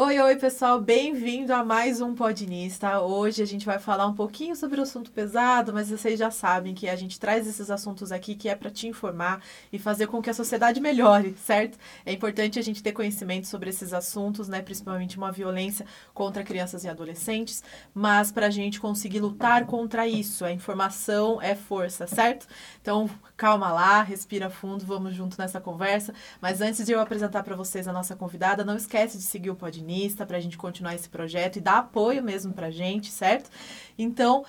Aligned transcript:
Oi, 0.00 0.16
oi, 0.20 0.36
pessoal, 0.36 0.80
bem-vindo 0.80 1.52
a 1.52 1.64
mais 1.64 2.00
um 2.00 2.14
Podinista. 2.14 3.00
Hoje 3.00 3.42
a 3.42 3.44
gente 3.44 3.66
vai 3.66 3.80
falar 3.80 4.06
um 4.06 4.14
pouquinho 4.14 4.54
sobre 4.54 4.78
o 4.78 4.84
assunto 4.84 5.10
pesado, 5.10 5.72
mas 5.72 5.90
vocês 5.90 6.16
já 6.16 6.30
sabem 6.30 6.72
que 6.72 6.88
a 6.88 6.94
gente 6.94 7.18
traz 7.18 7.48
esses 7.48 7.68
assuntos 7.68 8.12
aqui 8.12 8.36
que 8.36 8.48
é 8.48 8.54
para 8.54 8.70
te 8.70 8.86
informar 8.86 9.42
e 9.72 9.76
fazer 9.76 10.06
com 10.06 10.22
que 10.22 10.30
a 10.30 10.34
sociedade 10.34 10.80
melhore, 10.80 11.34
certo? 11.36 11.76
É 12.06 12.12
importante 12.12 12.60
a 12.60 12.62
gente 12.62 12.80
ter 12.80 12.92
conhecimento 12.92 13.48
sobre 13.48 13.70
esses 13.70 13.92
assuntos, 13.92 14.46
né, 14.46 14.62
principalmente 14.62 15.16
uma 15.16 15.32
violência 15.32 15.84
contra 16.14 16.44
crianças 16.44 16.84
e 16.84 16.88
adolescentes, 16.88 17.64
mas 17.92 18.30
para 18.30 18.46
a 18.46 18.50
gente 18.50 18.78
conseguir 18.78 19.18
lutar 19.18 19.66
contra 19.66 20.06
isso, 20.06 20.44
a 20.44 20.52
informação 20.52 21.42
é 21.42 21.56
força, 21.56 22.06
certo? 22.06 22.46
Então, 22.80 23.10
calma 23.36 23.72
lá, 23.72 24.00
respira 24.04 24.48
fundo, 24.48 24.86
vamos 24.86 25.16
junto 25.16 25.36
nessa 25.36 25.60
conversa. 25.60 26.14
Mas 26.40 26.60
antes 26.60 26.86
de 26.86 26.92
eu 26.92 27.00
apresentar 27.00 27.42
para 27.42 27.56
vocês 27.56 27.88
a 27.88 27.92
nossa 27.92 28.14
convidada, 28.14 28.64
não 28.64 28.76
esquece 28.76 29.18
de 29.18 29.24
seguir 29.24 29.50
o 29.50 29.56
Podinista 29.56 29.87
para 30.26 30.36
a 30.36 30.40
gente 30.40 30.58
continuar 30.58 30.94
esse 30.94 31.08
projeto 31.08 31.56
e 31.56 31.60
dar 31.60 31.78
apoio 31.78 32.22
mesmo 32.22 32.52
para 32.52 32.66
a 32.66 32.70
gente, 32.70 33.10
certo? 33.10 33.50
Então, 33.98 34.44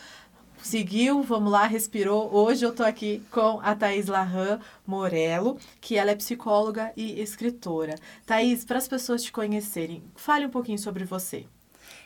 seguiu, 0.61 1.23
vamos 1.23 1.51
lá, 1.51 1.65
respirou. 1.65 2.33
Hoje 2.33 2.65
eu 2.65 2.73
tô 2.73 2.83
aqui 2.83 3.23
com 3.31 3.59
a 3.61 3.73
Thaís 3.73 4.07
Larran 4.07 4.59
Morello, 4.85 5.57
que 5.79 5.95
ela 5.95 6.11
é 6.11 6.15
psicóloga 6.15 6.91
e 6.95 7.21
escritora. 7.21 7.95
Thaís, 8.25 8.65
para 8.65 8.77
as 8.77 8.87
pessoas 8.87 9.23
te 9.23 9.31
conhecerem, 9.31 10.03
fale 10.15 10.45
um 10.45 10.49
pouquinho 10.49 10.77
sobre 10.77 11.05
você. 11.05 11.45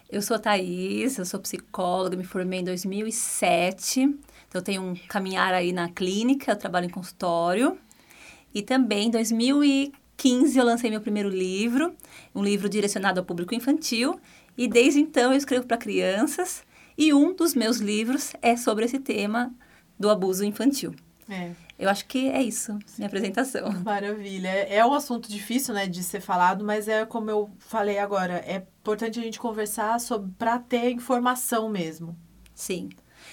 Eu 0.09 0.21
sou 0.21 0.35
a 0.35 0.39
Thaís, 0.39 1.17
eu 1.17 1.25
sou 1.25 1.39
psicóloga, 1.39 2.15
me 2.15 2.23
formei 2.23 2.59
em 2.59 2.63
2007. 2.63 4.02
Então, 4.02 4.19
eu 4.53 4.61
tenho 4.61 4.81
um 4.83 4.95
caminhar 5.08 5.53
aí 5.53 5.73
na 5.73 5.89
clínica, 5.89 6.52
eu 6.52 6.55
trabalho 6.55 6.86
em 6.86 6.89
consultório. 6.89 7.80
E 8.53 8.61
também 8.61 9.08
em 9.08 9.11
2015, 9.11 10.02
15 10.17 10.58
eu 10.58 10.66
lancei 10.66 10.89
meu 10.89 11.02
primeiro 11.02 11.30
livro, 11.30 11.95
um 12.33 12.44
livro 12.44 12.69
direcionado 12.69 13.19
ao 13.19 13.25
público 13.25 13.53
infantil, 13.53 14.20
e 14.58 14.67
desde 14.67 15.00
então 15.00 15.31
eu 15.31 15.38
escrevo 15.38 15.66
para 15.66 15.78
crianças, 15.78 16.64
e 16.97 17.14
um 17.14 17.33
dos 17.33 17.55
meus 17.55 17.78
livros 17.78 18.33
é 18.42 18.55
sobre 18.55 18.86
esse 18.86 19.00
tema 19.00 19.53
do 20.00 20.09
abuso 20.09 20.45
infantil. 20.45 20.94
É. 21.30 21.52
Eu 21.78 21.89
acho 21.89 22.05
que 22.05 22.30
é 22.30 22.42
isso, 22.42 22.78
minha 22.97 23.08
apresentação. 23.08 23.72
Maravilha. 23.83 24.50
É 24.50 24.86
um 24.86 24.94
assunto 24.94 25.28
difícil, 25.30 25.73
né, 25.73 25.88
de 25.88 26.03
ser 26.03 26.22
falado, 26.22 26.64
mas 26.64 26.88
é 26.88 27.05
como 27.05 27.30
eu 27.30 27.50
falei 27.58 27.98
agora, 27.98 28.44
é 28.45 28.58
importante 28.58 29.20
a 29.20 29.23
gente 29.23 29.39
conversar 29.39 30.00
sobre 30.00 30.31
para 30.38 30.59
ter 30.59 30.92
informação 30.92 31.67
mesmo. 31.70 32.16
Sim. 32.53 32.89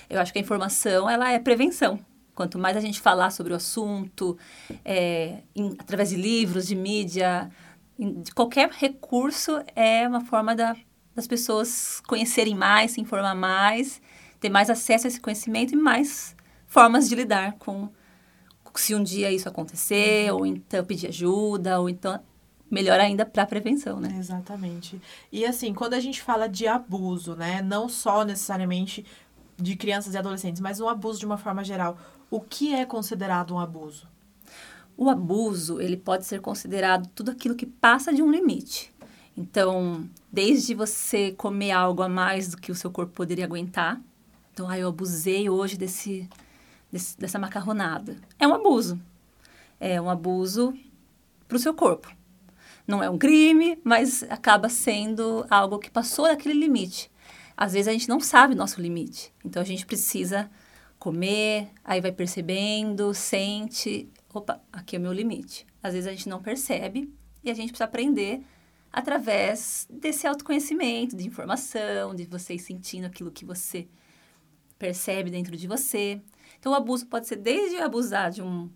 Eu 0.09 0.21
acho 0.21 0.33
que 0.33 0.39
a 0.39 0.43
informação, 0.43 1.09
ela 1.09 1.31
é 1.31 1.39
prevenção. 1.39 1.99
Quanto 2.35 2.59
mais 2.59 2.77
a 2.77 2.81
gente 2.81 3.01
falar 3.01 3.31
sobre 3.31 3.53
o 3.53 3.57
assunto, 3.57 4.39
é, 4.85 5.43
em, 5.55 5.75
através 5.79 6.11
de 6.11 6.17
livros, 6.17 6.67
de 6.67 6.75
mídia, 6.75 7.51
em, 7.99 8.23
de 8.23 8.33
qualquer 8.33 8.71
recurso, 8.71 9.63
é 9.75 10.07
uma 10.09 10.25
forma 10.25 10.55
da, 10.55 10.75
das 11.15 11.27
pessoas 11.27 12.01
conhecerem 12.07 12.55
mais, 12.55 12.93
se 12.93 13.01
informar 13.01 13.35
mais, 13.35 14.01
ter 14.39 14.49
mais 14.49 14.71
acesso 14.71 15.07
a 15.07 15.09
esse 15.09 15.21
conhecimento 15.21 15.75
e 15.75 15.77
mais 15.77 16.35
formas 16.67 17.09
de 17.09 17.15
lidar 17.15 17.57
com 17.59 17.91
se 18.75 18.95
um 18.95 19.03
dia 19.03 19.31
isso 19.33 19.49
acontecer, 19.49 20.33
ou 20.33 20.47
então 20.47 20.85
pedir 20.85 21.09
ajuda, 21.09 21.81
ou 21.81 21.89
então 21.89 22.21
melhor 22.71 23.01
ainda 23.01 23.27
para 23.27 23.43
a 23.43 23.47
prevenção, 23.47 23.99
né? 23.99 24.15
Exatamente. 24.17 25.01
E 25.33 25.45
assim, 25.45 25.75
quando 25.75 25.95
a 25.95 26.01
gente 26.01 26.23
fala 26.23 26.49
de 26.49 26.69
abuso, 26.69 27.35
né, 27.35 27.61
não 27.61 27.89
só 27.89 28.25
necessariamente 28.25 29.05
de 29.57 29.77
crianças 29.77 30.15
e 30.15 30.19
adolescentes, 30.19 30.61
mas 30.61 30.81
o 30.81 30.89
abuso 30.89 31.19
de 31.19 31.27
uma 31.27 31.37
forma 31.37 31.65
geral, 31.65 31.99
o 32.31 32.41
que 32.41 32.75
é 32.75 32.85
considerado 32.87 33.55
um 33.55 33.59
abuso? 33.59 34.07
O 34.97 35.11
abuso, 35.11 35.81
ele 35.81 35.97
pode 35.97 36.27
ser 36.27 36.41
considerado 36.41 37.09
tudo 37.15 37.31
aquilo 37.31 37.55
que 37.55 37.67
passa 37.67 38.13
de 38.13 38.23
um 38.23 38.31
limite. 38.31 38.93
Então, 39.37 40.09
desde 40.31 40.75
você 40.75 41.33
comer 41.33 41.73
algo 41.73 42.03
a 42.03 42.09
mais 42.09 42.49
do 42.49 42.57
que 42.59 42.71
o 42.71 42.75
seu 42.75 42.91
corpo 42.91 43.13
poderia 43.13 43.45
aguentar. 43.45 44.01
Então, 44.53 44.69
ah, 44.69 44.79
eu 44.79 44.89
abusei 44.89 45.49
hoje 45.49 45.77
desse, 45.77 46.29
desse 46.93 47.19
dessa 47.19 47.39
macarronada. 47.39 48.17
É 48.39 48.47
um 48.47 48.55
abuso. 48.55 49.01
É 49.81 50.01
um 50.01 50.11
abuso 50.11 50.75
para 51.49 51.57
o 51.57 51.61
seu 51.61 51.73
corpo. 51.73 52.13
Não 52.87 53.03
é 53.03 53.09
um 53.09 53.17
crime, 53.17 53.79
mas 53.83 54.23
acaba 54.25 54.69
sendo 54.69 55.47
algo 55.49 55.79
que 55.79 55.91
passou 55.91 56.27
daquele 56.27 56.55
limite. 56.55 57.11
Às 57.57 57.73
vezes 57.73 57.89
a 57.89 57.93
gente 57.93 58.09
não 58.09 58.21
sabe 58.21 58.55
nosso 58.55 58.81
limite. 58.81 59.33
Então, 59.45 59.63
a 59.63 59.65
gente 59.65 59.87
precisa 59.87 60.51
comer, 61.01 61.71
aí 61.83 61.99
vai 61.99 62.13
percebendo, 62.13 63.15
sente, 63.15 64.13
opa, 64.33 64.63
aqui 64.71 64.97
é 64.97 64.99
o 64.99 65.03
meu 65.03 65.13
limite. 65.13 65.67
Às 65.83 65.95
vezes 65.95 66.07
a 66.07 66.11
gente 66.11 66.29
não 66.29 66.43
percebe 66.43 67.11
e 67.43 67.51
a 67.51 67.55
gente 67.55 67.71
precisa 67.71 67.87
aprender 67.87 68.43
através 68.93 69.89
desse 69.91 70.27
autoconhecimento, 70.27 71.17
de 71.17 71.27
informação, 71.27 72.15
de 72.15 72.27
você 72.27 72.59
sentindo 72.59 73.07
aquilo 73.07 73.31
que 73.31 73.47
você 73.47 73.89
percebe 74.79 75.31
dentro 75.31 75.57
de 75.57 75.67
você. 75.67 76.21
Então, 76.59 76.73
o 76.73 76.75
abuso 76.75 77.07
pode 77.07 77.27
ser 77.27 77.37
desde 77.37 77.79
abusar 77.79 78.31
de 78.31 78.43
um, 78.43 78.71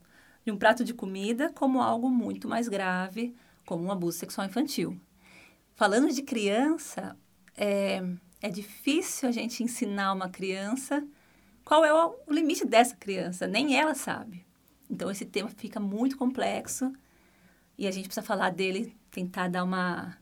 de 0.47 0.51
um 0.51 0.57
prato 0.57 0.83
de 0.83 0.95
comida, 0.95 1.53
como 1.53 1.83
algo 1.83 2.09
muito 2.09 2.49
mais 2.49 2.69
grave, 2.69 3.35
como 3.67 3.85
um 3.85 3.93
abuso 3.93 4.17
sexual 4.17 4.47
infantil. 4.47 4.99
Falando 5.75 6.11
de 6.11 6.23
criança, 6.23 7.19
é, 7.55 8.03
é 8.41 8.49
difícil 8.49 9.29
a 9.29 9.33
gente 9.33 9.63
ensinar 9.63 10.15
uma 10.15 10.31
criança 10.31 11.07
qual 11.65 11.85
é 11.85 11.93
o 11.93 12.17
limite 12.29 12.65
dessa 12.67 12.95
criança, 12.95 13.47
nem 13.47 13.79
ela 13.79 13.95
sabe. 13.95 14.45
Então 14.91 15.11
esse 15.11 15.25
tema 15.25 15.49
fica 15.49 15.81
muito 15.81 16.17
complexo 16.17 16.93
e 17.79 17.87
a 17.87 17.91
gente 17.91 18.07
precisa 18.07 18.25
falar 18.25 18.51
dele, 18.51 18.95
tentar 19.11 19.49
dar 19.49 19.65
uma 19.65 20.17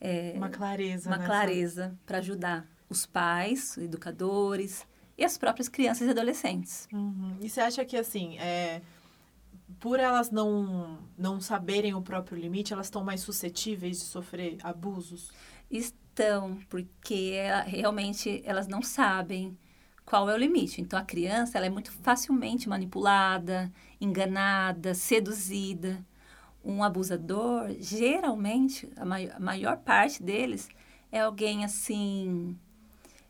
é, 0.00 0.32
uma 0.34 0.48
clareza, 0.48 1.10
uma 1.10 1.18
nessa... 1.18 1.28
clareza 1.28 1.98
para 2.06 2.18
ajudar 2.18 2.66
os 2.88 3.04
pais, 3.04 3.76
os 3.76 3.84
educadores 3.84 4.86
e 5.16 5.24
as 5.24 5.36
próprias 5.36 5.68
crianças 5.68 6.08
e 6.08 6.10
adolescentes. 6.10 6.88
Uhum. 6.92 7.36
E 7.40 7.48
você 7.48 7.60
acha 7.60 7.84
que 7.84 7.96
assim, 7.96 8.38
é, 8.38 8.80
por 9.78 10.00
elas 10.00 10.30
não 10.30 10.98
não 11.16 11.40
saberem 11.40 11.94
o 11.94 12.00
próprio 12.00 12.38
limite, 12.38 12.72
elas 12.72 12.86
estão 12.86 13.04
mais 13.04 13.20
suscetíveis 13.20 13.98
de 13.98 14.04
sofrer 14.06 14.56
abusos? 14.62 15.30
Estão, 15.70 16.58
porque 16.68 17.36
realmente 17.66 18.42
elas 18.44 18.66
não 18.66 18.82
sabem 18.82 19.56
qual 20.10 20.28
é 20.28 20.34
o 20.34 20.36
limite. 20.36 20.80
Então, 20.80 20.98
a 20.98 21.04
criança 21.04 21.56
ela 21.56 21.66
é 21.66 21.70
muito 21.70 21.92
facilmente 21.92 22.68
manipulada, 22.68 23.72
enganada, 24.00 24.92
seduzida. 24.92 26.04
Um 26.64 26.82
abusador, 26.82 27.70
geralmente, 27.78 28.90
a, 28.96 29.04
mai 29.04 29.30
a 29.30 29.38
maior 29.38 29.76
parte 29.76 30.20
deles 30.20 30.68
é 31.12 31.20
alguém 31.20 31.64
assim, 31.64 32.58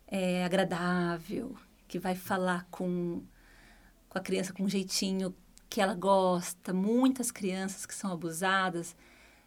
é, 0.07 0.43
agradável, 0.43 1.55
que 1.87 1.99
vai 1.99 2.15
falar 2.15 2.67
com, 2.71 3.23
com 4.09 4.19
a 4.19 4.23
criança 4.23 4.55
com 4.55 4.63
um 4.63 4.69
jeitinho 4.69 5.35
que 5.69 5.83
ela 5.83 5.95
gosta. 5.95 6.73
Muitas 6.73 7.31
crianças 7.31 7.85
que 7.85 7.95
são 7.95 8.11
abusadas, 8.11 8.97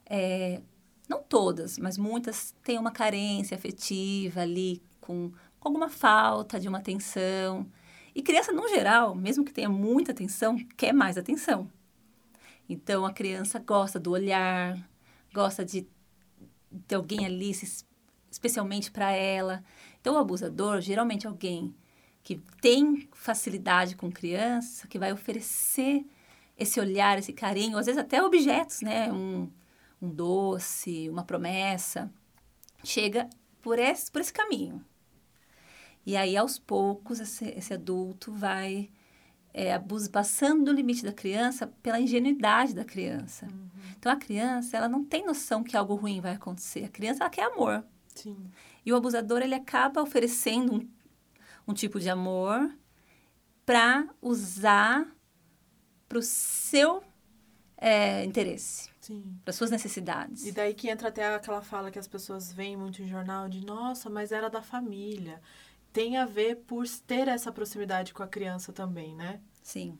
é, 0.06 0.62
não 1.10 1.24
todas, 1.24 1.80
mas 1.80 1.98
muitas 1.98 2.54
têm 2.64 2.78
uma 2.78 2.92
carência 2.92 3.58
afetiva 3.58 4.42
ali 4.42 4.84
com 5.02 5.32
com 5.64 5.70
alguma 5.70 5.88
falta 5.88 6.60
de 6.60 6.68
uma 6.68 6.80
atenção. 6.80 7.66
E 8.14 8.22
criança, 8.22 8.52
no 8.52 8.68
geral, 8.68 9.16
mesmo 9.16 9.46
que 9.46 9.54
tenha 9.54 9.70
muita 9.70 10.12
atenção, 10.12 10.58
quer 10.76 10.94
mais 10.94 11.18
atenção. 11.18 11.72
Então, 12.68 13.06
a 13.06 13.14
criança 13.14 13.60
gosta 13.60 13.98
do 13.98 14.12
olhar, 14.12 14.78
gosta 15.34 15.64
de 15.64 15.88
ter 16.86 16.96
alguém 16.96 17.26
ali 17.26 17.52
especialmente 18.30 18.92
para 18.92 19.12
ela. 19.12 19.64
Então, 20.02 20.16
o 20.16 20.18
abusador, 20.18 20.82
geralmente, 20.82 21.26
é 21.26 21.30
alguém 21.30 21.74
que 22.22 22.42
tem 22.62 23.08
facilidade 23.14 23.96
com 23.96 24.12
criança, 24.12 24.88
que 24.88 25.00
vai 25.00 25.14
oferecer 25.14 26.06
esse 26.58 26.80
olhar, 26.80 27.18
esse 27.18 27.34
carinho, 27.34 27.78
às 27.78 27.86
vezes 27.86 28.00
até 28.00 28.22
objetos, 28.22 28.82
né? 28.82 29.12
Um, 29.12 29.50
um 30.02 30.10
doce, 30.10 31.10
uma 31.10 31.24
promessa. 31.24 32.12
Chega 32.84 33.30
por 33.62 33.80
esse, 33.80 34.12
por 34.12 34.22
esse 34.22 34.32
caminho. 34.32 34.84
E 36.06 36.18
aí, 36.18 36.36
aos 36.36 36.60
poucos, 36.60 37.20
esse, 37.20 37.46
esse 37.46 37.74
adulto 37.74 38.32
vai 38.32 38.90
é, 39.54 39.74
abus, 39.74 40.08
passando 40.08 40.66
do 40.66 40.74
limite 40.74 41.04
da 41.04 41.14
criança 41.14 41.68
pela 41.82 42.00
ingenuidade 42.00 42.74
da 42.74 42.84
criança. 42.84 43.46
Uhum. 43.46 43.70
Então, 43.98 44.12
a 44.12 44.16
criança, 44.16 44.76
ela 44.76 44.90
não 44.90 45.04
tem 45.04 45.26
noção 45.26 45.64
que 45.64 45.78
algo 45.78 45.96
ruim 45.96 46.20
vai 46.20 46.34
acontecer. 46.34 46.86
A 46.86 46.90
criança, 46.90 47.24
ela 47.24 47.30
quer 47.30 47.44
amor. 47.44 47.86
Sim. 48.14 48.38
E 48.86 48.92
o 48.92 48.96
abusador, 48.96 49.42
ele 49.42 49.56
acaba 49.56 50.02
oferecendo 50.02 50.76
um, 50.76 50.90
um 51.68 51.74
tipo 51.74 52.00
de 52.00 52.10
amor 52.10 52.70
para 53.66 54.08
usar 54.22 55.08
para 56.10 56.18
o 56.18 56.22
seu 56.22 57.02
é, 57.78 58.26
interesse. 58.26 58.90
Para 59.44 59.52
suas 59.54 59.70
necessidades. 59.70 60.46
E 60.46 60.52
daí 60.52 60.74
que 60.74 60.90
entra 60.90 61.10
até 61.10 61.36
aquela 61.36 61.62
fala 61.62 61.92
que 61.92 62.00
as 62.00 62.08
pessoas 62.08 62.54
veem 62.54 62.78
muito 62.78 63.02
em 63.02 63.08
jornal 63.08 63.50
de, 63.50 63.66
nossa, 63.66 64.10
mas 64.10 64.32
era 64.32 64.50
da 64.50 64.62
família 64.62 65.42
tem 65.94 66.18
a 66.18 66.26
ver 66.26 66.58
por 66.68 66.86
ter 67.08 67.28
essa 67.28 67.52
proximidade 67.52 68.14
com 68.14 68.24
a 68.24 68.28
criança 68.28 68.74
também, 68.74 69.16
né? 69.16 69.40
Sim. 69.62 69.98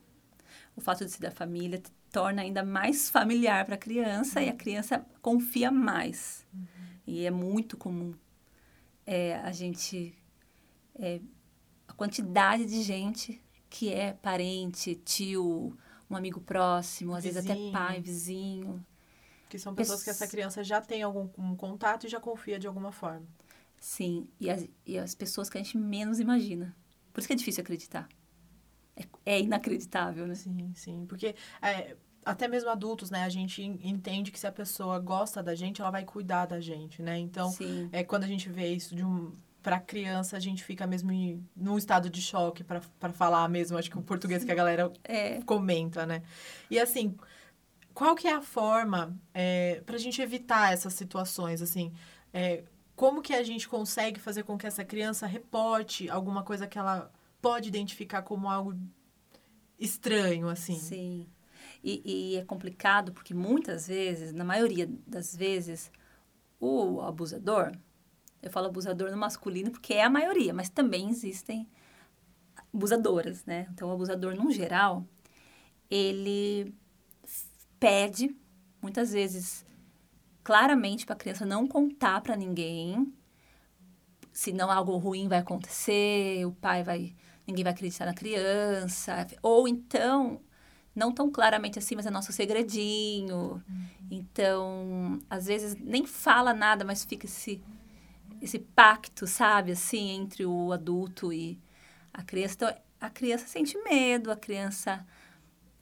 O 0.76 0.80
fato 0.80 1.04
de 1.04 1.10
ser 1.10 1.20
da 1.20 1.30
família 1.30 1.80
torna 2.10 2.42
ainda 2.42 2.64
mais 2.64 3.08
familiar 3.08 3.64
para 3.64 3.76
a 3.76 3.78
criança 3.78 4.40
uhum. 4.40 4.46
e 4.46 4.48
a 4.50 4.54
criança 4.54 5.06
confia 5.22 5.70
mais. 5.70 6.44
Uhum. 6.52 6.66
E 7.06 7.24
é 7.24 7.30
muito 7.30 7.76
comum 7.76 8.12
é, 9.06 9.36
a 9.36 9.52
gente. 9.52 10.14
É, 10.96 11.20
a 11.86 11.92
quantidade 11.92 12.64
de 12.66 12.82
gente 12.82 13.42
que 13.68 13.92
é 13.92 14.12
parente, 14.12 14.94
tio, 14.94 15.76
um 16.08 16.16
amigo 16.16 16.40
próximo, 16.40 17.14
às 17.14 17.24
vizinho. 17.24 17.42
vezes 17.42 17.50
até 17.50 17.70
pai, 17.72 18.00
vizinho. 18.00 18.84
Que 19.48 19.58
são 19.58 19.74
pessoas 19.74 20.02
que 20.02 20.10
essa 20.10 20.26
criança 20.26 20.64
já 20.64 20.80
tem 20.80 21.02
algum 21.02 21.28
um 21.38 21.54
contato 21.54 22.06
e 22.06 22.08
já 22.08 22.18
confia 22.18 22.58
de 22.58 22.66
alguma 22.66 22.90
forma. 22.90 23.26
Sim, 23.84 24.26
e 24.40 24.48
as, 24.48 24.66
e 24.86 24.96
as 24.96 25.14
pessoas 25.14 25.50
que 25.50 25.58
a 25.58 25.62
gente 25.62 25.76
menos 25.76 26.18
imagina. 26.18 26.74
Por 27.12 27.20
isso 27.20 27.28
que 27.28 27.34
é 27.34 27.36
difícil 27.36 27.60
acreditar. 27.60 28.08
É, 28.96 29.04
é 29.26 29.40
inacreditável, 29.42 30.26
né? 30.26 30.34
Sim, 30.34 30.72
sim. 30.74 31.04
Porque 31.06 31.34
é, 31.60 31.94
até 32.24 32.48
mesmo 32.48 32.70
adultos, 32.70 33.10
né? 33.10 33.24
A 33.24 33.28
gente 33.28 33.62
entende 33.62 34.30
que 34.30 34.40
se 34.40 34.46
a 34.46 34.52
pessoa 34.52 34.98
gosta 34.98 35.42
da 35.42 35.54
gente, 35.54 35.82
ela 35.82 35.90
vai 35.90 36.02
cuidar 36.02 36.46
da 36.46 36.60
gente, 36.60 37.02
né? 37.02 37.18
Então, 37.18 37.50
sim. 37.50 37.90
é 37.92 38.02
quando 38.02 38.24
a 38.24 38.26
gente 38.26 38.48
vê 38.48 38.72
isso 38.72 38.96
de 38.96 39.04
um 39.04 39.36
para 39.62 39.78
criança 39.78 40.36
a 40.36 40.40
gente 40.40 40.64
fica 40.64 40.86
mesmo 40.86 41.12
em, 41.12 41.46
num 41.54 41.76
estado 41.76 42.08
de 42.08 42.22
choque 42.22 42.64
para 42.64 43.12
falar 43.12 43.48
mesmo 43.48 43.78
acho 43.78 43.90
que 43.90 43.96
o 43.96 44.02
português 44.02 44.40
sim. 44.40 44.46
que 44.46 44.52
a 44.52 44.54
galera 44.54 44.92
é. 45.02 45.40
comenta 45.40 46.04
né 46.04 46.22
e 46.70 46.78
assim 46.78 47.16
qual 47.94 48.14
que 48.14 48.28
é 48.28 48.34
a 48.34 48.42
forma 48.42 49.18
é, 49.32 49.80
para 49.86 49.96
a 49.96 49.98
gente 49.98 50.20
evitar 50.20 50.74
essas 50.74 50.92
situações 50.92 51.62
assim 51.62 51.94
é, 52.30 52.64
como 52.96 53.22
que 53.22 53.34
a 53.34 53.42
gente 53.42 53.68
consegue 53.68 54.20
fazer 54.20 54.42
com 54.44 54.56
que 54.56 54.66
essa 54.66 54.84
criança 54.84 55.26
reporte 55.26 56.08
alguma 56.08 56.42
coisa 56.42 56.66
que 56.66 56.78
ela 56.78 57.12
pode 57.40 57.68
identificar 57.68 58.22
como 58.22 58.48
algo 58.48 58.74
estranho 59.78 60.48
assim 60.48 60.78
sim 60.78 61.26
e, 61.82 62.02
e 62.04 62.36
é 62.36 62.44
complicado 62.44 63.12
porque 63.12 63.34
muitas 63.34 63.88
vezes 63.88 64.32
na 64.32 64.44
maioria 64.44 64.88
das 65.06 65.34
vezes 65.36 65.90
o 66.60 67.00
abusador 67.00 67.72
eu 68.44 68.50
falo 68.50 68.66
abusador 68.66 69.10
no 69.10 69.16
masculino 69.16 69.70
porque 69.70 69.94
é 69.94 70.04
a 70.04 70.10
maioria, 70.10 70.52
mas 70.52 70.68
também 70.68 71.08
existem 71.08 71.66
abusadoras, 72.72 73.44
né? 73.46 73.66
Então, 73.72 73.88
o 73.88 73.92
abusador, 73.92 74.34
no 74.36 74.52
geral, 74.52 75.06
ele 75.90 76.74
pede, 77.80 78.36
muitas 78.82 79.12
vezes, 79.12 79.63
claramente 80.44 81.06
para 81.06 81.14
a 81.14 81.18
criança 81.18 81.46
não 81.46 81.66
contar 81.66 82.20
para 82.20 82.36
ninguém, 82.36 83.12
senão 84.32 84.70
algo 84.70 84.96
ruim 84.98 85.26
vai 85.26 85.38
acontecer, 85.38 86.44
o 86.46 86.52
pai 86.52 86.84
vai, 86.84 87.14
ninguém 87.46 87.64
vai 87.64 87.72
acreditar 87.72 88.04
na 88.04 88.14
criança, 88.14 89.26
ou 89.42 89.66
então 89.66 90.40
não 90.94 91.10
tão 91.10 91.30
claramente 91.30 91.78
assim, 91.78 91.96
mas 91.96 92.06
é 92.06 92.10
nosso 92.10 92.32
segredinho. 92.32 93.62
Uhum. 93.68 93.86
Então, 94.10 95.18
às 95.28 95.46
vezes 95.46 95.74
nem 95.76 96.06
fala 96.06 96.52
nada, 96.52 96.84
mas 96.84 97.04
fica 97.04 97.26
se 97.26 97.60
esse 98.40 98.58
pacto, 98.58 99.26
sabe, 99.26 99.72
assim, 99.72 100.10
entre 100.10 100.44
o 100.44 100.72
adulto 100.72 101.32
e 101.32 101.58
a 102.12 102.22
criança. 102.22 102.54
Então, 102.54 102.74
a 103.00 103.10
criança 103.10 103.46
sente 103.46 103.76
medo, 103.82 104.30
a 104.30 104.36
criança 104.36 105.04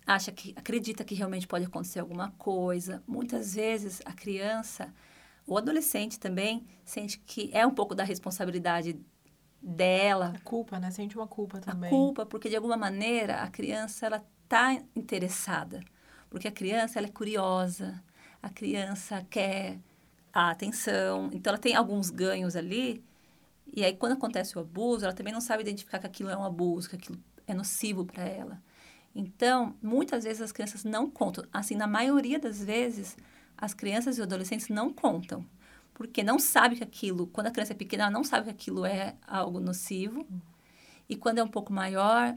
acha 0.07 0.33
que 0.33 0.53
acredita 0.57 1.05
que 1.05 1.15
realmente 1.15 1.47
pode 1.47 1.65
acontecer 1.65 2.01
alguma 2.01 2.31
coisa. 2.33 3.03
Muitas 3.07 3.55
vezes 3.55 4.01
a 4.05 4.13
criança, 4.13 4.93
o 5.47 5.57
adolescente 5.57 6.19
também 6.19 6.67
sente 6.85 7.19
que 7.19 7.51
é 7.53 7.67
um 7.67 7.75
pouco 7.75 7.95
da 7.95 8.05
responsabilidade 8.05 8.99
dela. 9.61 10.33
A 10.37 10.41
culpa, 10.41 10.79
né? 10.79 10.91
Sente 10.91 11.17
uma 11.17 11.27
culpa 11.27 11.61
também. 11.61 11.89
A 11.89 11.91
culpa, 11.91 12.27
porque 12.27 12.49
de 12.49 12.57
alguma 12.57 12.77
maneira 12.77 13.43
a 13.43 13.49
criança 13.49 14.07
ela 14.07 14.25
tá 14.49 14.73
interessada, 14.95 15.83
porque 16.29 16.49
a 16.49 16.53
criança 16.53 16.99
ela 16.99 17.07
é 17.07 17.11
curiosa, 17.11 18.03
a 18.43 18.51
criança 18.51 19.25
quer 19.31 19.79
a 20.33 20.51
atenção. 20.51 21.31
Então, 21.33 21.53
ela 21.53 21.59
tem 21.59 21.75
alguns 21.75 22.11
ganhos 22.11 22.57
ali. 22.57 23.05
E 23.73 23.85
aí, 23.85 23.95
quando 23.95 24.13
acontece 24.13 24.57
o 24.57 24.61
abuso, 24.61 25.05
ela 25.05 25.15
também 25.15 25.33
não 25.33 25.41
sabe 25.41 25.63
identificar 25.63 25.99
que 25.99 26.07
aquilo 26.07 26.31
é 26.31 26.37
um 26.37 26.45
abuso, 26.45 26.89
que 26.89 26.97
aquilo 26.97 27.19
é 27.47 27.55
nocivo 27.55 28.05
para 28.05 28.25
ela. 28.25 28.63
Então, 29.15 29.77
muitas 29.83 30.25
vezes 30.25 30.41
as 30.41 30.53
crianças 30.53 30.85
não 30.85 31.11
contam. 31.11 31.45
Assim, 31.53 31.75
na 31.75 31.87
maioria 31.87 32.39
das 32.39 32.63
vezes, 32.63 33.17
as 33.57 33.75
crianças 33.75 34.19
e 34.19 34.23
adolescentes 34.23 34.69
não 34.69 34.93
contam. 34.93 35.47
Porque 35.93 36.23
não 36.23 36.39
sabe 36.39 36.77
que 36.77 36.83
aquilo, 36.83 37.27
quando 37.27 37.49
a 37.49 37.51
criança 37.51 37.73
é 37.73 37.77
pequena, 37.77 38.05
ela 38.05 38.13
não 38.13 38.25
sabe 38.25 38.45
que 38.45 38.51
aquilo 38.51 38.87
é 38.87 39.15
algo 39.27 39.61
nocivo. 39.61 40.27
E 41.09 41.15
quando 41.15 41.39
é 41.39 41.43
um 41.43 41.49
pouco 41.49 41.73
maior, 41.73 42.35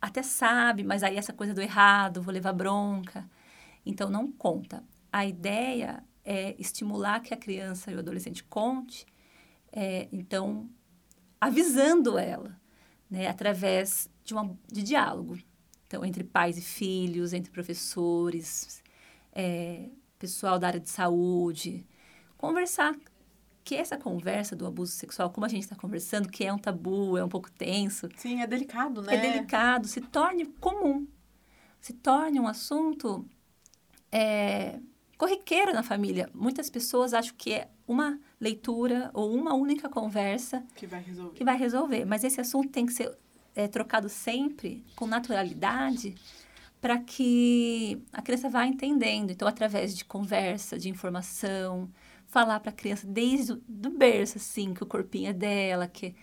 até 0.00 0.22
sabe, 0.22 0.84
mas 0.84 1.02
aí 1.02 1.16
essa 1.16 1.32
coisa 1.32 1.54
do 1.54 1.62
errado, 1.62 2.20
vou 2.20 2.32
levar 2.32 2.52
bronca. 2.52 3.28
Então, 3.84 4.10
não 4.10 4.30
conta. 4.30 4.84
A 5.10 5.24
ideia 5.24 6.04
é, 6.24 6.54
estimular 6.58 7.20
que 7.20 7.32
a 7.32 7.36
criança 7.36 7.90
e 7.90 7.94
o 7.94 7.98
adolescente 7.98 8.44
conte, 8.44 9.06
é, 9.72 10.08
então, 10.12 10.68
avisando 11.40 12.18
ela, 12.18 12.60
né, 13.10 13.26
através 13.26 14.10
de, 14.22 14.34
uma, 14.34 14.56
de 14.70 14.82
diálogo. 14.82 15.38
Então, 15.92 16.06
entre 16.06 16.24
pais 16.24 16.56
e 16.56 16.62
filhos, 16.62 17.34
entre 17.34 17.52
professores, 17.52 18.82
é, 19.30 19.90
pessoal 20.18 20.58
da 20.58 20.68
área 20.68 20.80
de 20.80 20.88
saúde, 20.88 21.86
conversar. 22.38 22.96
Que 23.62 23.74
essa 23.74 23.98
conversa 23.98 24.56
do 24.56 24.66
abuso 24.66 24.92
sexual, 24.92 25.28
como 25.28 25.44
a 25.44 25.48
gente 25.50 25.64
está 25.64 25.76
conversando, 25.76 26.30
que 26.30 26.44
é 26.44 26.50
um 26.52 26.56
tabu, 26.56 27.18
é 27.18 27.22
um 27.22 27.28
pouco 27.28 27.50
tenso. 27.52 28.08
Sim, 28.16 28.40
é 28.40 28.46
delicado, 28.46 29.02
né? 29.02 29.16
É 29.16 29.20
delicado, 29.20 29.86
se 29.86 30.00
torne 30.00 30.46
comum. 30.46 31.06
Se 31.78 31.92
torne 31.92 32.40
um 32.40 32.48
assunto 32.48 33.28
é, 34.10 34.80
corriqueiro 35.18 35.74
na 35.74 35.82
família. 35.82 36.30
Muitas 36.32 36.70
pessoas 36.70 37.12
acham 37.12 37.34
que 37.36 37.52
é 37.52 37.68
uma 37.86 38.18
leitura 38.40 39.10
ou 39.12 39.30
uma 39.34 39.52
única 39.52 39.90
conversa 39.90 40.64
que 40.74 40.86
vai 40.86 41.02
resolver. 41.02 41.34
Que 41.36 41.44
vai 41.44 41.58
resolver. 41.58 42.04
Mas 42.06 42.24
esse 42.24 42.40
assunto 42.40 42.70
tem 42.70 42.86
que 42.86 42.94
ser 42.94 43.14
é, 43.54 43.68
trocado 43.68 44.08
sempre 44.08 44.84
com 44.96 45.06
naturalidade 45.06 46.14
para 46.80 46.98
que 46.98 48.02
a 48.12 48.20
criança 48.20 48.48
vá 48.48 48.66
entendendo. 48.66 49.30
Então, 49.30 49.46
através 49.46 49.96
de 49.96 50.04
conversa, 50.04 50.76
de 50.76 50.88
informação, 50.88 51.88
falar 52.26 52.58
para 52.60 52.70
a 52.70 52.74
criança 52.74 53.06
desde 53.06 53.52
o 53.52 53.62
do 53.68 53.90
berço, 53.90 54.38
assim, 54.38 54.74
que 54.74 54.82
o 54.82 54.86
corpinho 54.86 55.30
é 55.30 55.32
dela, 55.32 55.86
que 55.86 56.14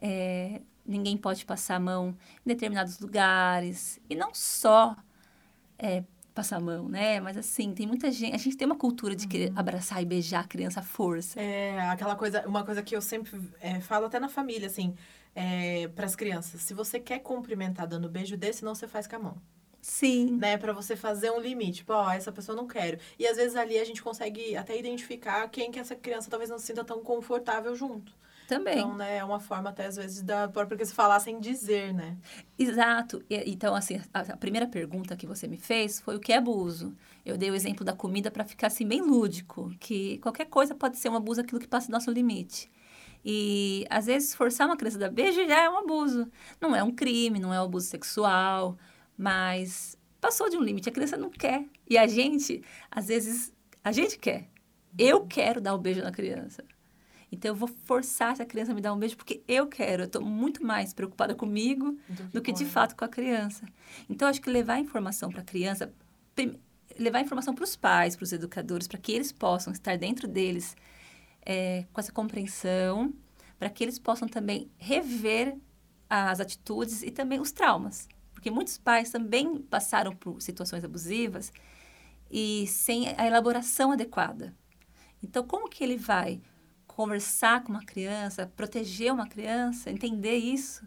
é, 0.00 0.60
ninguém 0.86 1.16
pode 1.16 1.44
passar 1.44 1.76
a 1.76 1.80
mão 1.80 2.16
em 2.44 2.48
determinados 2.48 3.00
lugares. 3.00 3.98
E 4.08 4.14
não 4.14 4.32
só 4.32 4.96
é, 5.78 6.04
passar 6.34 6.56
a 6.56 6.60
mão, 6.60 6.88
né? 6.88 7.20
Mas 7.20 7.36
assim, 7.36 7.72
tem 7.72 7.86
muita 7.86 8.10
gente. 8.12 8.34
A 8.34 8.38
gente 8.38 8.56
tem 8.56 8.66
uma 8.66 8.76
cultura 8.76 9.16
de 9.16 9.26
querer 9.26 9.50
uhum. 9.50 9.58
abraçar 9.58 10.02
e 10.02 10.04
beijar 10.04 10.44
a 10.44 10.46
criança 10.46 10.80
à 10.80 10.82
força. 10.82 11.40
É, 11.40 11.80
aquela 11.88 12.16
coisa, 12.16 12.46
uma 12.46 12.64
coisa 12.64 12.82
que 12.82 12.94
eu 12.94 13.00
sempre 13.00 13.40
é, 13.60 13.80
falo 13.80 14.06
até 14.06 14.20
na 14.20 14.28
família, 14.28 14.66
assim, 14.66 14.94
é, 15.34 15.88
para 15.88 16.06
as 16.06 16.14
crianças. 16.14 16.60
Se 16.62 16.74
você 16.74 17.00
quer 17.00 17.18
cumprimentar 17.20 17.86
dando 17.86 18.08
beijo 18.08 18.36
desse, 18.36 18.64
não 18.64 18.74
você 18.74 18.86
faz 18.86 19.06
com 19.06 19.16
a 19.16 19.18
mão. 19.18 19.42
Sim. 19.84 20.38
Né, 20.38 20.56
para 20.56 20.72
você 20.72 20.96
fazer 20.96 21.30
um 21.30 21.38
limite. 21.38 21.78
Tipo, 21.78 21.92
ó, 21.92 22.10
essa 22.10 22.32
pessoa 22.32 22.56
não 22.56 22.66
quero. 22.66 22.98
E 23.18 23.26
às 23.26 23.36
vezes 23.36 23.54
ali 23.54 23.78
a 23.78 23.84
gente 23.84 24.02
consegue 24.02 24.56
até 24.56 24.78
identificar 24.78 25.46
quem 25.48 25.70
que 25.70 25.78
essa 25.78 25.94
criança 25.94 26.30
talvez 26.30 26.48
não 26.48 26.58
se 26.58 26.66
sinta 26.66 26.82
tão 26.82 27.02
confortável 27.02 27.74
junto. 27.74 28.10
Também. 28.48 28.78
Então, 28.78 28.94
né, 28.94 29.18
é 29.18 29.24
uma 29.24 29.40
forma 29.40 29.70
até 29.70 29.86
às 29.86 29.96
vezes 29.96 30.22
da 30.22 30.48
própria 30.48 30.76
que 30.76 30.84
se 30.84 30.94
falar 30.94 31.20
sem 31.20 31.38
dizer, 31.40 31.92
né? 31.92 32.16
Exato. 32.58 33.22
E, 33.28 33.36
então, 33.50 33.74
assim, 33.74 34.00
a, 34.12 34.20
a, 34.20 34.36
primeira 34.36 34.66
pergunta 34.66 35.16
que 35.16 35.26
você 35.26 35.46
me 35.46 35.56
fez 35.56 36.00
foi 36.00 36.16
o 36.16 36.20
que 36.20 36.32
é 36.32 36.36
abuso. 36.36 36.94
Eu 37.24 37.36
dei 37.36 37.50
o 37.50 37.54
exemplo 37.54 37.84
da 37.84 37.92
comida 37.92 38.30
para 38.30 38.44
ficar 38.44 38.66
assim 38.66 38.86
bem 38.86 39.00
lúdico, 39.00 39.70
que 39.80 40.18
qualquer 40.18 40.46
coisa 40.46 40.74
pode 40.74 40.98
ser 40.98 41.08
um 41.08 41.16
abuso 41.16 41.40
aquilo 41.40 41.60
que 41.60 41.68
passa 41.68 41.88
do 41.88 41.92
nosso 41.92 42.10
limite. 42.10 42.70
E 43.24 43.86
às 43.88 44.06
vezes 44.06 44.34
forçar 44.34 44.66
uma 44.66 44.76
criança 44.76 44.98
a 44.98 45.00
dar 45.00 45.10
beijo 45.10 45.46
já 45.46 45.64
é 45.64 45.70
um 45.70 45.78
abuso. 45.78 46.30
Não 46.60 46.76
é 46.76 46.82
um 46.82 46.90
crime, 46.90 47.38
não 47.38 47.54
é 47.54 47.60
um 47.60 47.64
abuso 47.64 47.86
sexual, 47.86 48.76
mas 49.16 49.96
passou 50.20 50.50
de 50.50 50.56
um 50.56 50.62
limite, 50.62 50.88
a 50.88 50.92
criança 50.92 51.16
não 51.16 51.30
quer. 51.30 51.64
E 51.88 51.96
a 51.96 52.06
gente, 52.06 52.62
às 52.90 53.08
vezes, 53.08 53.52
a 53.82 53.92
gente 53.92 54.18
quer. 54.18 54.48
Eu 54.98 55.26
quero 55.26 55.60
dar 55.60 55.74
o 55.74 55.78
um 55.78 55.80
beijo 55.80 56.02
na 56.02 56.12
criança. 56.12 56.64
Então 57.34 57.50
eu 57.50 57.54
vou 57.54 57.68
forçar 57.84 58.32
essa 58.32 58.44
criança 58.44 58.70
a 58.70 58.74
me 58.74 58.80
dar 58.80 58.92
um 58.92 58.98
beijo 58.98 59.16
porque 59.16 59.42
eu 59.48 59.66
quero. 59.66 60.02
Eu 60.02 60.06
estou 60.06 60.22
muito 60.22 60.64
mais 60.64 60.94
preocupada 60.94 61.34
comigo 61.34 61.92
do 62.08 62.14
que, 62.14 62.22
do 62.34 62.42
que 62.42 62.52
de 62.52 62.64
fato 62.64 62.94
com 62.94 63.04
a 63.04 63.08
criança. 63.08 63.66
Então 64.08 64.28
acho 64.28 64.40
que 64.40 64.48
levar 64.48 64.78
informação 64.78 65.30
para 65.30 65.40
a 65.40 65.44
criança, 65.44 65.92
levar 66.98 67.20
informação 67.20 67.54
para 67.54 67.64
os 67.64 67.74
pais, 67.74 68.14
para 68.14 68.24
os 68.24 68.32
educadores, 68.32 68.86
para 68.86 68.98
que 68.98 69.12
eles 69.12 69.32
possam 69.32 69.72
estar 69.72 69.98
dentro 69.98 70.28
deles 70.28 70.76
é, 71.44 71.84
com 71.92 72.00
essa 72.00 72.12
compreensão, 72.12 73.12
para 73.58 73.70
que 73.70 73.82
eles 73.82 73.98
possam 73.98 74.28
também 74.28 74.70
rever 74.76 75.56
as 76.08 76.40
atitudes 76.40 77.02
e 77.02 77.10
também 77.10 77.40
os 77.40 77.52
traumas. 77.52 78.08
Porque 78.32 78.50
muitos 78.50 78.76
pais 78.76 79.10
também 79.10 79.58
passaram 79.62 80.14
por 80.14 80.40
situações 80.40 80.84
abusivas 80.84 81.52
e 82.30 82.66
sem 82.66 83.08
a 83.16 83.26
elaboração 83.26 83.92
adequada. 83.92 84.54
Então, 85.22 85.46
como 85.46 85.68
que 85.68 85.82
ele 85.82 85.96
vai 85.96 86.40
conversar 86.86 87.64
com 87.64 87.72
uma 87.72 87.84
criança, 87.84 88.46
proteger 88.54 89.12
uma 89.12 89.26
criança, 89.26 89.90
entender 89.90 90.36
isso, 90.36 90.86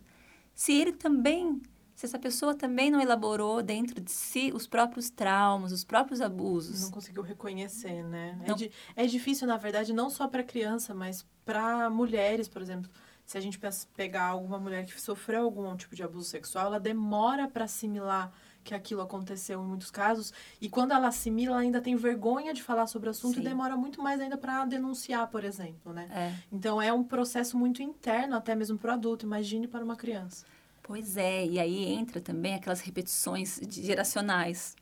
se 0.54 0.72
ele 0.72 0.94
também, 0.94 1.62
se 1.98 2.06
essa 2.06 2.20
pessoa 2.20 2.54
também 2.54 2.92
não 2.92 3.02
elaborou 3.02 3.64
dentro 3.64 4.00
de 4.00 4.12
si 4.12 4.52
os 4.54 4.68
próprios 4.68 5.10
traumas, 5.10 5.72
os 5.72 5.84
próprios 5.84 6.22
abusos. 6.22 6.84
Não 6.84 6.92
conseguiu 6.92 7.24
reconhecer, 7.24 8.04
né? 8.04 8.40
É, 8.46 8.54
di 8.54 8.72
é 8.96 9.08
difícil, 9.08 9.48
na 9.48 9.58
verdade, 9.58 9.92
não 9.94 10.08
só 10.08 10.28
para 10.28 10.44
criança, 10.44 10.94
mas 10.94 11.26
para 11.44 11.90
mulheres, 11.90 12.48
por 12.48 12.62
exemplo. 12.62 12.88
Se 13.26 13.36
a 13.36 13.42
gente 13.42 13.60
pegar 13.96 14.26
alguma 14.26 14.60
mulher 14.60 14.86
que 14.86 15.02
sofreu 15.02 15.44
algum 15.44 15.76
tipo 15.76 15.96
de 15.96 16.04
abuso 16.04 16.30
sexual, 16.30 16.68
ela 16.68 16.80
demora 16.80 17.48
para 17.48 17.66
assimilar 17.66 18.32
que 18.64 18.76
aquilo 18.76 19.02
aconteceu 19.02 19.60
em 19.64 19.66
muitos 19.66 19.90
casos. 19.90 20.32
E 20.62 20.70
quando 20.70 20.92
ela 20.92 21.08
assimila, 21.08 21.54
ela 21.54 21.62
ainda 21.62 21.82
tem 21.82 21.96
vergonha 21.96 22.54
de 22.54 22.62
falar 22.62 22.86
sobre 22.86 23.08
o 23.08 23.12
assunto 23.12 23.36
Sim. 23.36 23.42
e 23.42 23.44
demora 23.44 23.76
muito 23.76 24.04
mais 24.04 24.22
ainda 24.22 24.38
para 24.38 24.64
denunciar, 24.66 25.28
por 25.30 25.44
exemplo, 25.44 25.92
né? 25.92 26.08
É. 26.12 26.36
Então 26.52 26.80
é 26.80 26.94
um 26.94 27.04
processo 27.04 27.58
muito 27.58 27.82
interno, 27.82 28.36
até 28.36 28.54
mesmo 28.54 28.78
para 28.78 28.92
o 28.92 28.94
adulto. 28.94 29.26
Imagine 29.26 29.68
para 29.68 29.84
uma 29.84 29.96
criança. 29.96 30.46
Pois 30.88 31.18
é, 31.18 31.46
e 31.46 31.60
aí 31.60 31.84
entra 31.84 32.22
também 32.22 32.56
aquelas 32.56 32.80
repetições 32.80 33.60
geracionais. 33.70 34.74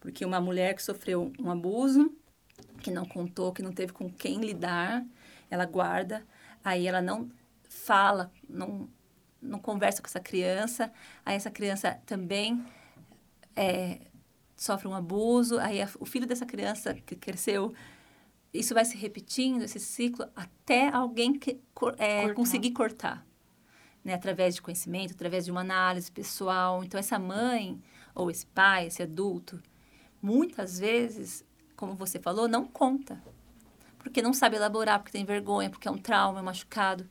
Porque 0.00 0.24
uma 0.24 0.40
mulher 0.40 0.74
que 0.74 0.82
sofreu 0.82 1.32
um 1.38 1.48
abuso, 1.52 2.12
que 2.80 2.90
não 2.90 3.06
contou, 3.06 3.52
que 3.52 3.62
não 3.62 3.70
teve 3.72 3.92
com 3.92 4.10
quem 4.10 4.40
lidar, 4.40 5.06
ela 5.48 5.64
guarda, 5.64 6.26
aí 6.64 6.88
ela 6.88 7.00
não 7.00 7.30
fala, 7.68 8.32
não, 8.48 8.88
não 9.40 9.60
conversa 9.60 10.02
com 10.02 10.08
essa 10.08 10.18
criança, 10.18 10.92
aí 11.24 11.36
essa 11.36 11.50
criança 11.50 11.96
também 12.06 12.60
é, 13.54 14.00
sofre 14.56 14.88
um 14.88 14.94
abuso, 14.94 15.60
aí 15.60 15.80
a, 15.80 15.88
o 16.00 16.04
filho 16.04 16.26
dessa 16.26 16.44
criança 16.44 16.92
que 16.94 17.14
cresceu, 17.14 17.72
isso 18.52 18.74
vai 18.74 18.84
se 18.84 18.96
repetindo, 18.96 19.62
esse 19.62 19.78
ciclo, 19.78 20.26
até 20.34 20.88
alguém 20.88 21.38
que, 21.38 21.52
é, 21.98 22.22
cortar. 22.22 22.34
conseguir 22.34 22.72
cortar. 22.72 23.24
Né, 24.04 24.14
através 24.14 24.56
de 24.56 24.62
conhecimento, 24.62 25.12
através 25.12 25.44
de 25.44 25.52
uma 25.52 25.60
análise 25.60 26.10
pessoal. 26.10 26.82
Então, 26.82 26.98
essa 26.98 27.20
mãe, 27.20 27.80
ou 28.14 28.30
esse 28.30 28.44
pai, 28.46 28.88
esse 28.88 29.00
adulto, 29.00 29.62
muitas 30.20 30.78
vezes, 30.78 31.44
como 31.76 31.94
você 31.94 32.18
falou, 32.18 32.48
não 32.48 32.66
conta. 32.66 33.22
Porque 33.98 34.20
não 34.20 34.34
sabe 34.34 34.56
elaborar, 34.56 34.98
porque 34.98 35.12
tem 35.12 35.24
vergonha, 35.24 35.70
porque 35.70 35.86
é 35.86 35.90
um 35.90 35.98
trauma, 35.98 36.40
é 36.40 36.42
um 36.42 36.44
machucado. 36.44 37.08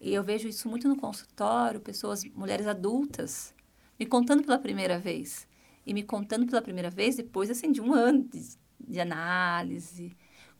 E 0.00 0.14
eu 0.14 0.22
vejo 0.22 0.46
isso 0.46 0.68
muito 0.68 0.86
no 0.86 0.96
consultório, 0.96 1.80
pessoas, 1.80 2.24
mulheres 2.24 2.68
adultas, 2.68 3.52
me 3.98 4.06
contando 4.06 4.44
pela 4.44 4.58
primeira 4.58 4.96
vez 4.96 5.48
e 5.84 5.92
me 5.92 6.04
contando 6.04 6.46
pela 6.46 6.62
primeira 6.62 6.90
vez 6.90 7.16
depois 7.16 7.50
assim 7.50 7.72
de 7.72 7.80
um 7.80 7.92
ano 7.92 8.22
de, 8.24 8.56
de 8.78 9.00
análise 9.00 10.16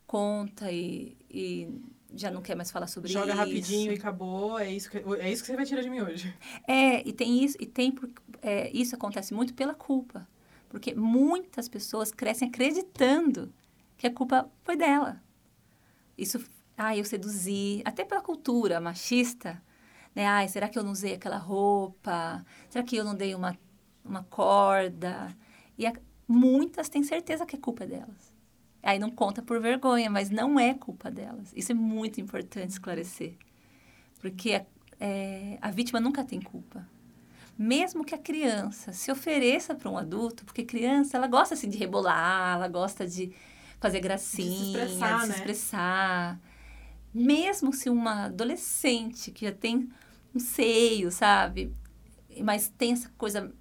conta 0.09 0.71
e, 0.71 1.15
e, 1.29 1.69
já 2.15 2.31
não 2.31 2.41
quer 2.41 2.55
mais 2.55 2.71
falar 2.71 2.87
sobre 2.87 3.11
Joga 3.11 3.27
isso. 3.27 3.37
Joga 3.37 3.45
rapidinho 3.45 3.91
e 3.91 3.95
acabou, 3.95 4.59
é 4.59 4.71
isso, 4.71 4.89
que, 4.89 4.97
é 4.97 5.31
isso 5.31 5.41
que 5.43 5.47
você 5.47 5.55
vai 5.55 5.65
tirar 5.65 5.81
de 5.81 5.89
mim 5.89 6.01
hoje. 6.01 6.33
É, 6.67 7.07
e 7.07 7.13
tem 7.13 7.43
isso, 7.43 7.57
e 7.59 7.65
tem 7.65 7.93
é, 8.41 8.69
isso 8.71 8.95
acontece 8.95 9.33
muito 9.33 9.53
pela 9.53 9.73
culpa. 9.73 10.27
Porque 10.69 10.93
muitas 10.93 11.67
pessoas 11.67 12.11
crescem 12.11 12.47
acreditando 12.47 13.51
que 13.97 14.05
a 14.05 14.13
culpa 14.13 14.49
foi 14.63 14.75
dela. 14.75 15.21
Isso, 16.17 16.43
ah, 16.77 16.95
eu 16.95 17.03
seduzi, 17.03 17.81
até 17.83 18.05
pela 18.05 18.21
cultura 18.21 18.79
machista, 18.79 19.61
né? 20.13 20.27
Ai, 20.27 20.47
será 20.47 20.69
que 20.69 20.77
eu 20.77 20.83
não 20.83 20.91
usei 20.91 21.15
aquela 21.15 21.37
roupa? 21.37 22.45
Será 22.69 22.83
que 22.83 22.95
eu 22.95 23.03
não 23.03 23.15
dei 23.15 23.33
uma 23.33 23.57
uma 24.03 24.23
corda. 24.23 25.35
E 25.77 25.85
a, 25.85 25.93
muitas 26.27 26.89
têm 26.89 27.03
certeza 27.03 27.45
que 27.45 27.55
é 27.55 27.59
culpa 27.59 27.85
delas. 27.85 28.33
Aí 28.81 28.97
não 28.97 29.09
conta 29.09 29.41
por 29.41 29.59
vergonha, 29.59 30.09
mas 30.09 30.29
não 30.29 30.59
é 30.59 30.73
culpa 30.73 31.11
delas. 31.11 31.51
Isso 31.55 31.71
é 31.71 31.75
muito 31.75 32.21
importante 32.21 32.71
esclarecer. 32.71 33.35
Porque 34.19 34.53
a, 34.53 34.65
é, 34.99 35.57
a 35.61 35.69
vítima 35.69 35.99
nunca 35.99 36.23
tem 36.23 36.39
culpa. 36.39 36.87
Mesmo 37.57 38.05
que 38.05 38.15
a 38.15 38.17
criança 38.17 38.93
se 38.93 39.11
ofereça 39.11 39.75
para 39.75 39.89
um 39.89 39.97
adulto, 39.97 40.45
porque 40.45 40.63
criança, 40.63 41.17
ela 41.17 41.27
gosta 41.27 41.55
assim 41.55 41.69
de 41.69 41.77
rebolar, 41.77 42.55
ela 42.55 42.69
gosta 42.69 43.05
de 43.05 43.33
fazer 43.81 43.99
gracinha, 43.99 44.49
de 44.49 44.57
se 44.57 44.65
expressar. 44.65 45.15
De 45.15 45.21
se 45.21 45.27
né? 45.27 45.35
expressar. 45.35 46.39
Mesmo 47.13 47.73
se 47.73 47.89
uma 47.89 48.25
adolescente 48.25 49.31
que 49.31 49.45
já 49.45 49.51
tem 49.51 49.89
um 50.33 50.39
seio, 50.39 51.11
sabe? 51.11 51.73
Mas 52.41 52.69
tem 52.69 52.93
essa 52.93 53.09
coisa 53.17 53.53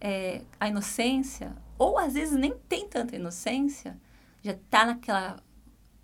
é, 0.00 0.42
a 0.60 0.68
inocência, 0.68 1.56
ou 1.78 1.98
às 1.98 2.14
vezes 2.14 2.38
nem 2.38 2.54
tem 2.68 2.86
tanta 2.86 3.16
inocência, 3.16 3.98
já 4.44 4.52
está 4.52 4.84
naquela, 4.84 5.42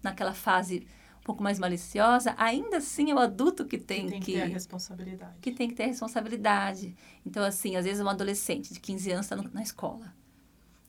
naquela 0.03 0.33
fase 0.33 0.87
um 1.21 1.23
pouco 1.23 1.43
mais 1.43 1.59
maliciosa, 1.59 2.35
ainda 2.39 2.79
assim 2.79 3.11
é 3.11 3.15
o 3.15 3.19
adulto 3.19 3.67
que 3.67 3.77
tem 3.77 4.07
que... 4.07 4.11
Tem 4.13 4.21
que, 4.21 4.33
que 4.33 4.39
ter 4.39 4.43
a 4.43 4.47
responsabilidade. 4.47 5.39
Que 5.41 5.53
tem 5.53 5.69
que 5.69 5.75
ter 5.75 5.83
a 5.85 5.87
responsabilidade. 5.87 6.97
Então, 7.25 7.45
assim, 7.45 7.77
às 7.77 7.85
vezes 7.85 8.01
uma 8.01 8.13
adolescente 8.13 8.73
de 8.73 8.81
15 8.81 9.13
anos 9.13 9.27
está 9.27 9.37
na 9.37 9.63
escola 9.63 10.13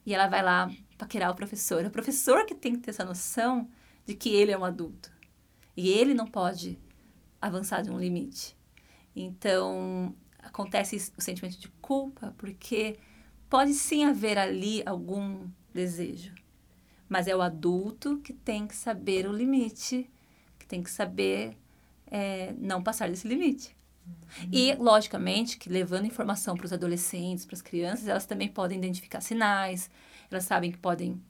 e 0.04 0.14
ela 0.14 0.26
vai 0.26 0.42
lá 0.42 0.70
paquerar 0.98 1.30
o 1.30 1.34
professor. 1.34 1.84
É 1.84 1.88
o 1.88 1.90
professor 1.90 2.44
que 2.46 2.54
tem 2.54 2.72
que 2.74 2.80
ter 2.80 2.90
essa 2.90 3.04
noção 3.04 3.68
de 4.04 4.14
que 4.14 4.30
ele 4.30 4.50
é 4.50 4.58
um 4.58 4.64
adulto. 4.64 5.12
E 5.76 5.90
ele 5.90 6.14
não 6.14 6.26
pode 6.26 6.78
avançar 7.40 7.82
de 7.82 7.90
um 7.90 7.98
limite. 7.98 8.56
Então, 9.14 10.14
acontece 10.38 11.12
o 11.16 11.20
sentimento 11.20 11.58
de 11.58 11.68
culpa, 11.80 12.34
porque 12.36 12.98
pode 13.48 13.74
sim 13.74 14.04
haver 14.04 14.38
ali 14.38 14.82
algum 14.86 15.46
desejo. 15.72 16.34
Mas 17.12 17.28
é 17.28 17.36
o 17.36 17.42
adulto 17.42 18.16
que 18.24 18.32
tem 18.32 18.66
que 18.66 18.74
saber 18.74 19.28
o 19.28 19.32
limite, 19.32 20.10
que 20.58 20.64
tem 20.64 20.82
que 20.82 20.90
saber 20.90 21.54
é, 22.06 22.54
não 22.56 22.82
passar 22.82 23.10
desse 23.10 23.28
limite. 23.28 23.76
Uhum. 24.06 24.48
E, 24.50 24.74
logicamente, 24.76 25.58
que 25.58 25.68
levando 25.68 26.06
informação 26.06 26.56
para 26.56 26.64
os 26.64 26.72
adolescentes, 26.72 27.44
para 27.44 27.54
as 27.54 27.60
crianças, 27.60 28.08
elas 28.08 28.24
também 28.24 28.48
podem 28.48 28.78
identificar 28.78 29.20
sinais, 29.20 29.90
elas 30.30 30.44
sabem 30.44 30.72
que 30.72 30.78
podem 30.78 31.22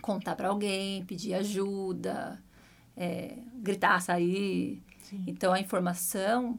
contar 0.00 0.34
para 0.34 0.48
alguém, 0.48 1.04
pedir 1.04 1.34
ajuda, 1.34 2.42
é, 2.96 3.36
gritar, 3.56 4.00
sair. 4.00 4.82
Sim. 5.02 5.24
Então, 5.26 5.52
a 5.52 5.60
informação 5.60 6.58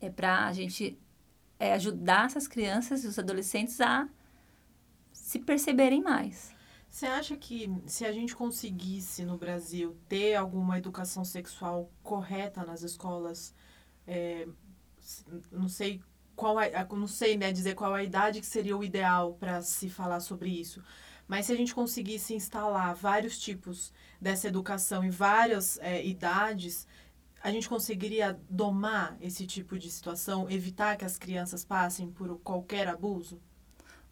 é 0.00 0.08
para 0.08 0.46
a 0.46 0.54
gente 0.54 0.98
é 1.58 1.74
ajudar 1.74 2.24
essas 2.24 2.48
crianças 2.48 3.04
e 3.04 3.08
os 3.08 3.18
adolescentes 3.18 3.78
a 3.78 4.08
se 5.12 5.38
perceberem 5.38 6.02
mais. 6.02 6.55
Você 6.96 7.04
acha 7.04 7.36
que 7.36 7.70
se 7.84 8.06
a 8.06 8.10
gente 8.10 8.34
conseguisse 8.34 9.22
no 9.22 9.36
Brasil 9.36 9.94
ter 10.08 10.34
alguma 10.34 10.78
educação 10.78 11.26
sexual 11.26 11.92
correta 12.02 12.64
nas 12.64 12.80
escolas, 12.80 13.54
é, 14.06 14.48
não 15.52 15.68
sei 15.68 16.00
qual 16.34 16.56
não 16.92 17.06
sei 17.06 17.36
né 17.36 17.52
dizer 17.52 17.74
qual 17.74 17.92
a 17.92 18.02
idade 18.02 18.40
que 18.40 18.46
seria 18.46 18.74
o 18.74 18.82
ideal 18.82 19.34
para 19.34 19.60
se 19.60 19.90
falar 19.90 20.20
sobre 20.20 20.48
isso, 20.48 20.82
mas 21.28 21.44
se 21.44 21.52
a 21.52 21.54
gente 21.54 21.74
conseguisse 21.74 22.32
instalar 22.32 22.94
vários 22.94 23.38
tipos 23.38 23.92
dessa 24.18 24.48
educação 24.48 25.04
em 25.04 25.10
várias 25.10 25.78
é, 25.82 26.02
idades, 26.02 26.86
a 27.42 27.50
gente 27.50 27.68
conseguiria 27.68 28.40
domar 28.48 29.18
esse 29.20 29.46
tipo 29.46 29.78
de 29.78 29.90
situação, 29.90 30.48
evitar 30.48 30.96
que 30.96 31.04
as 31.04 31.18
crianças 31.18 31.62
passem 31.62 32.10
por 32.10 32.38
qualquer 32.38 32.88
abuso? 32.88 33.38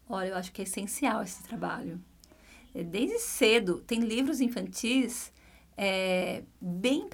Olha, 0.06 0.28
eu 0.28 0.36
acho 0.36 0.52
que 0.52 0.60
é 0.60 0.64
essencial 0.64 1.22
esse 1.22 1.42
trabalho. 1.44 1.98
É, 2.74 2.82
desde 2.82 3.18
cedo, 3.18 3.80
tem 3.86 4.00
livros 4.00 4.40
infantis 4.40 5.32
é, 5.76 6.42
bem 6.60 7.08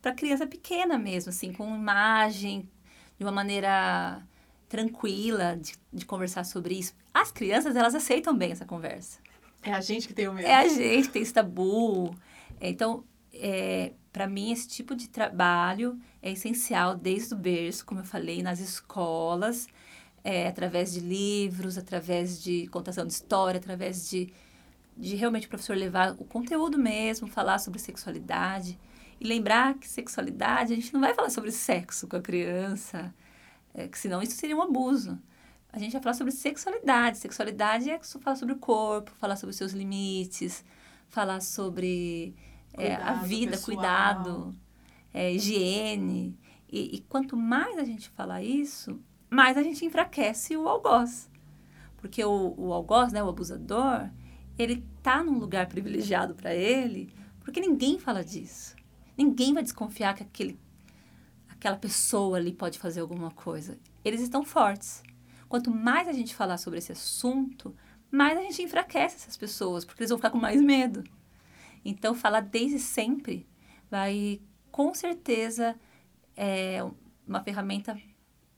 para 0.00 0.14
criança 0.14 0.46
pequena 0.46 0.98
mesmo, 0.98 1.30
assim, 1.30 1.52
com 1.52 1.74
imagem, 1.74 2.68
de 3.18 3.24
uma 3.24 3.32
maneira 3.32 4.22
tranquila 4.68 5.56
de, 5.56 5.74
de 5.92 6.04
conversar 6.04 6.44
sobre 6.44 6.74
isso. 6.78 6.94
As 7.12 7.32
crianças, 7.32 7.74
elas 7.74 7.94
aceitam 7.94 8.36
bem 8.36 8.52
essa 8.52 8.64
conversa. 8.64 9.18
É 9.62 9.72
a 9.72 9.80
gente 9.80 10.06
que 10.06 10.14
tem 10.14 10.28
o 10.28 10.32
medo. 10.32 10.46
É 10.46 10.54
a 10.54 10.68
gente 10.68 11.08
que 11.08 11.12
tem 11.14 11.22
esse 11.22 11.32
tabu. 11.32 12.14
Então, 12.60 13.04
é, 13.32 13.92
para 14.12 14.26
mim, 14.26 14.52
esse 14.52 14.68
tipo 14.68 14.94
de 14.94 15.08
trabalho 15.08 15.98
é 16.22 16.30
essencial 16.30 16.96
desde 16.96 17.34
o 17.34 17.36
berço, 17.36 17.84
como 17.84 18.00
eu 18.00 18.04
falei, 18.04 18.42
nas 18.42 18.60
escolas, 18.60 19.66
é, 20.22 20.48
através 20.48 20.92
de 20.92 21.00
livros, 21.00 21.78
através 21.78 22.42
de 22.42 22.66
contação 22.68 23.06
de 23.06 23.12
história, 23.12 23.58
através 23.58 24.08
de, 24.10 24.32
de 24.98 25.14
realmente 25.14 25.46
o 25.46 25.48
professor 25.48 25.76
levar 25.76 26.12
o 26.18 26.24
conteúdo 26.24 26.76
mesmo, 26.76 27.28
falar 27.28 27.58
sobre 27.58 27.78
sexualidade. 27.78 28.78
E 29.20 29.26
lembrar 29.26 29.74
que 29.74 29.88
sexualidade, 29.88 30.72
a 30.72 30.76
gente 30.76 30.92
não 30.92 31.00
vai 31.00 31.14
falar 31.14 31.30
sobre 31.30 31.50
sexo 31.50 32.06
com 32.06 32.16
a 32.16 32.20
criança, 32.20 33.14
é, 33.74 33.88
que 33.88 33.98
senão 33.98 34.20
isso 34.20 34.36
seria 34.36 34.56
um 34.56 34.62
abuso. 34.62 35.18
A 35.72 35.78
gente 35.78 35.92
vai 35.92 36.02
falar 36.02 36.14
sobre 36.14 36.32
sexualidade. 36.32 37.18
Sexualidade 37.18 37.90
é 37.90 37.98
falar 38.20 38.36
sobre 38.36 38.54
o 38.54 38.58
corpo, 38.58 39.12
falar 39.18 39.36
sobre 39.36 39.50
os 39.50 39.56
seus 39.56 39.72
limites, 39.72 40.64
falar 41.08 41.40
sobre 41.40 42.34
é, 42.74 42.94
a 42.94 43.14
vida, 43.14 43.52
pessoal. 43.52 43.76
cuidado, 43.76 44.54
é, 45.12 45.32
higiene. 45.32 46.38
E, 46.70 46.96
e, 46.96 47.00
quanto 47.08 47.36
mais 47.36 47.78
a 47.78 47.84
gente 47.84 48.08
falar 48.10 48.42
isso, 48.42 49.00
mais 49.30 49.56
a 49.56 49.62
gente 49.62 49.84
enfraquece 49.84 50.56
o 50.56 50.68
algoz. 50.68 51.30
Porque 51.98 52.24
o, 52.24 52.54
o 52.56 52.72
algoz, 52.72 53.12
né, 53.12 53.22
o 53.22 53.28
abusador, 53.28 54.08
ele 54.58 54.84
tá 55.02 55.22
num 55.22 55.38
lugar 55.38 55.68
privilegiado 55.68 56.34
para 56.34 56.54
ele, 56.54 57.12
porque 57.40 57.60
ninguém 57.60 57.98
fala 57.98 58.24
disso. 58.24 58.74
Ninguém 59.16 59.54
vai 59.54 59.62
desconfiar 59.62 60.14
que 60.14 60.22
aquele, 60.22 60.58
aquela 61.48 61.76
pessoa 61.76 62.36
ali 62.36 62.52
pode 62.52 62.78
fazer 62.78 63.00
alguma 63.00 63.30
coisa. 63.30 63.78
Eles 64.04 64.20
estão 64.20 64.44
fortes. 64.44 65.02
Quanto 65.48 65.70
mais 65.70 66.08
a 66.08 66.12
gente 66.12 66.34
falar 66.34 66.58
sobre 66.58 66.78
esse 66.78 66.92
assunto, 66.92 67.74
mais 68.10 68.36
a 68.36 68.42
gente 68.42 68.62
enfraquece 68.62 69.16
essas 69.16 69.36
pessoas, 69.36 69.84
porque 69.84 70.02
eles 70.02 70.10
vão 70.10 70.18
ficar 70.18 70.30
com 70.30 70.38
mais 70.38 70.60
medo. 70.60 71.04
Então, 71.84 72.14
falar 72.14 72.40
desde 72.40 72.78
sempre 72.78 73.46
vai, 73.90 74.40
com 74.70 74.92
certeza, 74.92 75.74
é 76.36 76.84
uma 77.26 77.42
ferramenta 77.42 77.98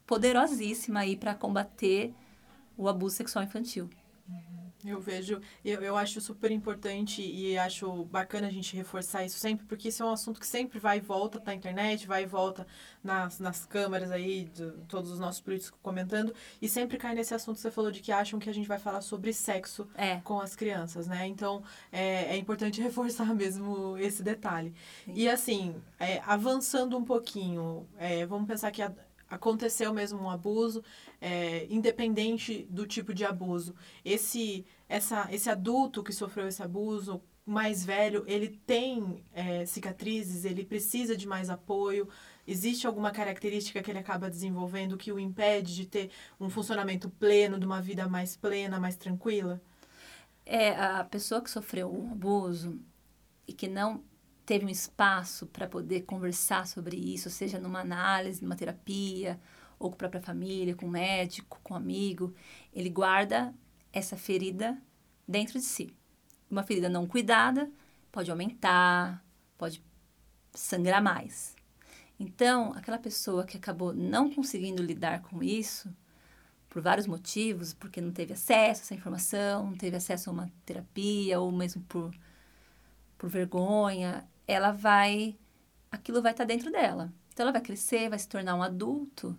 poderosíssima 0.07 1.00
aí 1.00 1.16
para 1.16 1.35
combater 1.35 2.12
o 2.76 2.88
abuso 2.88 3.16
sexual 3.16 3.45
infantil. 3.45 3.88
Eu 4.84 5.00
vejo, 5.00 5.40
eu, 5.64 5.82
eu 5.82 5.96
acho 5.96 6.20
super 6.20 6.50
importante 6.50 7.22
e 7.22 7.58
acho 7.58 8.04
bacana 8.06 8.46
a 8.46 8.50
gente 8.50 8.75
reforçar 8.76 9.25
isso 9.25 9.38
sempre, 9.38 9.66
porque 9.66 9.88
isso 9.88 10.02
é 10.02 10.06
um 10.06 10.12
assunto 10.12 10.40
que 10.40 10.46
sempre 10.46 10.78
vai 10.78 10.99
e 10.99 11.00
volta 11.00 11.42
na 11.44 11.54
internet, 11.54 12.06
vai 12.06 12.22
e 12.22 12.26
volta 12.26 12.66
nas, 13.02 13.38
nas 13.38 13.66
câmaras 13.66 14.10
aí, 14.10 14.44
de, 14.44 14.70
todos 14.88 15.10
os 15.10 15.18
nossos 15.18 15.40
políticos 15.40 15.78
comentando, 15.82 16.34
e 16.60 16.68
sempre 16.68 16.96
cai 16.96 17.14
nesse 17.14 17.34
assunto 17.34 17.56
que 17.56 17.62
você 17.62 17.70
falou 17.70 17.90
de 17.90 18.00
que 18.00 18.12
acham 18.12 18.38
que 18.38 18.49
a 18.49 18.54
gente 18.54 18.68
vai 18.68 18.78
falar 18.78 19.00
sobre 19.00 19.32
sexo 19.32 19.88
é. 19.94 20.16
com 20.20 20.40
as 20.40 20.56
crianças, 20.56 21.06
né? 21.06 21.26
Então, 21.26 21.62
é, 21.92 22.34
é 22.34 22.37
importante 22.37 22.80
reforçar 22.82 23.34
mesmo 23.34 23.96
esse 23.99 24.22
detalhe. 24.22 24.75
Sim. 25.04 25.12
E 25.14 25.28
assim, 25.28 25.75
é, 25.99 26.20
avançando 26.26 26.96
um 26.96 27.04
pouquinho, 27.04 27.87
é, 27.99 28.25
vamos 28.26 28.46
pensar 28.46 28.70
que 28.70 28.82
a, 28.82 28.92
aconteceu 29.30 29.94
mesmo 29.94 30.20
um 30.20 30.28
abuso, 30.28 30.82
é, 31.20 31.66
independente 31.70 32.66
do 32.68 32.87
tipo 32.87 33.14
de 33.14 33.25
abuso. 33.25 33.75
Esse, 34.04 34.66
essa, 34.88 35.28
esse 35.30 35.49
adulto 35.49 36.02
que 36.02 36.12
sofreu 36.12 36.49
esse 36.49 36.62
abuso, 36.62 37.22
mais 37.46 37.84
velho, 37.84 38.25
ele 38.26 38.49
tem 38.66 39.25
é, 39.32 39.64
cicatrizes, 39.64 40.44
ele 40.44 40.64
precisa 40.64 41.16
de 41.16 41.26
mais 41.26 41.49
apoio. 41.49 42.08
Existe 42.46 42.87
alguma 42.87 43.10
característica 43.10 43.82
que 43.82 43.90
ele 43.90 43.99
acaba 43.99 44.30
desenvolvendo 44.30 44.96
que 44.96 45.12
o 45.12 45.18
impede 45.18 45.75
de 45.75 45.87
ter 45.87 46.10
um 46.38 46.50
funcionamento 46.50 47.08
pleno, 47.08 47.58
de 47.58 47.66
uma 47.66 47.80
vida 47.80 48.08
mais 48.08 48.37
plena, 48.37 48.78
mais 48.78 48.96
tranquila? 48.96 49.60
É, 50.44 50.70
a 50.75 51.04
pessoa 51.04 51.40
que 51.40 51.50
sofreu 51.50 51.92
um 51.92 52.12
abuso 52.12 52.80
e 53.46 53.52
que 53.52 53.68
não 53.68 54.02
teve 54.50 54.66
um 54.66 54.69
espaço 54.69 55.47
para 55.47 55.69
poder 55.69 56.00
conversar 56.00 56.66
sobre 56.66 56.97
isso, 56.97 57.30
seja 57.30 57.61
numa 57.61 57.83
análise, 57.83 58.42
numa 58.42 58.57
terapia, 58.57 59.38
ou 59.78 59.90
com 59.90 59.95
a 59.95 59.99
própria 59.99 60.21
família, 60.21 60.75
com 60.75 60.87
o 60.87 60.90
médico, 60.90 61.61
com 61.62 61.73
o 61.73 61.76
amigo, 61.76 62.35
ele 62.73 62.90
guarda 62.90 63.54
essa 63.92 64.16
ferida 64.16 64.76
dentro 65.26 65.57
de 65.57 65.64
si. 65.64 65.95
Uma 66.50 66.64
ferida 66.64 66.88
não 66.88 67.07
cuidada 67.07 67.71
pode 68.11 68.28
aumentar, 68.28 69.25
pode 69.57 69.80
sangrar 70.52 71.00
mais. 71.00 71.54
Então, 72.19 72.73
aquela 72.73 72.99
pessoa 72.99 73.45
que 73.45 73.57
acabou 73.57 73.95
não 73.95 74.35
conseguindo 74.35 74.83
lidar 74.83 75.23
com 75.23 75.45
isso, 75.45 75.95
por 76.69 76.83
vários 76.83 77.07
motivos, 77.07 77.73
porque 77.73 78.00
não 78.00 78.11
teve 78.11 78.33
acesso 78.33 78.80
a 78.80 78.85
essa 78.85 78.95
informação, 78.97 79.66
não 79.66 79.76
teve 79.76 79.97
acesso 79.97 80.28
a 80.28 80.33
uma 80.33 80.52
terapia, 80.66 81.38
ou 81.38 81.52
mesmo 81.52 81.85
por, 81.85 82.12
por 83.16 83.30
vergonha, 83.30 84.28
ela 84.50 84.73
vai. 84.73 85.37
aquilo 85.90 86.23
vai 86.23 86.33
estar 86.33 86.45
tá 86.45 86.49
dentro 86.49 86.71
dela. 86.71 87.12
Então, 87.33 87.45
ela 87.45 87.52
vai 87.52 87.61
crescer, 87.61 88.11
vai 88.11 88.19
se 88.19 88.28
tornar 88.28 88.54
um 88.54 88.62
adulto 88.62 89.38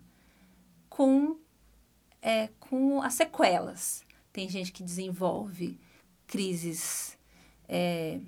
com, 0.90 1.38
é, 2.22 2.50
com 2.60 3.02
as 3.02 3.14
sequelas. 3.16 4.06
Tem 4.32 4.48
gente 4.50 4.72
que 4.72 4.84
desenvolve 4.84 5.80
crises 6.26 7.18
é, 7.68 8.20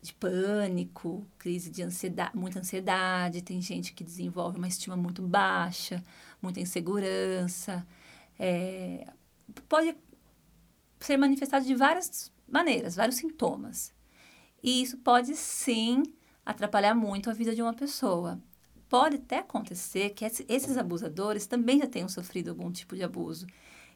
de 0.00 0.14
pânico, 0.14 1.26
crise 1.38 1.68
de 1.70 1.82
ansiedade, 1.82 2.36
muita 2.36 2.60
ansiedade. 2.60 3.42
Tem 3.42 3.60
gente 3.60 3.92
que 3.92 4.04
desenvolve 4.04 4.58
uma 4.58 4.68
estima 4.68 4.96
muito 4.96 5.22
baixa, 5.22 6.02
muita 6.40 6.60
insegurança. 6.60 7.86
É, 8.38 9.06
pode 9.68 9.96
ser 11.00 11.16
manifestado 11.16 11.64
de 11.64 11.74
várias 11.74 12.32
maneiras, 12.48 12.96
vários 12.96 13.16
sintomas. 13.16 13.92
E 14.62 14.82
isso 14.82 14.98
pode 14.98 15.34
sim 15.36 16.02
atrapalhar 16.44 16.94
muito 16.94 17.28
a 17.28 17.32
vida 17.32 17.54
de 17.54 17.62
uma 17.62 17.74
pessoa. 17.74 18.40
Pode 18.88 19.16
até 19.16 19.38
acontecer 19.38 20.10
que 20.10 20.24
esses 20.24 20.76
abusadores 20.78 21.46
também 21.46 21.80
já 21.80 21.86
tenham 21.86 22.08
sofrido 22.08 22.50
algum 22.50 22.70
tipo 22.70 22.94
de 22.94 23.02
abuso. 23.02 23.46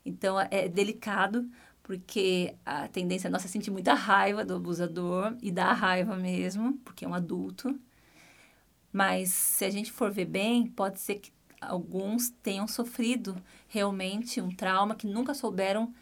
Então 0.05 0.37
é 0.40 0.68
delicado, 0.68 1.49
porque 1.83 2.55
a 2.64 2.88
tendência 2.88 3.31
nossa 3.31 3.46
é 3.46 3.49
sentir 3.49 3.70
muita 3.70 3.94
raiva 3.94 4.44
do 4.44 4.55
abusador 4.57 5.37
e 5.40 5.53
dá 5.53 5.73
raiva 5.73 6.16
mesmo, 6.16 6.75
porque 6.85 7.05
é 7.05 7.09
um 7.09 7.14
adulto. 7.14 7.79
Mas 8.92 9.31
se 9.31 9.64
a 9.64 9.70
gente 9.70 9.92
for 9.92 10.11
ver 10.11 10.25
bem, 10.25 10.66
pode 10.66 10.99
ser 11.01 11.16
que 11.16 11.33
alguns 11.61 12.31
tenham 12.42 12.66
sofrido 12.66 13.37
realmente 13.68 14.40
um 14.40 14.51
trauma 14.51 14.94
que 14.94 15.07
nunca 15.07 15.35
souberam, 15.35 15.92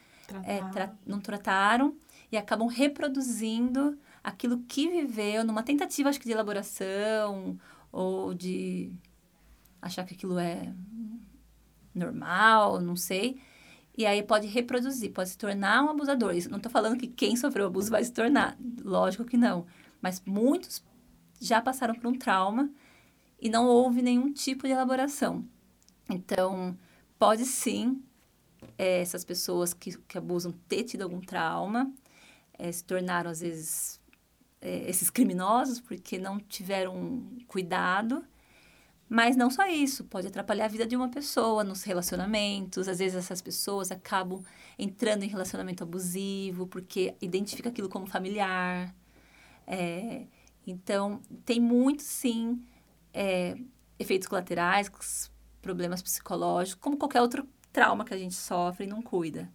é, 0.44 0.62
tra 0.70 0.94
não 1.06 1.20
trataram 1.20 1.96
e 2.30 2.36
acabam 2.36 2.68
reproduzindo 2.68 3.98
aquilo 4.22 4.58
que 4.68 4.88
viveu 4.88 5.44
numa 5.44 5.62
tentativa, 5.62 6.08
acho 6.08 6.18
que, 6.18 6.26
de 6.26 6.32
elaboração 6.32 7.58
ou 7.90 8.34
de 8.34 8.92
achar 9.80 10.04
que 10.04 10.14
aquilo 10.14 10.38
é 10.38 10.72
normal, 11.94 12.80
não 12.80 12.96
sei. 12.96 13.40
E 13.96 14.06
aí 14.06 14.22
pode 14.22 14.46
reproduzir, 14.46 15.12
pode 15.12 15.30
se 15.30 15.38
tornar 15.38 15.82
um 15.82 15.90
abusador. 15.90 16.34
Isso, 16.34 16.50
não 16.50 16.58
estou 16.58 16.70
falando 16.70 16.96
que 16.96 17.08
quem 17.08 17.36
sofreu 17.36 17.66
abuso 17.66 17.90
vai 17.90 18.04
se 18.04 18.12
tornar. 18.12 18.56
Lógico 18.84 19.24
que 19.24 19.36
não. 19.36 19.66
Mas 20.00 20.22
muitos 20.24 20.84
já 21.40 21.60
passaram 21.60 21.94
por 21.94 22.06
um 22.06 22.16
trauma 22.16 22.70
e 23.40 23.48
não 23.48 23.66
houve 23.66 24.02
nenhum 24.02 24.32
tipo 24.32 24.66
de 24.66 24.72
elaboração. 24.72 25.44
Então, 26.08 26.76
pode 27.18 27.44
sim 27.44 28.02
é, 28.76 29.00
essas 29.00 29.24
pessoas 29.24 29.72
que, 29.74 29.96
que 29.98 30.18
abusam 30.18 30.52
ter 30.68 30.84
tido 30.84 31.02
algum 31.02 31.20
trauma, 31.20 31.92
é, 32.58 32.70
se 32.70 32.84
tornaram, 32.84 33.30
às 33.30 33.40
vezes, 33.40 34.00
esses 34.60 35.10
criminosos 35.10 35.80
porque 35.80 36.18
não 36.18 36.38
tiveram 36.38 37.22
cuidado. 37.46 38.24
Mas 39.08 39.36
não 39.36 39.50
só 39.50 39.66
isso, 39.66 40.04
pode 40.04 40.26
atrapalhar 40.26 40.66
a 40.66 40.68
vida 40.68 40.86
de 40.86 40.94
uma 40.94 41.08
pessoa 41.08 41.64
nos 41.64 41.82
relacionamentos. 41.82 42.88
Às 42.88 42.98
vezes 42.98 43.16
essas 43.16 43.40
pessoas 43.40 43.90
acabam 43.90 44.42
entrando 44.78 45.22
em 45.22 45.28
relacionamento 45.28 45.82
abusivo 45.82 46.66
porque 46.66 47.14
identifica 47.20 47.70
aquilo 47.70 47.88
como 47.88 48.06
familiar. 48.06 48.94
É, 49.66 50.26
então, 50.66 51.22
tem 51.46 51.58
muito, 51.58 52.02
sim, 52.02 52.62
é, 53.14 53.56
efeitos 53.98 54.28
colaterais, 54.28 54.90
problemas 55.62 56.02
psicológicos, 56.02 56.80
como 56.80 56.98
qualquer 56.98 57.22
outro 57.22 57.48
trauma 57.72 58.04
que 58.04 58.12
a 58.12 58.18
gente 58.18 58.34
sofre 58.34 58.84
e 58.84 58.88
não 58.88 59.00
cuida. 59.00 59.50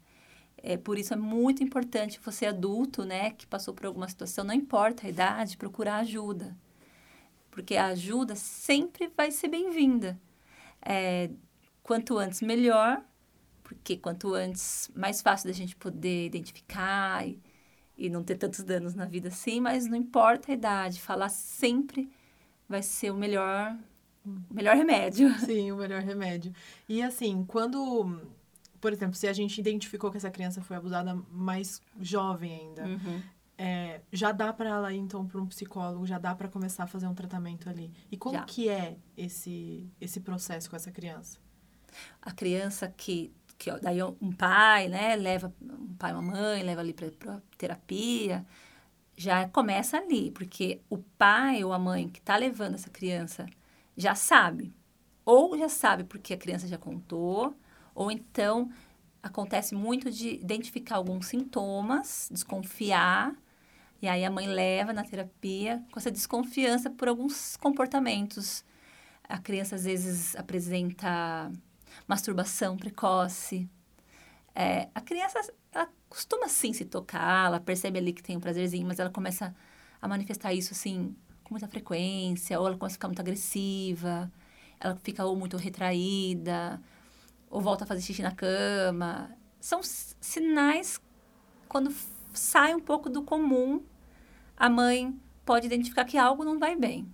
É, 0.65 0.77
por 0.77 0.97
isso 0.97 1.13
é 1.13 1.17
muito 1.17 1.61
importante 1.61 2.21
você 2.23 2.45
adulto, 2.45 3.03
né, 3.03 3.31
que 3.31 3.45
passou 3.45 3.73
por 3.73 3.85
alguma 3.85 4.07
situação, 4.07 4.45
não 4.45 4.53
importa 4.53 5.05
a 5.05 5.09
idade, 5.09 5.57
procurar 5.57 5.97
ajuda. 5.97 6.55
Porque 7.51 7.75
a 7.75 7.87
ajuda 7.87 8.33
sempre 8.33 9.11
vai 9.15 9.29
ser 9.29 9.49
bem-vinda. 9.49 10.17
É, 10.81 11.29
quanto 11.83 12.17
antes, 12.17 12.41
melhor, 12.41 13.03
porque 13.61 13.97
quanto 13.97 14.33
antes, 14.33 14.89
mais 14.95 15.21
fácil 15.21 15.47
da 15.49 15.53
gente 15.53 15.75
poder 15.75 16.27
identificar 16.27 17.27
e, 17.27 17.41
e 17.97 18.09
não 18.09 18.23
ter 18.23 18.37
tantos 18.37 18.63
danos 18.63 18.95
na 18.95 19.05
vida 19.05 19.27
assim, 19.27 19.59
mas 19.59 19.85
não 19.85 19.97
importa 19.97 20.51
a 20.51 20.55
idade, 20.55 21.01
falar 21.01 21.29
sempre 21.29 22.09
vai 22.69 22.81
ser 22.81 23.11
o 23.11 23.15
melhor, 23.15 23.77
o 24.25 24.53
melhor 24.53 24.77
remédio. 24.77 25.29
Sim, 25.39 25.73
o 25.73 25.77
melhor 25.77 26.01
remédio. 26.01 26.53
E 26.87 27.01
assim, 27.01 27.43
quando 27.45 28.21
por 28.83 28.91
exemplo, 28.91 29.15
se 29.15 29.29
a 29.29 29.31
gente 29.31 29.57
identificou 29.61 30.11
que 30.11 30.17
essa 30.17 30.29
criança 30.29 30.61
foi 30.61 30.75
abusada 30.75 31.15
mais 31.31 31.81
jovem 32.01 32.53
ainda, 32.53 32.85
uhum. 32.85 33.21
é, 33.57 34.01
já 34.11 34.33
dá 34.33 34.51
para 34.51 34.71
ela 34.71 34.91
ir 34.91 34.97
então 34.97 35.25
para 35.25 35.39
um 35.39 35.45
psicólogo, 35.45 36.05
já 36.05 36.19
dá 36.19 36.35
para 36.35 36.49
começar 36.49 36.83
a 36.83 36.87
fazer 36.87 37.07
um 37.07 37.13
tratamento 37.13 37.69
ali. 37.69 37.93
E 38.11 38.17
como 38.17 38.35
já. 38.35 38.43
que 38.43 38.67
é 38.67 38.97
esse 39.15 39.89
esse 40.01 40.19
processo 40.19 40.69
com 40.69 40.75
essa 40.75 40.91
criança? 40.91 41.39
A 42.21 42.33
criança 42.33 42.93
que 42.97 43.31
que 43.57 43.71
daí 43.79 44.03
um 44.03 44.33
pai, 44.33 44.89
né, 44.89 45.15
leva 45.15 45.53
um 45.61 45.95
pai, 45.95 46.11
uma 46.11 46.21
mãe, 46.21 46.61
leva 46.61 46.81
ali 46.81 46.91
para 46.91 47.41
terapia, 47.57 48.45
já 49.15 49.47
começa 49.47 49.95
ali, 49.95 50.29
porque 50.31 50.81
o 50.89 50.97
pai 50.97 51.63
ou 51.63 51.71
a 51.71 51.79
mãe 51.79 52.09
que 52.09 52.19
está 52.19 52.35
levando 52.35 52.73
essa 52.73 52.89
criança 52.89 53.45
já 53.95 54.13
sabe, 54.13 54.73
ou 55.23 55.57
já 55.57 55.69
sabe 55.69 56.03
porque 56.03 56.33
a 56.33 56.37
criança 56.37 56.67
já 56.67 56.77
contou, 56.77 57.55
ou 57.93 58.11
então 58.11 58.69
acontece 59.21 59.73
muito 59.73 60.11
de 60.11 60.35
identificar 60.35 60.97
alguns 60.97 61.27
sintomas, 61.27 62.27
desconfiar, 62.31 63.33
e 64.01 64.07
aí 64.07 64.25
a 64.25 64.29
mãe 64.29 64.47
leva 64.47 64.91
na 64.91 65.03
terapia 65.03 65.81
com 65.91 65.97
essa 65.97 66.11
desconfiança 66.11 66.89
por 66.89 67.07
alguns 67.07 67.55
comportamentos. 67.55 68.65
A 69.23 69.37
criança 69.37 69.75
às 69.75 69.85
vezes 69.85 70.35
apresenta 70.35 71.49
masturbação 72.05 72.75
precoce. 72.75 73.69
É, 74.53 74.89
a 74.93 74.99
criança 74.99 75.39
ela 75.71 75.87
costuma 76.09 76.49
sim 76.49 76.73
se 76.73 76.85
tocar, 76.85 77.47
ela 77.47 77.59
percebe 77.59 77.97
ali 77.97 78.11
que 78.11 78.21
tem 78.21 78.35
um 78.35 78.41
prazerzinho, 78.41 78.85
mas 78.85 78.99
ela 78.99 79.09
começa 79.09 79.55
a 80.01 80.07
manifestar 80.07 80.53
isso 80.53 80.73
assim 80.73 81.15
com 81.43 81.53
muita 81.53 81.67
frequência, 81.67 82.59
ou 82.59 82.67
ela 82.67 82.77
começa 82.77 82.95
a 82.95 82.97
ficar 82.97 83.07
muito 83.07 83.21
agressiva, 83.21 84.29
ela 84.79 84.97
fica 84.97 85.23
ou 85.25 85.35
muito 85.35 85.55
retraída, 85.55 86.81
ou 87.53 87.61
volta 87.61 87.83
a 87.83 87.87
fazer 87.87 88.01
xixi 88.01 88.23
na 88.23 88.31
cama. 88.31 89.29
São 89.59 89.81
sinais 89.83 90.99
quando 91.69 91.93
sai 92.33 92.73
um 92.73 92.79
pouco 92.79 93.11
do 93.11 93.21
comum, 93.21 93.83
a 94.57 94.67
mãe 94.67 95.15
pode 95.45 95.67
identificar 95.67 96.03
que 96.03 96.17
algo 96.17 96.43
não 96.43 96.57
vai 96.57 96.75
bem. 96.75 97.07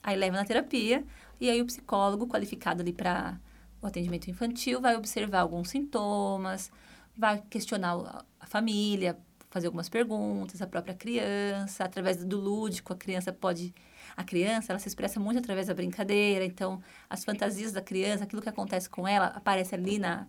Aí 0.00 0.16
leva 0.16 0.36
na 0.36 0.44
terapia 0.44 1.04
e 1.40 1.50
aí 1.50 1.60
o 1.60 1.66
psicólogo 1.66 2.28
qualificado 2.28 2.82
ali 2.82 2.92
para 2.92 3.40
o 3.82 3.86
atendimento 3.86 4.30
infantil 4.30 4.80
vai 4.80 4.96
observar 4.96 5.40
alguns 5.40 5.70
sintomas, 5.70 6.70
vai 7.16 7.42
questionar 7.50 8.24
a 8.38 8.46
família, 8.46 9.18
fazer 9.50 9.66
algumas 9.66 9.88
perguntas, 9.88 10.62
a 10.62 10.68
própria 10.68 10.94
criança, 10.94 11.82
através 11.82 12.24
do 12.24 12.38
lúdico, 12.38 12.92
a 12.92 12.96
criança 12.96 13.32
pode 13.32 13.74
a 14.16 14.24
criança, 14.24 14.72
ela 14.72 14.78
se 14.78 14.88
expressa 14.88 15.18
muito 15.18 15.38
através 15.38 15.66
da 15.66 15.74
brincadeira, 15.74 16.44
então 16.44 16.80
as 17.08 17.24
fantasias 17.24 17.72
da 17.72 17.82
criança, 17.82 18.24
aquilo 18.24 18.42
que 18.42 18.48
acontece 18.48 18.88
com 18.88 19.06
ela, 19.06 19.26
aparece 19.28 19.74
ali 19.74 19.98
na 19.98 20.26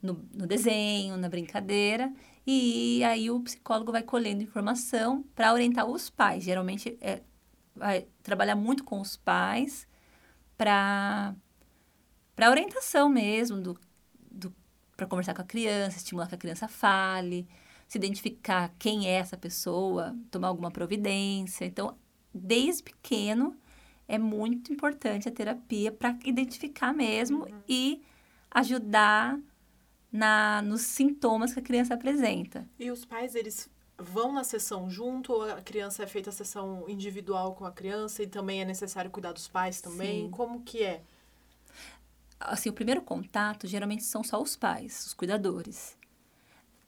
no, 0.00 0.24
no 0.32 0.46
desenho, 0.46 1.16
na 1.16 1.28
brincadeira, 1.28 2.12
e 2.46 3.02
aí 3.04 3.30
o 3.30 3.40
psicólogo 3.40 3.90
vai 3.90 4.02
colhendo 4.02 4.42
informação 4.42 5.24
para 5.34 5.52
orientar 5.52 5.86
os 5.86 6.08
pais. 6.08 6.44
Geralmente 6.44 6.96
é, 7.00 7.22
vai 7.74 8.06
trabalhar 8.22 8.54
muito 8.56 8.84
com 8.84 9.00
os 9.00 9.16
pais 9.16 9.86
para 10.56 11.34
para 12.36 12.50
orientação 12.50 13.08
mesmo 13.08 13.60
do, 13.60 13.80
do 14.30 14.54
para 14.96 15.06
conversar 15.06 15.34
com 15.34 15.42
a 15.42 15.44
criança, 15.44 15.96
estimular 15.96 16.28
que 16.28 16.34
a 16.36 16.38
criança 16.38 16.68
fale, 16.68 17.48
se 17.88 17.98
identificar 17.98 18.72
quem 18.78 19.08
é 19.08 19.14
essa 19.14 19.36
pessoa, 19.36 20.16
tomar 20.30 20.48
alguma 20.48 20.70
providência. 20.70 21.64
Então, 21.64 21.96
desde 22.38 22.84
pequeno 22.84 23.56
é 24.06 24.18
muito 24.18 24.72
importante 24.72 25.28
a 25.28 25.32
terapia 25.32 25.92
para 25.92 26.16
identificar 26.24 26.94
mesmo 26.94 27.44
uhum. 27.44 27.62
e 27.68 28.02
ajudar 28.50 29.38
na 30.10 30.62
nos 30.62 30.80
sintomas 30.82 31.52
que 31.52 31.60
a 31.60 31.62
criança 31.62 31.94
apresenta. 31.94 32.66
E 32.78 32.90
os 32.90 33.04
pais 33.04 33.34
eles 33.34 33.70
vão 33.98 34.32
na 34.32 34.44
sessão 34.44 34.88
junto 34.88 35.32
ou 35.32 35.42
a 35.42 35.60
criança 35.60 36.04
é 36.04 36.06
feita 36.06 36.30
a 36.30 36.32
sessão 36.32 36.88
individual 36.88 37.54
com 37.54 37.64
a 37.64 37.72
criança 37.72 38.22
e 38.22 38.26
também 38.26 38.62
é 38.62 38.64
necessário 38.64 39.10
cuidar 39.10 39.32
dos 39.32 39.48
pais 39.48 39.80
também? 39.80 40.24
Sim. 40.24 40.30
Como 40.30 40.62
que 40.62 40.82
é? 40.82 41.02
Assim, 42.40 42.68
o 42.68 42.72
primeiro 42.72 43.02
contato 43.02 43.66
geralmente 43.66 44.04
são 44.04 44.22
só 44.22 44.40
os 44.40 44.54
pais, 44.54 45.04
os 45.06 45.12
cuidadores, 45.12 45.98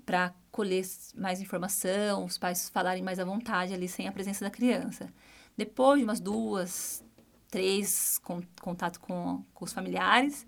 para 0.06 0.32
colher 0.52 0.84
mais 1.16 1.40
informação, 1.40 2.24
os 2.24 2.38
pais 2.38 2.68
falarem 2.68 3.02
mais 3.02 3.18
à 3.18 3.24
vontade 3.24 3.74
ali 3.74 3.88
sem 3.88 4.06
a 4.06 4.12
presença 4.12 4.44
da 4.44 4.50
criança. 4.50 5.12
Depois 5.60 5.98
de 5.98 6.04
umas 6.04 6.20
duas, 6.20 7.04
três 7.50 8.18
com, 8.24 8.40
contato 8.62 8.98
com, 8.98 9.44
com 9.52 9.62
os 9.66 9.74
familiares, 9.74 10.46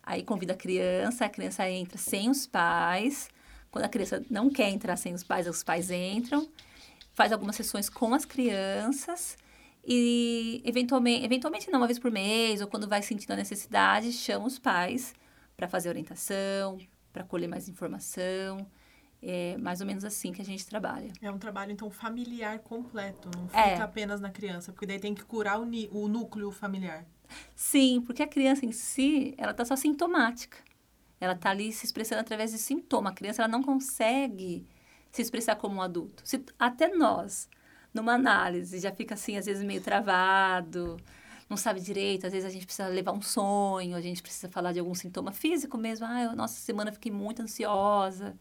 aí 0.00 0.22
convida 0.22 0.52
a 0.52 0.56
criança, 0.56 1.24
a 1.24 1.28
criança 1.28 1.68
entra 1.68 1.98
sem 1.98 2.30
os 2.30 2.46
pais, 2.46 3.28
quando 3.72 3.86
a 3.86 3.88
criança 3.88 4.24
não 4.30 4.48
quer 4.48 4.68
entrar 4.68 4.96
sem 4.96 5.12
os 5.14 5.24
pais, 5.24 5.48
os 5.48 5.64
pais 5.64 5.90
entram, 5.90 6.48
faz 7.12 7.32
algumas 7.32 7.56
sessões 7.56 7.88
com 7.88 8.14
as 8.14 8.24
crianças 8.24 9.36
e 9.84 10.62
eventualmente, 10.64 11.24
eventualmente 11.24 11.68
não 11.68 11.80
uma 11.80 11.88
vez 11.88 11.98
por 11.98 12.12
mês 12.12 12.60
ou 12.60 12.68
quando 12.68 12.88
vai 12.88 13.02
sentindo 13.02 13.32
a 13.32 13.36
necessidade, 13.36 14.12
chama 14.12 14.46
os 14.46 14.60
pais 14.60 15.12
para 15.56 15.66
fazer 15.66 15.88
orientação, 15.88 16.78
para 17.12 17.24
colher 17.24 17.48
mais 17.48 17.68
informação. 17.68 18.64
É 19.22 19.56
mais 19.56 19.80
ou 19.80 19.86
menos 19.86 20.04
assim 20.04 20.32
que 20.32 20.42
a 20.42 20.44
gente 20.44 20.66
trabalha. 20.66 21.12
É 21.22 21.30
um 21.30 21.38
trabalho, 21.38 21.70
então, 21.70 21.88
familiar 21.90 22.58
completo, 22.58 23.30
não 23.36 23.46
fica 23.46 23.60
é. 23.60 23.80
apenas 23.80 24.20
na 24.20 24.30
criança, 24.30 24.72
porque 24.72 24.84
daí 24.84 24.98
tem 24.98 25.14
que 25.14 25.24
curar 25.24 25.60
o, 25.60 25.64
o 25.92 26.08
núcleo 26.08 26.50
familiar. 26.50 27.06
Sim, 27.54 28.02
porque 28.04 28.22
a 28.22 28.26
criança 28.26 28.66
em 28.66 28.72
si, 28.72 29.34
ela 29.38 29.52
está 29.52 29.64
só 29.64 29.76
sintomática. 29.76 30.58
Ela 31.20 31.34
está 31.34 31.50
ali 31.50 31.72
se 31.72 31.86
expressando 31.86 32.20
através 32.20 32.50
de 32.50 32.58
sintoma. 32.58 33.10
A 33.10 33.12
criança 33.12 33.42
ela 33.42 33.48
não 33.50 33.62
consegue 33.62 34.66
se 35.12 35.22
expressar 35.22 35.54
como 35.54 35.76
um 35.76 35.82
adulto. 35.82 36.22
Se, 36.26 36.44
até 36.58 36.88
nós, 36.88 37.48
numa 37.94 38.14
análise, 38.14 38.80
já 38.80 38.90
fica 38.90 39.14
assim, 39.14 39.36
às 39.36 39.46
vezes 39.46 39.62
meio 39.62 39.80
travado, 39.80 40.96
não 41.48 41.56
sabe 41.56 41.80
direito. 41.80 42.26
Às 42.26 42.32
vezes 42.32 42.48
a 42.48 42.50
gente 42.50 42.66
precisa 42.66 42.88
levar 42.88 43.12
um 43.12 43.22
sonho, 43.22 43.94
a 43.94 44.00
gente 44.00 44.20
precisa 44.20 44.48
falar 44.48 44.72
de 44.72 44.80
algum 44.80 44.94
sintoma 44.96 45.30
físico 45.30 45.78
mesmo. 45.78 46.06
Ah, 46.06 46.22
eu, 46.24 46.34
nossa, 46.34 46.54
semana 46.54 46.90
fiquei 46.90 47.12
muito 47.12 47.40
ansiosa. 47.40 48.36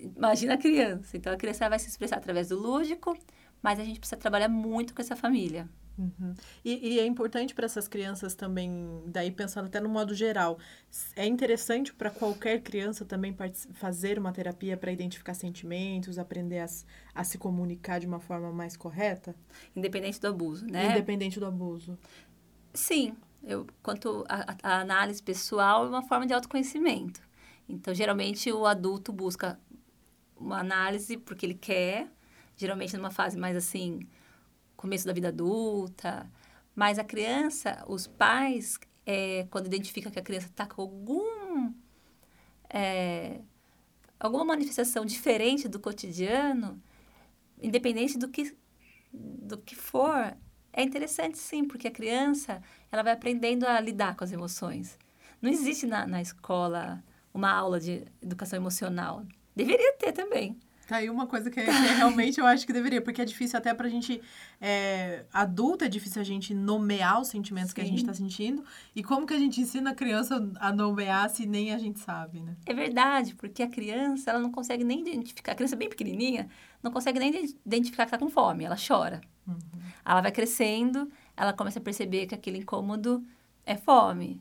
Imagina 0.00 0.54
a 0.54 0.58
criança. 0.58 1.16
Então, 1.16 1.32
a 1.32 1.36
criança 1.36 1.68
vai 1.68 1.78
se 1.78 1.88
expressar 1.88 2.16
através 2.16 2.48
do 2.48 2.58
lúdico, 2.58 3.16
mas 3.62 3.78
a 3.80 3.84
gente 3.84 3.98
precisa 3.98 4.16
trabalhar 4.16 4.48
muito 4.48 4.94
com 4.94 5.02
essa 5.02 5.16
família. 5.16 5.68
Uhum. 5.98 6.32
E, 6.64 6.94
e, 6.94 7.00
é 7.00 7.06
importante 7.06 7.52
para 7.52 7.66
essas 7.66 7.88
crianças 7.88 8.34
também, 8.34 9.02
daí 9.06 9.32
pensando 9.32 9.66
até 9.66 9.80
no 9.80 9.88
modo 9.88 10.14
geral, 10.14 10.56
é 11.16 11.26
interessante 11.26 11.92
para 11.92 12.08
qualquer 12.08 12.62
criança 12.62 13.04
também 13.04 13.36
fazer 13.74 14.16
uma 14.16 14.32
terapia 14.32 14.76
para 14.76 14.92
identificar 14.92 15.34
sentimentos, 15.34 16.16
aprender 16.16 16.60
a, 16.60 16.66
a, 17.14 17.24
se 17.24 17.36
comunicar 17.36 17.98
de 17.98 18.06
uma 18.06 18.20
forma 18.20 18.52
mais 18.52 18.76
correta? 18.76 19.34
Independente 19.74 20.20
do 20.20 20.28
abuso, 20.28 20.66
né? 20.66 20.92
Independente 20.92 21.40
do 21.40 21.46
abuso. 21.46 21.98
Sim, 22.72 23.16
eu, 23.42 23.66
quanto 23.82 24.24
a, 24.28 24.56
a 24.62 24.80
análise 24.80 25.20
pessoal 25.20 25.84
é 25.84 25.88
uma 25.88 26.02
forma 26.02 26.26
de 26.26 26.32
autoconhecimento. 26.32 27.20
Então, 27.68 27.92
geralmente, 27.92 28.50
o 28.52 28.64
adulto 28.66 29.12
busca 29.12 29.58
uma 30.38 30.60
análise 30.60 31.16
porque 31.16 31.46
ele 31.46 31.54
quer, 31.54 32.10
geralmente 32.56 32.96
numa 32.96 33.10
fase 33.10 33.36
mais 33.36 33.56
assim 33.56 34.06
começo 34.76 35.06
da 35.06 35.12
vida 35.12 35.28
adulta. 35.28 36.30
Mas 36.74 36.98
a 36.98 37.04
criança, 37.04 37.84
os 37.88 38.06
pais, 38.06 38.78
é, 39.04 39.46
quando 39.50 39.66
identificam 39.66 40.12
que 40.12 40.18
a 40.18 40.22
criança 40.22 40.46
está 40.46 40.64
com 40.64 40.80
algum, 40.82 41.72
é, 42.70 43.40
alguma 44.18 44.44
manifestação 44.44 45.04
diferente 45.04 45.68
do 45.68 45.80
cotidiano, 45.80 46.80
independente 47.60 48.16
do 48.16 48.28
que, 48.28 48.56
do 49.12 49.58
que 49.58 49.74
for, 49.74 50.36
é 50.72 50.82
interessante 50.82 51.38
sim, 51.38 51.64
porque 51.64 51.88
a 51.88 51.90
criança 51.90 52.62
ela 52.92 53.02
vai 53.02 53.12
aprendendo 53.12 53.66
a 53.66 53.80
lidar 53.80 54.14
com 54.14 54.22
as 54.22 54.30
emoções. 54.30 54.96
Não 55.42 55.50
existe 55.50 55.86
na, 55.86 56.06
na 56.06 56.22
escola 56.22 57.02
uma 57.34 57.50
aula 57.50 57.80
de 57.80 58.04
educação 58.22 58.56
emocional. 58.56 59.24
Deveria 59.58 59.92
ter 59.94 60.12
também. 60.12 60.56
Tá 60.86 60.98
aí 60.98 61.10
uma 61.10 61.26
coisa 61.26 61.50
que, 61.50 61.58
é, 61.58 61.64
que 61.64 61.70
é 61.70 61.94
realmente 61.96 62.38
eu 62.38 62.46
acho 62.46 62.64
que 62.64 62.72
deveria, 62.72 63.02
porque 63.02 63.20
é 63.20 63.24
difícil 63.24 63.58
até 63.58 63.74
pra 63.74 63.88
gente. 63.88 64.22
É, 64.60 65.24
adulta 65.32 65.84
é 65.84 65.88
difícil 65.88 66.22
a 66.22 66.24
gente 66.24 66.54
nomear 66.54 67.20
os 67.20 67.26
sentimentos 67.26 67.70
Sim. 67.70 67.74
que 67.74 67.80
a 67.80 67.84
gente 67.84 68.04
tá 68.04 68.14
sentindo. 68.14 68.64
E 68.94 69.02
como 69.02 69.26
que 69.26 69.34
a 69.34 69.38
gente 69.38 69.60
ensina 69.60 69.90
a 69.90 69.94
criança 69.94 70.48
a 70.60 70.72
nomear 70.72 71.28
se 71.28 71.44
nem 71.44 71.74
a 71.74 71.78
gente 71.78 71.98
sabe, 71.98 72.40
né? 72.40 72.56
É 72.64 72.72
verdade, 72.72 73.34
porque 73.34 73.64
a 73.64 73.68
criança, 73.68 74.30
ela 74.30 74.38
não 74.38 74.52
consegue 74.52 74.84
nem 74.84 75.00
identificar. 75.00 75.52
A 75.52 75.54
criança 75.56 75.74
bem 75.74 75.88
pequenininha, 75.88 76.48
não 76.80 76.92
consegue 76.92 77.18
nem 77.18 77.34
identificar 77.66 78.04
que 78.04 78.12
tá 78.12 78.18
com 78.18 78.30
fome, 78.30 78.64
ela 78.64 78.76
chora. 78.76 79.20
Uhum. 79.46 79.58
Ela 80.06 80.20
vai 80.20 80.30
crescendo, 80.30 81.10
ela 81.36 81.52
começa 81.52 81.80
a 81.80 81.82
perceber 81.82 82.26
que 82.26 82.34
aquele 82.34 82.58
incômodo 82.58 83.22
é 83.66 83.76
fome. 83.76 84.40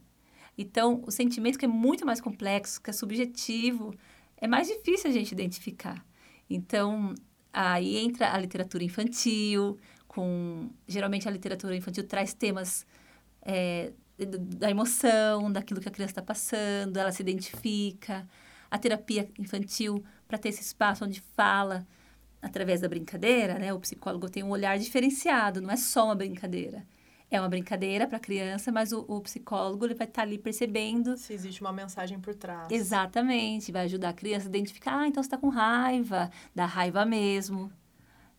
Então, 0.58 1.04
o 1.06 1.12
sentimento 1.12 1.60
que 1.60 1.66
é 1.66 1.68
muito 1.68 2.06
mais 2.06 2.20
complexo, 2.20 2.82
que 2.82 2.90
é 2.90 2.94
subjetivo, 2.94 3.94
é 4.38 4.48
mais 4.48 4.68
difícil 4.68 5.10
a 5.10 5.14
gente 5.14 5.32
identificar. 5.32 6.06
Então, 6.50 7.14
aí 7.52 7.98
entra 7.98 8.34
a 8.34 8.38
literatura 8.38 8.84
infantil, 8.84 9.78
com 10.08 10.70
geralmente 10.88 11.28
a 11.28 11.32
literatura 11.32 11.76
infantil 11.76 12.08
traz 12.08 12.34
temas 12.34 12.86
é, 13.42 13.92
da 14.18 14.70
emoção, 14.70 15.52
daquilo 15.52 15.82
que 15.82 15.88
a 15.88 15.92
criança 15.92 16.12
está 16.12 16.22
passando, 16.22 16.98
ela 16.98 17.12
se 17.12 17.22
identifica. 17.22 18.28
A 18.70 18.78
terapia 18.78 19.30
infantil, 19.40 20.04
para 20.28 20.38
ter 20.38 20.50
esse 20.50 20.62
espaço 20.62 21.06
onde 21.06 21.22
fala 21.36 21.88
através 22.42 22.82
da 22.82 22.90
brincadeira, 22.90 23.58
né? 23.58 23.74
O 23.74 23.80
psicólogo 23.80 24.30
tem 24.30 24.44
um 24.44 24.50
olhar 24.50 24.78
diferenciado, 24.78 25.62
não 25.62 25.72
é 25.72 25.78
só 25.78 26.06
uma 26.06 26.16
brincadeira 26.16 26.86
é 27.30 27.40
uma 27.40 27.50
brincadeira 27.50 28.08
para 28.08 28.18
a 28.18 28.20
criança, 28.20 28.72
mas 28.72 28.92
o, 28.92 29.04
o, 29.08 29.22
psicólogo 29.22 29.86
ele 29.86 29.94
vai 29.94 30.08
estar 30.08 30.22
tá 30.22 30.28
ali 30.28 30.38
percebendo. 30.38 31.18
Se 31.18 31.34
existe 31.34 31.60
uma 31.62 31.74
mensagem 31.74 32.20
por 32.20 32.34
trás. 32.34 32.72
Exatamente, 32.72 33.72
vai 33.72 33.84
ajudar 33.84 34.10
a 34.10 34.14
criança 34.14 34.48
a 34.48 34.50
identificar, 34.50 35.00
ah, 35.00 35.08
então 35.08 35.22
você 35.22 35.28
está 35.28 35.38
com 35.38 35.50
raiva, 35.50 36.32
dá 36.56 36.66
raiva 36.66 37.06
mesmo, 37.06 37.72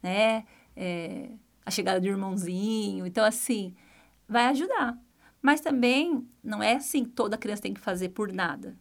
né? 0.03 0.45
É, 0.75 1.31
a 1.67 1.71
chegada 1.71 2.01
do 2.01 2.07
irmãozinho. 2.07 3.07
Então, 3.07 3.25
assim, 3.25 3.75
vai 4.27 4.47
ajudar. 4.47 4.99
Mas 5.43 5.61
também 5.61 6.27
não 6.43 6.63
é 6.63 6.75
assim 6.77 7.05
toda 7.05 7.37
criança 7.39 7.63
tem 7.63 7.75
que 7.75 7.81
fazer 7.81 8.09
por 8.11 8.33
nada. 8.33 8.77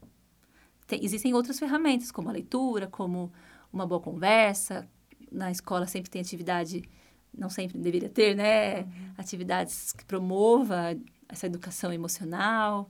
Tem, 0.88 1.04
existem 1.04 1.34
outras 1.34 1.60
ferramentas, 1.60 2.12
como 2.12 2.30
a 2.30 2.32
leitura, 2.32 2.88
como 2.88 3.32
uma 3.72 3.86
boa 3.86 4.00
conversa. 4.00 4.88
Na 5.30 5.52
escola 5.52 5.86
sempre 5.86 6.10
tem 6.10 6.22
atividade 6.22 6.82
não 7.38 7.50
sempre 7.50 7.78
deveria 7.78 8.10
ter, 8.10 8.36
né? 8.36 8.82
Uhum. 8.82 8.88
Atividades 9.18 9.94
que 9.94 10.04
promova 10.06 10.98
essa 11.30 11.46
educação 11.46 11.94
emocional. 11.94 12.90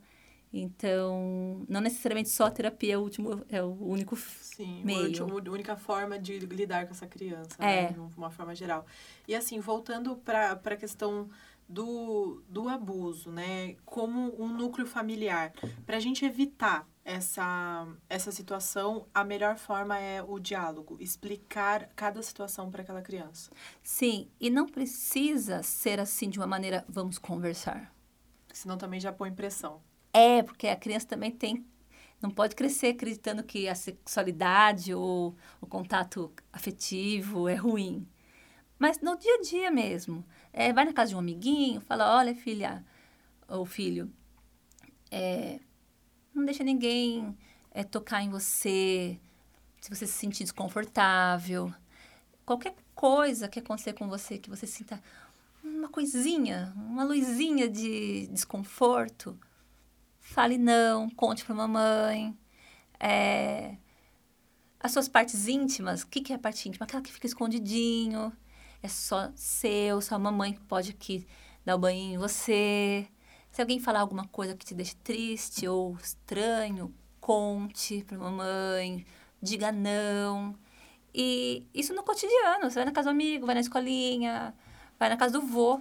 Então, 0.52 1.66
não 1.68 1.82
necessariamente 1.82 2.30
só 2.30 2.46
a 2.46 2.52
terapia 2.52 2.94
é 2.94 2.98
o 2.98 3.02
último, 3.02 3.44
é 3.50 3.62
o 3.62 3.78
único 3.80 4.16
Sim, 4.16 4.82
meio. 4.84 5.24
a 5.24 5.52
única 5.52 5.76
forma 5.76 6.18
de 6.18 6.40
lidar 6.40 6.86
com 6.86 6.94
essa 6.94 7.06
criança, 7.06 7.56
É. 7.60 7.84
né? 7.84 7.92
De 7.92 8.00
uma 8.18 8.30
forma 8.30 8.56
geral. 8.56 8.86
E 9.28 9.36
assim, 9.36 9.60
voltando 9.60 10.16
para 10.16 10.52
a 10.54 10.76
questão 10.78 11.30
do, 11.68 12.42
do 12.50 12.70
abuso, 12.70 13.30
né? 13.30 13.76
Como 13.86 14.42
um 14.42 14.48
núcleo 14.48 14.88
familiar. 14.88 15.52
Para 15.86 15.98
a 15.98 16.00
gente 16.00 16.24
evitar 16.24 16.88
essa, 17.08 17.88
essa 18.10 18.34
situação, 18.34 19.08
a 19.14 19.24
melhor 19.24 19.58
forma 19.58 19.98
é 19.98 20.22
o 20.22 20.38
diálogo. 20.38 20.98
Explicar 21.00 21.90
cada 21.96 22.22
situação 22.22 22.70
para 22.70 22.82
aquela 22.82 23.02
criança. 23.02 23.50
Sim, 23.82 24.30
e 24.42 24.50
não 24.50 24.68
precisa 24.68 25.64
ser 25.64 26.02
assim 26.02 26.30
de 26.30 26.38
uma 26.38 26.46
maneira, 26.46 26.84
vamos 26.90 27.18
conversar. 27.18 27.96
Senão 28.52 28.78
também 28.78 29.00
já 29.00 29.14
põe 29.14 29.32
pressão. 29.32 29.82
É, 30.12 30.44
porque 30.44 30.68
a 30.68 30.76
criança 30.76 31.08
também 31.08 31.32
tem. 31.32 31.66
Não 32.22 32.30
pode 32.30 32.58
crescer 32.58 32.88
acreditando 32.88 33.42
que 33.42 33.70
a 33.70 33.76
sexualidade 33.76 34.94
ou 34.94 35.34
o 35.62 35.66
contato 35.66 36.34
afetivo 36.52 37.48
é 37.48 37.56
ruim. 37.56 38.06
Mas 38.78 39.00
no 39.00 39.18
dia 39.18 39.36
a 39.36 39.42
dia 39.42 39.72
mesmo. 39.72 40.26
É, 40.52 40.74
vai 40.74 40.84
na 40.84 40.92
casa 40.92 41.10
de 41.10 41.16
um 41.16 41.20
amiguinho, 41.20 41.80
fala: 41.80 42.18
olha, 42.18 42.36
filha 42.36 42.86
ou 43.48 43.66
filho, 43.66 44.12
é, 45.10 45.60
não 46.38 46.46
deixa 46.46 46.64
ninguém 46.64 47.36
é, 47.72 47.84
tocar 47.84 48.22
em 48.22 48.30
você, 48.30 49.20
se 49.82 49.90
você 49.90 50.06
se 50.06 50.14
sentir 50.14 50.44
desconfortável. 50.44 51.74
Qualquer 52.46 52.76
coisa 52.94 53.48
que 53.48 53.60
acontecer 53.60 53.94
com 53.94 54.08
você, 54.08 54.38
que 54.38 54.50
você 54.50 54.68
sinta 54.68 55.02
uma 55.64 55.90
coisinha, 55.90 56.74
uma 56.76 57.04
luzinha 57.04 57.68
de 57.68 58.28
desconforto, 58.28 59.38
fale 60.20 60.58
não, 60.58 61.10
conte 61.10 61.44
para 61.44 61.56
mamãe. 61.56 62.38
É, 63.00 63.76
as 64.80 64.92
suas 64.92 65.08
partes 65.08 65.48
íntimas, 65.48 66.04
o 66.04 66.08
que, 66.08 66.22
que 66.22 66.32
é 66.32 66.36
a 66.36 66.40
parte 66.40 66.70
íntima? 66.70 66.86
Aquela 66.86 67.02
que 67.02 67.12
fica 67.12 67.26
escondidinho, 67.26 68.32
é 68.82 68.88
só 68.88 69.32
seu, 69.36 70.02
só 70.02 70.16
a 70.16 70.20
mamãe 70.20 70.54
que 70.54 70.62
pode 70.62 70.92
aqui 70.92 71.26
dar 71.66 71.76
o 71.76 71.80
banho 71.80 72.14
em 72.14 72.18
você. 72.18 73.08
Se 73.58 73.62
alguém 73.64 73.80
falar 73.80 74.02
alguma 74.02 74.28
coisa 74.28 74.56
que 74.56 74.64
te 74.64 74.76
deixe 74.76 74.96
triste 74.98 75.68
ou 75.68 75.96
estranho, 75.96 76.94
conte 77.20 78.04
para 78.04 78.16
mamãe, 78.16 79.04
diga 79.42 79.72
não. 79.72 80.56
E 81.12 81.66
isso 81.74 81.92
no 81.92 82.04
cotidiano, 82.04 82.70
você 82.70 82.76
vai 82.76 82.86
na 82.86 82.92
casa 82.92 83.10
do 83.10 83.14
amigo, 83.14 83.48
vai 83.48 83.56
na 83.56 83.62
escolinha, 83.62 84.54
vai 85.00 85.10
na 85.10 85.18
casa 85.18 85.40
do 85.40 85.42
vô, 85.42 85.80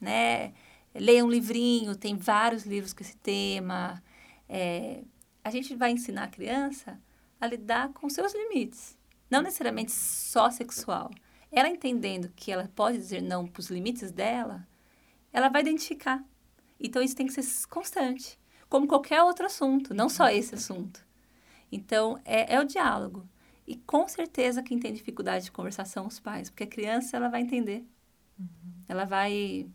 né? 0.00 0.52
Leia 0.92 1.24
um 1.24 1.30
livrinho, 1.30 1.94
tem 1.94 2.16
vários 2.16 2.66
livros 2.66 2.92
com 2.92 3.04
esse 3.04 3.16
tema. 3.18 4.02
É, 4.48 5.04
a 5.44 5.50
gente 5.50 5.76
vai 5.76 5.92
ensinar 5.92 6.24
a 6.24 6.28
criança 6.28 7.00
a 7.40 7.46
lidar 7.46 7.92
com 7.92 8.10
seus 8.10 8.34
limites. 8.34 8.98
Não 9.30 9.42
necessariamente 9.42 9.92
só 9.92 10.50
sexual. 10.50 11.12
Ela 11.52 11.68
entendendo 11.68 12.32
que 12.34 12.50
ela 12.50 12.68
pode 12.74 12.98
dizer 12.98 13.22
não 13.22 13.46
para 13.46 13.60
os 13.60 13.70
limites 13.70 14.10
dela, 14.10 14.66
ela 15.32 15.48
vai 15.48 15.62
identificar. 15.62 16.20
Então, 16.78 17.02
isso 17.02 17.16
tem 17.16 17.26
que 17.26 17.32
ser 17.32 17.68
constante. 17.68 18.38
Como 18.68 18.86
qualquer 18.86 19.22
outro 19.22 19.46
assunto, 19.46 19.94
não 19.94 20.08
só 20.08 20.28
esse 20.28 20.54
assunto. 20.54 21.04
Então, 21.70 22.20
é, 22.24 22.54
é 22.54 22.60
o 22.60 22.64
diálogo. 22.64 23.28
E 23.66 23.76
com 23.76 24.06
certeza 24.06 24.62
quem 24.62 24.78
tem 24.78 24.92
dificuldade 24.92 25.46
de 25.46 25.52
conversar 25.52 25.84
são 25.84 26.06
os 26.06 26.20
pais, 26.20 26.48
porque 26.48 26.64
a 26.64 26.68
criança 26.68 27.16
ela 27.16 27.28
vai 27.28 27.40
entender. 27.40 27.84
Uhum. 28.38 28.46
Ela 28.88 29.04
vai 29.04 29.68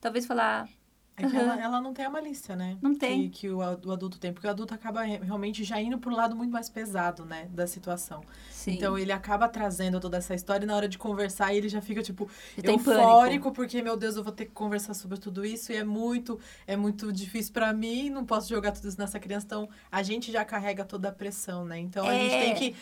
talvez 0.00 0.26
falar. 0.26 0.68
É 1.16 1.28
que 1.28 1.36
Aham. 1.36 1.44
ela, 1.52 1.62
ela 1.62 1.80
não 1.80 1.94
tem 1.94 2.04
a 2.04 2.10
malícia, 2.10 2.56
né? 2.56 2.76
Não 2.82 2.92
tem. 2.92 3.30
Que, 3.30 3.40
que 3.42 3.48
o, 3.48 3.58
o 3.58 3.92
adulto 3.92 4.18
tem. 4.18 4.32
Porque 4.32 4.48
o 4.48 4.50
adulto 4.50 4.74
acaba 4.74 5.02
re- 5.02 5.18
realmente 5.22 5.62
já 5.62 5.80
indo 5.80 5.96
pro 5.96 6.10
lado 6.10 6.34
muito 6.34 6.50
mais 6.50 6.68
pesado, 6.68 7.24
né? 7.24 7.46
Da 7.52 7.68
situação. 7.68 8.24
Sim. 8.50 8.72
Então 8.72 8.98
ele 8.98 9.12
acaba 9.12 9.48
trazendo 9.48 10.00
toda 10.00 10.16
essa 10.16 10.34
história 10.34 10.64
e 10.64 10.66
na 10.66 10.74
hora 10.74 10.88
de 10.88 10.98
conversar 10.98 11.54
ele 11.54 11.68
já 11.68 11.80
fica, 11.80 12.02
tipo, 12.02 12.28
Já 12.56 12.62
tem 12.64 12.74
eufórico, 12.74 13.52
porque, 13.52 13.80
meu 13.80 13.96
Deus, 13.96 14.16
eu 14.16 14.24
vou 14.24 14.32
ter 14.32 14.46
que 14.46 14.50
conversar 14.52 14.92
sobre 14.94 15.16
tudo 15.18 15.44
isso 15.46 15.70
e 15.70 15.76
é 15.76 15.84
muito, 15.84 16.36
é 16.66 16.76
muito 16.76 17.12
difícil 17.12 17.52
pra 17.52 17.72
mim, 17.72 18.10
não 18.10 18.24
posso 18.24 18.48
jogar 18.48 18.72
tudo 18.72 18.88
isso 18.88 18.98
nessa 18.98 19.20
criança. 19.20 19.46
Então 19.46 19.68
a 19.92 20.02
gente 20.02 20.32
já 20.32 20.44
carrega 20.44 20.84
toda 20.84 21.10
a 21.10 21.12
pressão, 21.12 21.64
né? 21.64 21.78
Então 21.78 22.08
a 22.08 22.12
gente 22.12 22.34
É. 22.34 22.40
tem 22.40 22.54
que 22.56 22.76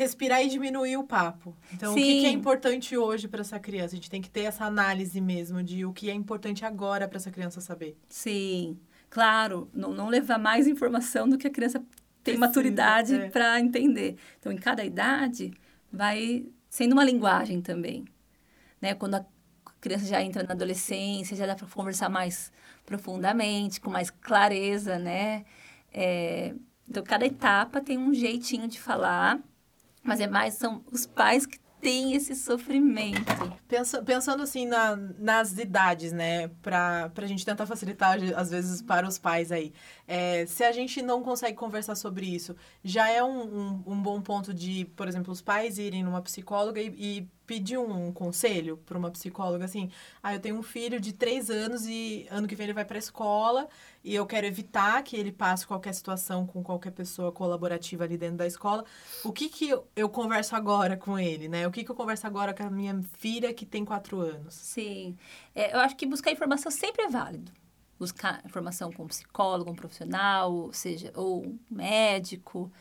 respirar 0.00 0.42
e 0.42 0.48
diminuir 0.48 0.96
o 0.96 1.04
papo. 1.04 1.54
Então, 1.74 1.92
o 1.92 1.94
que, 1.94 2.20
que 2.20 2.26
é 2.26 2.30
Sim. 2.30 2.34
importante 2.34 2.96
hoje 2.96 3.28
pra 3.28 3.42
essa 3.42 3.60
criança? 3.60 3.94
A 3.94 3.96
gente 3.96 4.08
tem 4.08 4.22
que 4.22 4.30
ter 4.30 4.44
essa 4.44 4.64
análise 4.64 5.20
mesmo 5.20 5.62
de 5.62 5.84
o 5.84 5.92
que 5.92 6.08
é 6.08 6.14
importante 6.14 6.64
agora 6.64 7.06
pra 7.06 7.18
essa 7.18 7.30
criança 7.30 7.60
saber. 7.60 7.98
Sim, 8.08 8.78
claro, 9.10 9.68
não, 9.74 9.92
não 9.92 10.08
levar 10.08 10.38
mais 10.38 10.66
informação 10.66 11.28
do 11.28 11.36
que 11.36 11.46
a 11.46 11.50
criança 11.50 11.80
tem 12.24 12.34
Precisa, 12.34 12.46
maturidade 12.46 13.14
é. 13.14 13.28
para 13.28 13.60
entender. 13.60 14.16
Então, 14.38 14.50
em 14.50 14.56
cada 14.56 14.82
idade, 14.82 15.52
vai 15.92 16.46
sendo 16.70 16.92
uma 16.92 17.04
linguagem 17.04 17.60
também. 17.60 18.06
Né? 18.80 18.94
Quando 18.94 19.16
a 19.16 19.26
criança 19.82 20.06
já 20.06 20.22
entra 20.22 20.42
na 20.42 20.54
adolescência, 20.54 21.36
já 21.36 21.44
dá 21.44 21.54
para 21.54 21.66
conversar 21.66 22.08
mais 22.08 22.50
profundamente, 22.86 23.82
com 23.82 23.90
mais 23.90 24.08
clareza, 24.08 24.98
né? 24.98 25.44
É, 25.92 26.54
então, 26.88 27.02
cada 27.02 27.26
etapa 27.26 27.82
tem 27.82 27.98
um 27.98 28.14
jeitinho 28.14 28.66
de 28.66 28.80
falar, 28.80 29.38
mas 30.02 30.20
é 30.20 30.26
mais 30.26 30.54
são 30.54 30.82
os 30.90 31.06
pais 31.06 31.46
que 31.46 31.58
têm 31.80 32.14
esse 32.14 32.34
sofrimento. 32.36 33.20
Pensa, 33.66 34.02
pensando 34.02 34.42
assim 34.42 34.66
na, 34.66 34.96
nas 34.96 35.56
idades, 35.56 36.12
né? 36.12 36.48
Pra, 36.62 37.08
pra 37.10 37.26
gente 37.26 37.44
tentar 37.44 37.66
facilitar, 37.66 38.18
às 38.36 38.50
vezes, 38.50 38.82
para 38.82 39.08
os 39.08 39.18
pais 39.18 39.50
aí. 39.50 39.72
É, 40.06 40.44
se 40.46 40.62
a 40.62 40.72
gente 40.72 41.00
não 41.00 41.22
consegue 41.22 41.56
conversar 41.56 41.94
sobre 41.94 42.26
isso, 42.26 42.54
já 42.84 43.08
é 43.08 43.22
um, 43.22 43.42
um, 43.42 43.82
um 43.86 44.02
bom 44.02 44.20
ponto 44.20 44.52
de, 44.52 44.84
por 44.96 45.08
exemplo, 45.08 45.32
os 45.32 45.40
pais 45.40 45.78
irem 45.78 46.02
numa 46.02 46.20
psicóloga 46.20 46.80
e, 46.80 46.88
e 46.98 47.28
pedir 47.46 47.78
um 47.78 48.12
conselho 48.12 48.76
para 48.76 48.96
uma 48.96 49.10
psicóloga, 49.10 49.64
assim, 49.64 49.90
ah, 50.22 50.34
eu 50.34 50.38
tenho 50.38 50.56
um 50.56 50.62
filho 50.62 51.00
de 51.00 51.12
três 51.12 51.50
anos 51.50 51.84
e 51.84 52.26
ano 52.30 52.46
que 52.46 52.54
vem 52.54 52.66
ele 52.66 52.72
vai 52.72 52.84
para 52.84 52.96
a 52.96 53.00
escola 53.00 53.68
e 54.02 54.14
eu 54.14 54.26
quero 54.26 54.46
evitar 54.46 55.02
que 55.02 55.14
ele 55.14 55.30
passe 55.30 55.66
qualquer 55.66 55.92
situação 55.92 56.46
com 56.46 56.62
qualquer 56.62 56.90
pessoa 56.90 57.30
colaborativa 57.30 58.04
ali 58.04 58.16
dentro 58.16 58.38
da 58.38 58.46
escola. 58.46 58.84
O 59.22 59.30
que 59.32 59.48
que 59.48 59.68
eu, 59.94 60.08
converso 60.08 60.56
agora 60.56 60.96
com 60.96 61.18
ele, 61.18 61.48
né? 61.48 61.66
O 61.66 61.70
que 61.70 61.84
que 61.84 61.90
eu 61.90 61.94
converso 61.94 62.26
agora 62.26 62.54
com 62.54 62.62
a 62.62 62.70
minha 62.70 63.02
filha 63.18 63.52
que 63.52 63.66
tem 63.66 63.84
quatro 63.84 64.18
anos? 64.20 64.54
Sim. 64.54 65.16
É, 65.54 65.74
eu 65.74 65.80
acho 65.80 65.96
que 65.96 66.06
buscar 66.06 66.30
informação 66.30 66.70
sempre 66.70 67.02
é 67.04 67.08
válido. 67.08 67.52
Buscar 67.98 68.42
informação 68.46 68.90
com 68.90 69.04
um 69.04 69.08
psicólogo, 69.08 69.70
um 69.70 69.74
profissional, 69.74 70.50
ou 70.50 70.72
seja, 70.72 71.12
ou 71.14 71.44
um 71.44 71.58
médico. 71.70 72.72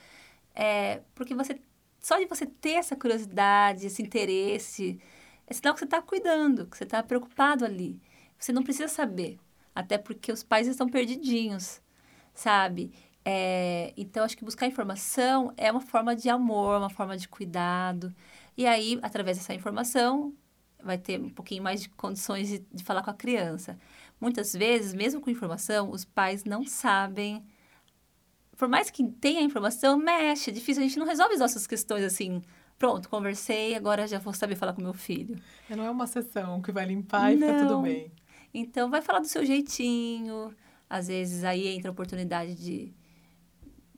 É, 0.56 1.02
porque 1.14 1.36
você, 1.36 1.60
só 2.00 2.18
de 2.18 2.26
você 2.26 2.46
ter 2.46 2.76
essa 2.76 2.96
curiosidade, 2.96 3.86
esse 3.88 4.02
interesse, 4.02 4.98
é 5.46 5.54
sinal 5.54 5.74
que 5.74 5.80
você 5.80 5.86
está 5.86 6.02
cuidando, 6.02 6.66
que 6.66 6.78
você 6.78 6.86
está 6.86 7.04
preocupado 7.04 7.66
ali. 7.66 8.00
Você 8.38 8.54
não 8.54 8.64
precisa 8.64 8.88
saber, 8.88 9.38
até 9.80 9.98
porque 9.98 10.32
os 10.32 10.44
pais 10.44 10.68
estão 10.68 10.88
perdidinhos, 10.88 11.82
sabe? 12.34 12.92
É, 13.24 13.94
então, 13.98 14.24
acho 14.24 14.38
que 14.38 14.44
buscar 14.46 14.66
informação 14.68 15.54
é 15.58 15.72
uma 15.72 15.82
forma 15.82 16.16
de 16.16 16.30
amor, 16.30 16.78
uma 16.78 16.90
forma 16.90 17.18
de 17.18 17.28
cuidado. 17.28 18.14
E 18.58 18.66
aí, 18.66 19.00
através 19.02 19.38
dessa 19.38 19.54
informação, 19.54 20.34
vai 20.84 20.98
ter 20.98 21.20
um 21.20 21.30
pouquinho 21.30 21.64
mais 21.64 21.82
de 21.82 21.90
condições 21.90 22.48
de, 22.48 22.60
de 22.74 22.84
falar 22.84 23.04
com 23.04 23.10
a 23.10 23.14
criança. 23.14 23.78
Muitas 24.20 24.54
vezes, 24.54 24.94
mesmo 24.94 25.22
com 25.22 25.30
informação, 25.30 25.92
os 25.92 26.04
pais 26.06 26.44
não 26.44 26.66
sabem. 26.66 27.46
Por 28.58 28.68
mais 28.68 28.90
que 28.90 29.04
tenha 29.04 29.42
informação, 29.42 29.98
mexe, 29.98 30.50
é 30.50 30.54
difícil. 30.54 30.84
A 30.84 30.88
gente 30.88 31.00
não 31.00 31.06
resolve 31.06 31.34
as 31.34 31.40
nossas 31.40 31.66
questões 31.66 32.04
assim. 32.04 32.42
Pronto, 32.78 33.10
conversei, 33.10 33.76
agora 33.76 34.08
já 34.08 34.20
vou 34.20 34.34
saber 34.34 34.56
falar 34.56 34.74
com 34.74 34.82
meu 34.82 34.94
filho. 34.94 35.38
Não 35.70 35.84
é 35.84 35.92
uma 35.92 36.08
sessão 36.08 36.62
que 36.62 36.72
vai 36.72 36.86
limpar 36.86 37.34
e 37.34 37.38
fica 37.38 37.54
tudo 37.54 37.76
Não. 37.76 37.82
bem. 37.84 38.12
Então, 38.54 38.90
vai 38.90 39.02
falar 39.02 39.20
do 39.20 39.28
seu 39.28 39.46
jeitinho. 39.46 40.56
Às 40.90 41.08
vezes, 41.08 41.44
aí 41.44 41.68
entra 41.68 41.90
a 41.90 41.92
oportunidade 41.92 42.56
de, 42.56 42.94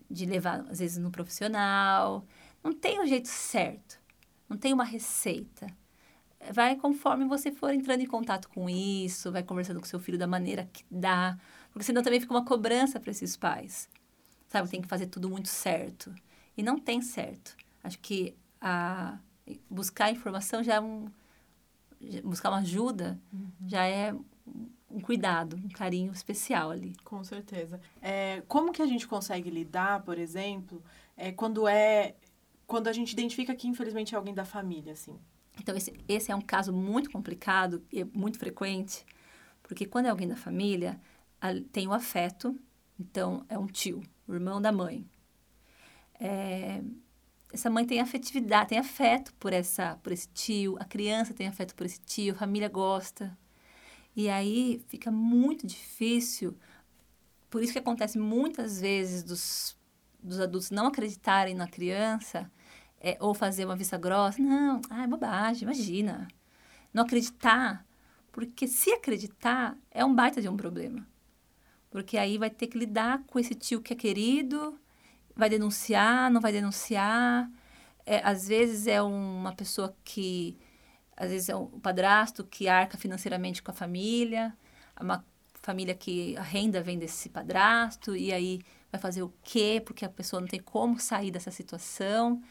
de 0.09 0.25
levar, 0.25 0.65
às 0.69 0.79
vezes, 0.79 0.97
no 0.97 1.11
profissional. 1.11 2.25
Não 2.63 2.73
tem 2.73 2.99
um 3.01 3.05
jeito 3.05 3.27
certo. 3.27 3.99
Não 4.49 4.57
tem 4.57 4.73
uma 4.73 4.83
receita. 4.83 5.67
Vai 6.53 6.75
conforme 6.75 7.25
você 7.25 7.51
for 7.51 7.73
entrando 7.73 8.01
em 8.01 8.05
contato 8.05 8.49
com 8.49 8.69
isso, 8.69 9.31
vai 9.31 9.43
conversando 9.43 9.79
com 9.79 9.85
seu 9.85 9.99
filho 9.99 10.17
da 10.17 10.27
maneira 10.27 10.67
que 10.71 10.83
dá. 10.89 11.37
Porque 11.71 11.85
senão 11.85 12.01
também 12.01 12.19
fica 12.19 12.33
uma 12.33 12.43
cobrança 12.43 12.99
para 12.99 13.11
esses 13.11 13.37
pais. 13.37 13.87
Sabe, 14.49 14.69
tem 14.69 14.81
que 14.81 14.87
fazer 14.87 15.07
tudo 15.07 15.29
muito 15.29 15.47
certo. 15.47 16.13
E 16.57 16.63
não 16.63 16.77
tem 16.77 17.01
certo. 17.01 17.55
Acho 17.83 17.97
que 17.99 18.35
a, 18.59 19.17
buscar 19.69 20.11
informação 20.11 20.63
já 20.63 20.75
é 20.75 20.79
um. 20.81 21.07
Buscar 22.23 22.49
uma 22.49 22.59
ajuda 22.59 23.19
já 23.65 23.85
é 23.85 24.13
um 24.89 24.99
cuidado, 24.99 25.55
um 25.55 25.69
carinho 25.69 26.11
especial 26.11 26.71
ali. 26.71 26.95
Com 27.03 27.23
certeza. 27.23 27.79
É, 28.01 28.43
como 28.47 28.71
que 28.71 28.81
a 28.81 28.85
gente 28.85 29.07
consegue 29.07 29.49
lidar, 29.49 30.03
por 30.03 30.17
exemplo, 30.17 30.83
é, 31.15 31.31
quando 31.31 31.67
é 31.67 32.15
quando 32.67 32.87
a 32.87 32.93
gente 32.93 33.11
identifica 33.11 33.53
que 33.53 33.67
infelizmente 33.67 34.15
é 34.15 34.17
alguém 34.17 34.33
da 34.33 34.45
família, 34.45 34.93
assim? 34.93 35.19
Então, 35.59 35.75
esse, 35.75 35.93
esse 36.07 36.31
é 36.31 36.35
um 36.35 36.41
caso 36.41 36.71
muito 36.71 37.11
complicado 37.11 37.83
e 37.91 38.03
muito 38.05 38.39
frequente, 38.39 39.05
porque 39.61 39.85
quando 39.85 40.05
é 40.05 40.09
alguém 40.09 40.27
da 40.27 40.37
família, 40.37 40.99
tem 41.71 41.87
o 41.87 41.93
afeto, 41.93 42.57
Então, 42.99 43.45
é 43.49 43.57
um 43.57 43.67
tio, 43.67 44.01
o 44.27 44.33
irmão 44.33 44.61
da 44.61 44.71
mãe. 44.71 45.05
É, 46.19 46.81
essa 47.51 47.69
mãe 47.69 47.85
tem 47.85 47.99
afetividade, 47.99 48.69
tem 48.69 48.77
afeto 48.77 49.33
por, 49.35 49.51
essa, 49.51 49.97
por 50.03 50.11
esse 50.13 50.27
tio, 50.29 50.77
a 50.79 50.85
criança 50.85 51.33
tem 51.33 51.47
afeto 51.47 51.75
por 51.75 51.85
esse 51.85 51.99
tio, 51.99 52.33
a 52.33 52.37
família 52.37 52.69
gosta. 52.69 53.37
E 54.15 54.29
aí 54.29 54.83
fica 54.87 55.11
muito 55.11 55.65
difícil. 55.65 56.55
Por 57.49 57.63
isso 57.63 57.73
que 57.73 57.79
acontece 57.79 58.17
muitas 58.17 58.79
vezes 58.79 59.23
dos, 59.23 59.77
dos 60.21 60.39
adultos 60.39 60.71
não 60.71 60.87
acreditarem 60.87 61.55
na 61.55 61.67
criança 61.67 62.51
é, 62.99 63.17
ou 63.19 63.33
fazer 63.33 63.65
uma 63.65 63.75
vista 63.75 63.97
grossa. 63.97 64.41
Não, 64.41 64.81
ah, 64.89 65.03
é 65.03 65.07
bobagem, 65.07 65.63
imagina. 65.63 66.27
Não 66.93 67.03
acreditar, 67.03 67.85
porque 68.31 68.67
se 68.67 68.91
acreditar 68.91 69.77
é 69.89 70.03
um 70.03 70.13
baita 70.13 70.41
de 70.41 70.49
um 70.49 70.57
problema. 70.57 71.07
Porque 71.89 72.17
aí 72.17 72.37
vai 72.37 72.49
ter 72.49 72.67
que 72.67 72.77
lidar 72.77 73.23
com 73.27 73.39
esse 73.39 73.53
tio 73.55 73.81
que 73.81 73.93
é 73.93 73.95
querido, 73.95 74.79
vai 75.35 75.49
denunciar, 75.49 76.31
não 76.31 76.39
vai 76.39 76.51
denunciar. 76.51 77.49
É, 78.05 78.21
às 78.23 78.47
vezes 78.47 78.87
é 78.87 79.01
uma 79.01 79.53
pessoa 79.53 79.95
que 80.03 80.57
às 81.15 81.29
vezes 81.29 81.49
é 81.49 81.55
o 81.55 81.67
padrasto 81.67 82.43
que 82.43 82.67
arca 82.67 82.97
financeiramente 82.97 83.61
com 83.61 83.71
a 83.71 83.73
família, 83.73 84.55
uma 84.99 85.23
família 85.61 85.93
que 85.93 86.35
a 86.37 86.41
renda 86.41 86.81
vem 86.81 86.97
desse 86.97 87.29
padrasto, 87.29 88.15
e 88.15 88.33
aí 88.33 88.61
vai 88.91 88.99
fazer 88.99 89.21
o 89.21 89.33
quê? 89.43 89.81
Porque 89.85 90.03
a 90.03 90.09
pessoa 90.09 90.41
não 90.41 90.47
tem 90.47 90.59
como 90.59 90.99
sair 90.99 91.31
dessa 91.31 91.51
situação. 91.51 92.41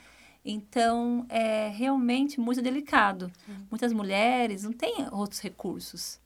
Então, 0.44 1.26
é 1.28 1.68
realmente 1.68 2.40
muito 2.40 2.62
delicado. 2.62 3.30
Uhum. 3.46 3.66
Muitas 3.70 3.92
mulheres 3.92 4.62
não 4.62 4.72
têm 4.72 5.06
outros 5.12 5.40
recursos 5.40 6.18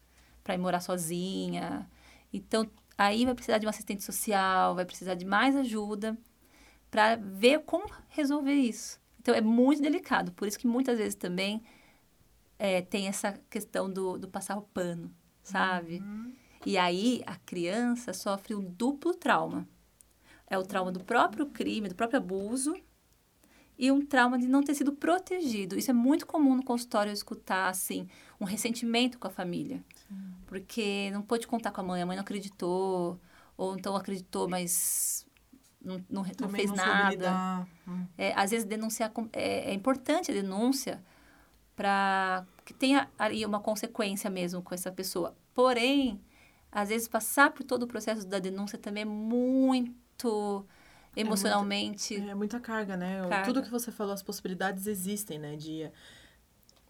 para 0.44 0.54
ir 0.54 0.58
morar 0.58 0.80
sozinha. 0.80 1.88
Então, 2.32 2.68
aí 2.96 3.24
vai 3.24 3.34
precisar 3.34 3.58
de 3.58 3.66
um 3.66 3.70
assistente 3.70 4.04
social, 4.04 4.74
vai 4.74 4.84
precisar 4.84 5.14
de 5.14 5.24
mais 5.24 5.56
ajuda 5.56 6.16
para 6.90 7.16
ver 7.16 7.60
como 7.60 7.90
resolver 8.10 8.54
isso. 8.54 9.00
Então, 9.20 9.34
é 9.34 9.40
muito 9.40 9.82
delicado. 9.82 10.30
Por 10.32 10.46
isso 10.46 10.58
que 10.58 10.66
muitas 10.66 10.98
vezes 10.98 11.16
também 11.16 11.62
é, 12.58 12.82
tem 12.82 13.08
essa 13.08 13.32
questão 13.50 13.90
do, 13.90 14.18
do 14.18 14.28
passar 14.28 14.56
o 14.56 14.62
pano, 14.62 15.10
sabe? 15.42 15.98
Uhum. 15.98 16.32
E 16.66 16.78
aí 16.78 17.22
a 17.26 17.36
criança 17.36 18.12
sofre 18.12 18.54
um 18.54 18.62
duplo 18.62 19.14
trauma. 19.14 19.68
É 20.46 20.58
o 20.58 20.62
trauma 20.62 20.92
do 20.92 21.00
próprio 21.00 21.46
crime, 21.46 21.88
do 21.88 21.94
próprio 21.94 22.18
abuso, 22.18 22.74
e 23.76 23.90
um 23.90 24.04
trauma 24.04 24.38
de 24.38 24.46
não 24.46 24.62
ter 24.62 24.74
sido 24.74 24.92
protegido. 24.92 25.76
Isso 25.78 25.90
é 25.90 25.94
muito 25.94 26.26
comum 26.26 26.54
no 26.56 26.64
consultório 26.64 27.10
eu 27.10 27.14
escutar, 27.14 27.68
assim, 27.68 28.08
um 28.40 28.44
ressentimento 28.44 29.18
com 29.18 29.26
a 29.26 29.30
família. 29.30 29.84
Sim. 30.08 30.34
Porque 30.46 31.10
não 31.12 31.22
pôde 31.22 31.46
contar 31.46 31.72
com 31.72 31.80
a 31.80 31.84
mãe, 31.84 32.02
a 32.02 32.06
mãe 32.06 32.16
não 32.16 32.22
acreditou, 32.22 33.20
ou 33.56 33.76
então 33.76 33.96
acreditou, 33.96 34.48
mas 34.48 35.26
não, 35.82 36.02
não, 36.08 36.24
não 36.40 36.48
fez 36.48 36.70
não 36.70 36.76
nada. 36.76 37.66
Hum. 37.86 38.06
É, 38.16 38.32
às 38.34 38.50
vezes 38.50 38.64
denunciar 38.64 39.12
é, 39.32 39.70
é 39.70 39.74
importante 39.74 40.30
a 40.30 40.34
denúncia, 40.34 41.02
para 41.76 42.46
que 42.64 42.72
tenha 42.72 43.08
ali 43.18 43.44
uma 43.44 43.60
consequência 43.60 44.30
mesmo 44.30 44.62
com 44.62 44.74
essa 44.74 44.90
pessoa. 44.90 45.36
Porém, 45.54 46.20
às 46.70 46.88
vezes 46.88 47.08
passar 47.08 47.52
por 47.52 47.64
todo 47.64 47.84
o 47.84 47.86
processo 47.86 48.26
da 48.26 48.38
denúncia 48.38 48.78
também 48.78 49.02
é 49.02 49.06
muito 49.06 50.66
emocionalmente. 51.16 52.14
É 52.14 52.18
muita, 52.18 52.32
é 52.32 52.34
muita 52.34 52.60
carga, 52.60 52.96
né? 52.96 53.20
Carga. 53.28 53.44
Tudo 53.44 53.62
que 53.62 53.70
você 53.70 53.92
falou, 53.92 54.12
as 54.12 54.22
possibilidades 54.22 54.86
existem, 54.86 55.38
né? 55.38 55.56
De 55.56 55.90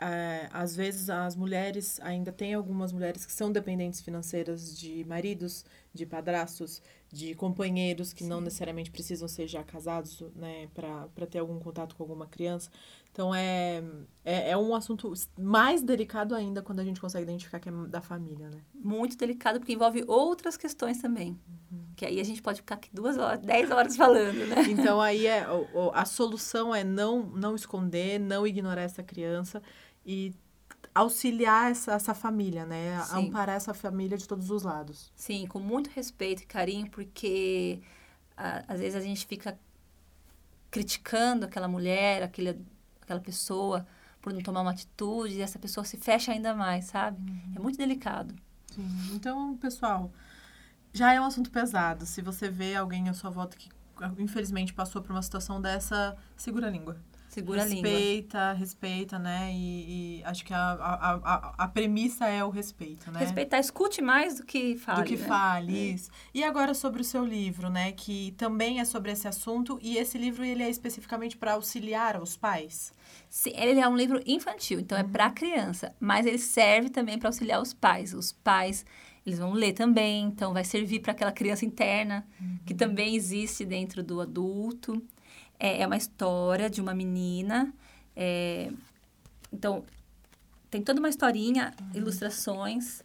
é, 0.01 0.49
às 0.53 0.75
vezes 0.75 1.09
as 1.09 1.37
mulheres 1.37 2.01
ainda 2.01 2.33
tem 2.33 2.53
algumas 2.53 2.93
mulheres 2.93 3.25
que 3.25 3.33
são 3.33 3.53
dependentes 3.53 4.01
financeiras 4.01 4.77
de 4.77 5.05
maridos, 5.05 5.65
de 5.93 6.05
padrastos, 6.05 6.83
de 7.13 7.35
companheiros 7.35 8.13
que 8.13 8.25
Sim. 8.25 8.29
não 8.29 8.41
necessariamente 8.41 8.91
precisam 8.91 9.29
ser 9.29 9.47
já 9.47 9.63
casados, 9.63 10.21
né, 10.35 10.69
para 10.75 11.27
ter 11.27 11.39
algum 11.39 11.59
contato 11.61 11.95
com 11.95 12.03
alguma 12.03 12.27
criança. 12.27 12.71
Então, 13.15 13.33
é, 13.33 13.81
é, 14.25 14.51
é, 14.51 14.57
um 14.57 14.75
assunto 14.75 15.15
mais 15.39 15.81
delicado 15.81 16.35
ainda 16.35 16.61
quando 16.61 16.81
a 16.81 16.85
gente 16.85 17.01
consegue 17.01 17.23
identificar 17.23 17.61
que 17.61 17.69
é 17.69 17.73
da 17.87 18.01
família, 18.01 18.51
né? 18.51 18.61
Muito 18.75 19.17
delicado, 19.17 19.61
porque 19.61 19.73
envolve 19.73 20.03
outras 20.09 20.57
questões 20.57 21.01
também. 21.01 21.39
Uhum. 21.71 21.85
Que 21.95 22.05
aí 22.05 22.19
a 22.19 22.25
gente 22.25 22.43
pode 22.43 22.57
ficar 22.57 22.75
aqui 22.75 22.91
duas 22.93 23.17
horas, 23.17 23.39
dez 23.39 23.71
horas 23.71 23.97
falando, 23.97 24.45
né? 24.49 24.57
Então, 24.69 25.01
aí 25.01 25.29
é, 25.29 25.47
a 25.93 26.05
solução 26.05 26.75
é 26.75 26.83
não, 26.83 27.23
não 27.23 27.55
esconder, 27.55 28.19
não 28.19 28.45
ignorar 28.45 28.83
essa 28.83 29.01
criança 29.01 29.63
e 30.05 30.35
auxiliar 30.93 31.71
essa, 31.71 31.93
essa 31.93 32.15
família, 32.15 32.67
né? 32.67 33.01
Sim. 33.03 33.29
Amparar 33.29 33.55
essa 33.55 33.73
família 33.73 34.19
de 34.19 34.27
todos 34.27 34.51
os 34.51 34.65
lados. 34.65 35.13
Sim, 35.15 35.47
com 35.47 35.61
muito 35.61 35.89
respeito 35.91 36.43
e 36.43 36.47
carinho, 36.47 36.91
porque 36.91 37.81
a, 38.37 38.65
às 38.67 38.81
vezes 38.81 38.97
a 38.97 39.01
gente 39.01 39.25
fica 39.25 39.57
criticando 40.69 41.47
aquela 41.47 41.69
mulher, 41.69 42.25
aquele 42.25 42.74
aquela 43.05 43.21
pessoa 43.21 43.87
por 44.21 44.33
não 44.33 44.41
tomar 44.41 44.63
uma 44.63 44.71
atitude 44.71 45.35
e 45.35 45.43
essa 45.43 45.59
pessoa 45.59 45.85
se 45.85 45.97
fecha 45.97 46.33
ainda 46.33 46.55
mais, 46.55 46.87
sabe? 46.87 47.19
Uhum. 47.31 47.53
É 47.57 47.59
muito 47.61 47.79
delicado. 47.79 48.35
Sim. 48.75 48.89
Então, 49.13 49.57
pessoal, 49.59 50.11
já 50.93 51.13
é 51.13 51.21
um 51.21 51.25
assunto 51.25 51.51
pesado. 51.51 52.07
Se 52.07 52.23
você 52.23 52.49
vê 52.49 52.75
alguém 52.75 53.09
à 53.09 53.15
sua 53.15 53.31
volta 53.31 53.57
que 53.57 53.69
infelizmente 54.19 54.73
passou 54.73 55.03
por 55.03 55.13
uma 55.13 55.23
situação 55.23 55.61
dessa, 55.61 56.17
segura 56.37 56.67
a 56.67 56.71
língua. 56.71 56.97
Segura 57.35 57.65
respeita, 57.65 57.81
a 57.81 57.91
língua. 57.91 57.99
Respeita, 57.99 58.53
respeita, 58.53 59.19
né? 59.19 59.51
E, 59.53 60.21
e, 60.21 60.25
acho 60.25 60.45
que 60.45 60.55
a, 60.55 60.59
a, 60.59 61.15
a, 61.15 61.55
a 61.65 61.69
premissa 61.69 62.29
é 62.29 62.45
o 62.45 62.49
respeito, 62.49 63.11
né? 63.11 63.19
Respeitar, 63.19 63.59
escute 63.59 64.01
mais 64.01 64.37
do 64.39 64.47
que 64.47 64.77
fale. 64.77 65.03
Do 65.03 65.05
que 65.09 65.17
né? 65.17 65.27
fale, 65.27 65.77
é. 65.77 65.83
isso. 65.95 66.11
E 66.33 66.45
agora 66.45 66.73
sobre 66.75 67.01
o 67.01 67.05
seu 67.05 67.25
livro, 67.25 67.69
né? 67.69 67.91
Que 67.91 68.33
também 68.39 68.79
é 68.79 68.85
sobre 68.85 69.11
esse 69.11 69.27
assunto. 69.27 69.81
E 69.83 69.99
esse 69.99 70.17
livro, 70.17 70.45
ele 70.45 70.63
é 70.63 70.71
especificamente 70.71 71.37
para 71.37 71.55
auxiliar 71.55 72.23
os 72.23 72.37
pais? 72.37 72.93
Sim, 73.29 73.51
ele 73.57 73.81
é 73.81 73.89
um 73.89 73.97
livro 73.97 74.23
infantil, 74.25 74.79
então 74.79 74.97
é 74.97 75.03
uhum. 75.03 75.09
é 75.09 75.13
para 75.13 75.31
criança. 75.31 75.93
Mas 75.99 76.27
ele 76.27 76.39
serve 76.39 76.89
também 76.89 77.19
para 77.19 77.31
auxiliar 77.31 77.61
os 77.61 77.75
pais. 77.75 78.15
Os 78.15 78.31
pais 78.31 78.87
eles 79.27 79.41
vão 79.41 79.55
ler 79.55 79.73
também, 79.73 80.27
então 80.27 80.53
vai 80.53 80.65
servir 80.65 81.01
para 81.01 81.11
aquela 81.11 81.33
criança 81.33 81.65
interna, 81.65 82.25
uhum. 82.41 82.59
que 82.65 82.75
também 82.75 83.17
existe 83.17 83.65
dentro 83.65 84.05
do 84.05 84.21
adulto. 84.21 85.03
É, 85.59 85.83
é 85.83 85.87
uma 85.87 85.97
história 85.97 86.69
de 86.69 86.81
uma 86.81 86.95
menina. 86.95 87.73
É, 88.17 88.71
então, 89.53 89.85
tem 90.71 90.83
toda 90.83 90.99
uma 90.99 91.09
historinha, 91.09 91.73
uhum. 91.81 91.91
ilustrações 91.95 93.03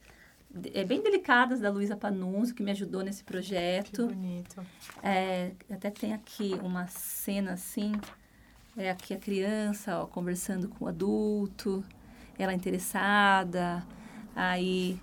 é, 0.74 0.84
bem 0.84 1.02
delicadas 1.02 1.60
da 1.60 1.70
Luísa 1.70 1.96
Panunzio, 1.96 2.56
que 2.56 2.64
me 2.64 2.72
ajudou 2.72 3.04
nesse 3.04 3.24
projeto. 3.24 4.08
Que 4.08 4.14
bonito. 4.14 4.66
É, 5.04 5.52
até 5.70 5.92
tem 5.92 6.14
aqui 6.14 6.56
uma 6.64 6.88
cena 6.88 7.54
assim, 7.54 7.94
é 8.76 8.90
aqui 8.90 9.14
a 9.14 9.18
criança 9.18 10.00
ó, 10.00 10.06
conversando 10.08 10.68
com 10.70 10.86
o 10.86 10.88
adulto, 10.88 11.84
ela 12.38 12.54
interessada, 12.54 13.86
aí 14.36 15.00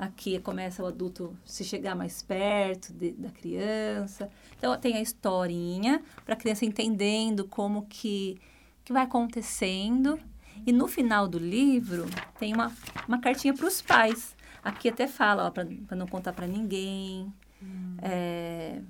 Aqui 0.00 0.38
começa 0.40 0.82
o 0.82 0.86
adulto 0.86 1.36
se 1.44 1.62
chegar 1.62 1.94
mais 1.94 2.22
perto 2.22 2.90
de, 2.94 3.10
da 3.10 3.28
criança. 3.28 4.30
Então, 4.56 4.74
tem 4.78 4.96
a 4.96 5.02
historinha 5.02 6.02
para 6.24 6.32
a 6.32 6.36
criança 6.38 6.64
entendendo 6.64 7.44
como 7.44 7.84
que, 7.84 8.40
que 8.82 8.94
vai 8.94 9.02
acontecendo. 9.02 10.18
E 10.66 10.72
no 10.72 10.88
final 10.88 11.28
do 11.28 11.38
livro, 11.38 12.06
tem 12.38 12.54
uma, 12.54 12.72
uma 13.06 13.20
cartinha 13.20 13.52
para 13.52 13.66
os 13.66 13.82
pais. 13.82 14.34
Aqui 14.64 14.88
até 14.88 15.06
fala, 15.06 15.50
para 15.50 15.66
não 15.94 16.06
contar 16.06 16.32
para 16.32 16.46
ninguém. 16.46 17.30
Hum. 17.62 17.96
É, 18.00 18.80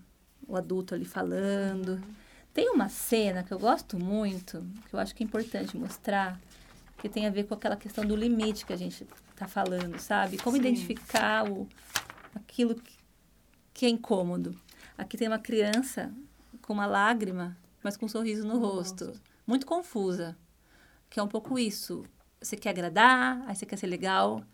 o 0.47 0.57
adulto 0.57 0.95
ali 0.95 1.05
falando. 1.05 2.01
Tem 2.55 2.71
uma 2.71 2.89
cena 2.89 3.43
que 3.43 3.53
eu 3.53 3.59
gosto 3.59 3.99
muito, 3.99 4.65
que 4.89 4.95
eu 4.95 5.01
acho 5.01 5.13
que 5.13 5.25
é 5.25 5.27
importante 5.27 5.77
mostrar, 5.77 6.41
que 6.99 7.09
tem 7.09 7.27
a 7.27 7.31
ver 7.31 7.49
com 7.49 7.55
aquela 7.55 7.77
questão 7.77 8.07
do 8.07 8.15
limite 8.15 8.65
que 8.65 8.73
a 8.73 8.77
gente 8.77 9.05
está 9.41 9.49
falando, 9.49 9.99
sabe? 9.99 10.37
Como 10.37 10.57
Sim. 10.57 10.63
identificar 10.63 11.51
o, 11.51 11.67
aquilo 12.35 12.75
que, 12.75 12.93
que 13.73 13.87
é 13.87 13.89
incômodo. 13.89 14.55
Aqui 14.99 15.17
tem 15.17 15.27
uma 15.27 15.39
criança 15.39 16.13
com 16.61 16.75
uma 16.75 16.85
lágrima, 16.85 17.57
mas 17.83 17.97
com 17.97 18.05
um 18.05 18.09
sorriso 18.09 18.47
no, 18.47 18.59
rosto. 18.59 19.07
rosto. 19.07 19.21
Muito 19.47 19.65
confusa. 19.65 20.37
Que 21.09 21.19
é 21.19 21.23
um 21.23 21.29
pouco 21.29 21.59
isso. 21.59 22.05
Você 22.41 22.55
quer 22.55 22.71
agradar, 22.71 23.43
aí 23.47 23.57
você 23.57 23.65
quer 23.65 23.77
ser 23.77 23.87
legal, 23.87 24.45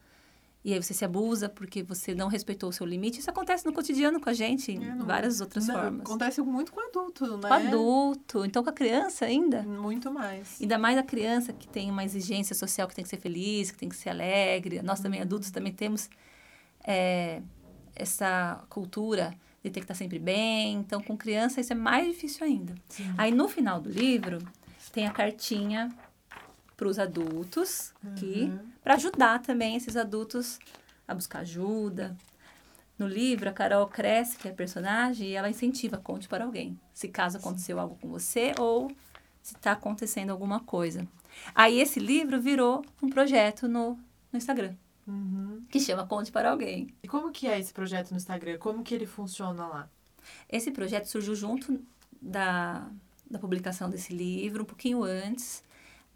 e 0.67 0.73
aí 0.73 0.83
você 0.83 0.93
se 0.93 1.05
abusa 1.05 1.49
porque 1.49 1.81
você 1.81 2.13
não 2.13 2.27
respeitou 2.27 2.71
o 2.71 2.73
seu 2.73 2.85
limite. 2.85 3.21
Isso 3.21 3.31
acontece 3.31 3.65
no 3.65 3.73
cotidiano 3.73 4.21
com 4.21 4.29
a 4.29 4.33
gente, 4.33 4.73
em 4.73 4.85
é, 4.85 4.97
várias 4.97 5.41
outras 5.41 5.69
não, 5.69 5.77
formas. 5.77 6.01
Acontece 6.01 6.43
muito 6.43 6.73
com 6.73 6.81
adulto, 6.81 7.37
né? 7.37 7.49
Com 7.49 7.55
adulto. 7.55 8.45
Então, 8.45 8.65
com 8.65 8.71
a 8.71 8.73
criança 8.73 9.27
ainda. 9.27 9.63
Muito 9.63 10.11
mais. 10.11 10.61
Ainda 10.61 10.77
mais 10.77 10.99
a 10.99 11.05
criança 11.05 11.53
que 11.53 11.69
tem 11.69 11.89
uma 11.89 12.03
exigência 12.03 12.53
social 12.53 12.89
que 12.89 12.97
tem 12.97 13.05
que 13.05 13.09
ser 13.09 13.21
feliz, 13.21 13.71
que 13.71 13.79
tem 13.79 13.89
que 13.89 13.95
ser 13.95 14.09
alegre. 14.09 14.83
Nós 14.83 14.99
também, 14.99 15.21
uhum. 15.21 15.27
adultos, 15.27 15.53
também 15.53 15.73
temos 15.73 16.11
é, 16.83 17.43
essa 17.95 18.65
cultura 18.69 19.35
de 19.63 19.71
ter 19.71 19.79
que 19.79 19.85
estar 19.85 19.95
sempre 19.95 20.19
bem. 20.19 20.79
Então, 20.79 21.01
com 21.01 21.17
criança, 21.17 21.61
isso 21.61 21.73
é 21.73 21.77
mais 21.77 22.09
difícil 22.09 22.45
ainda. 22.45 22.75
Sim. 22.89 23.15
Aí, 23.17 23.31
no 23.31 23.47
final 23.47 23.81
do 23.81 23.89
livro, 23.89 24.39
tem 24.93 25.07
a 25.07 25.13
cartinha 25.13 25.97
para 26.77 26.89
os 26.89 26.99
adultos 26.99 27.93
aqui, 28.05 28.51
uhum. 28.51 28.59
para 28.83 28.95
ajudar 28.95 29.41
também 29.41 29.77
esses 29.77 29.97
adultos 29.97 30.59
a 31.09 31.15
buscar 31.15 31.41
ajuda. 31.41 32.17
No 32.99 33.07
livro, 33.07 33.49
a 33.49 33.53
Carol 33.53 33.87
cresce, 33.87 34.37
que 34.37 34.49
é 34.49 34.51
a 34.51 34.55
personagem, 34.55 35.29
e 35.29 35.35
ela 35.35 35.51
incentiva, 35.51 35.99
conte 35.99 36.29
para 36.29 36.45
alguém. 36.45 36.79
Se 36.93 37.09
caso 37.09 37.39
aconteceu 37.39 37.79
algo 37.79 37.97
com 38.01 38.09
você 38.09 38.55
ou 38.59 38.91
se 39.43 39.55
está 39.55 39.73
acontecendo 39.73 40.31
alguma 40.31 40.61
coisa. 40.61 41.07
Aí 41.55 41.79
esse 41.79 42.01
livro 42.01 42.41
virou 42.41 42.85
um 43.03 43.09
projeto 43.09 43.69
no, 43.69 43.99
no 44.33 44.37
Instagram. 44.37 44.75
Uhum. 45.07 45.63
Que 45.71 45.79
chama 45.79 46.07
Conte 46.07 46.33
para 46.33 46.51
Alguém. 46.51 46.89
E 47.03 47.07
como 47.07 47.31
que 47.31 47.47
é 47.47 47.59
esse 47.59 47.73
projeto 47.73 48.11
no 48.11 48.17
Instagram? 48.17 48.59
Como 48.59 48.83
que 48.83 48.95
ele 48.95 49.07
funciona 49.07 49.67
lá? 49.67 49.91
Esse 50.49 50.73
projeto 50.73 51.07
surgiu 51.07 51.35
junto 51.37 51.81
da, 52.21 52.91
da 53.31 53.39
publicação 53.39 53.89
desse 53.89 54.13
livro, 54.13 54.65
um 54.65 54.67
pouquinho 54.67 55.05
antes. 55.05 55.63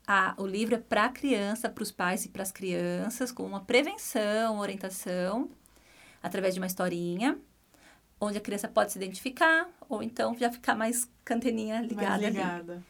A, 0.07 0.35
o 0.39 0.47
livro 0.47 0.75
é 0.75 0.79
para 0.79 1.09
criança, 1.09 1.69
para 1.69 1.83
os 1.83 1.93
pais 1.93 2.25
e 2.25 2.29
para 2.29 2.43
as 2.43 2.51
crianças, 2.51 3.31
com 3.31 3.45
uma 3.45 3.61
prevenção, 3.61 4.59
orientação, 4.59 5.51
através 6.23 6.55
de 6.55 6.61
uma 6.61 6.67
historinha, 6.67 7.39
onde 8.21 8.37
a 8.37 8.41
criança 8.41 8.69
pode 8.69 8.93
se 8.93 8.99
identificar, 8.99 9.69
ou 9.89 10.03
então 10.03 10.37
já 10.37 10.51
ficar 10.51 10.75
mais 10.75 11.09
canteninha 11.25 11.81
ligada. 11.81 12.09
Mais 12.09 12.23
ligada. 12.23 12.85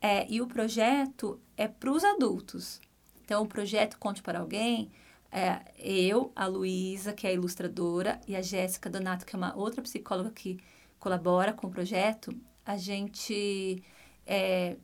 É, 0.00 0.26
e 0.30 0.40
o 0.40 0.46
projeto 0.46 1.40
é 1.56 1.66
para 1.66 1.90
os 1.90 2.04
adultos. 2.04 2.80
Então, 3.24 3.42
o 3.42 3.46
projeto 3.46 3.98
Conte 3.98 4.22
para 4.22 4.40
Alguém, 4.40 4.90
é, 5.32 5.60
eu, 5.78 6.30
a 6.36 6.46
Luísa, 6.46 7.12
que 7.12 7.26
é 7.26 7.30
a 7.30 7.32
ilustradora, 7.32 8.20
e 8.26 8.36
a 8.36 8.42
Jéssica 8.42 8.88
Donato, 8.88 9.26
que 9.26 9.34
é 9.34 9.38
uma 9.38 9.56
outra 9.56 9.82
psicóloga 9.82 10.30
que 10.30 10.60
colabora 10.98 11.52
com 11.52 11.66
o 11.66 11.70
projeto, 11.70 12.34
a 12.64 12.76
gente 12.76 13.82
é, 14.26 14.76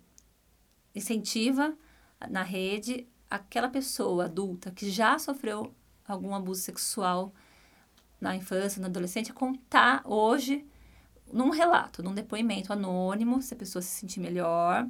incentiva 0.95 1.75
na 2.31 2.43
rede 2.43 3.07
aquela 3.31 3.69
pessoa 3.69 4.27
adulta 4.27 4.71
que 4.71 4.91
já 4.91 5.19
sofreu 5.19 5.75
algum 6.07 6.35
abuso 6.35 6.61
sexual 6.61 7.33
na 8.21 8.37
infância, 8.37 8.81
na 8.81 8.89
adolescência, 8.89 9.35
contar 9.35 10.03
hoje 10.05 10.65
num 11.33 11.51
relato, 11.51 12.03
num 12.03 12.15
depoimento 12.15 12.73
anônimo, 12.73 13.41
se 13.41 13.55
a 13.55 13.57
pessoa 13.57 13.83
se 13.83 13.89
sentir 13.89 14.21
melhor. 14.21 14.87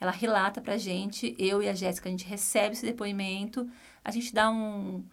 Ela 0.00 0.10
relata 0.10 0.60
pra 0.60 0.76
gente, 0.76 1.34
eu 1.38 1.62
e 1.62 1.68
a 1.68 1.74
Jéssica, 1.74 2.08
a 2.08 2.10
gente 2.10 2.26
recebe 2.26 2.74
esse 2.74 2.84
depoimento, 2.84 3.70
a 4.04 4.10
gente 4.10 4.34
dá 4.34 4.50
um, 4.50 5.04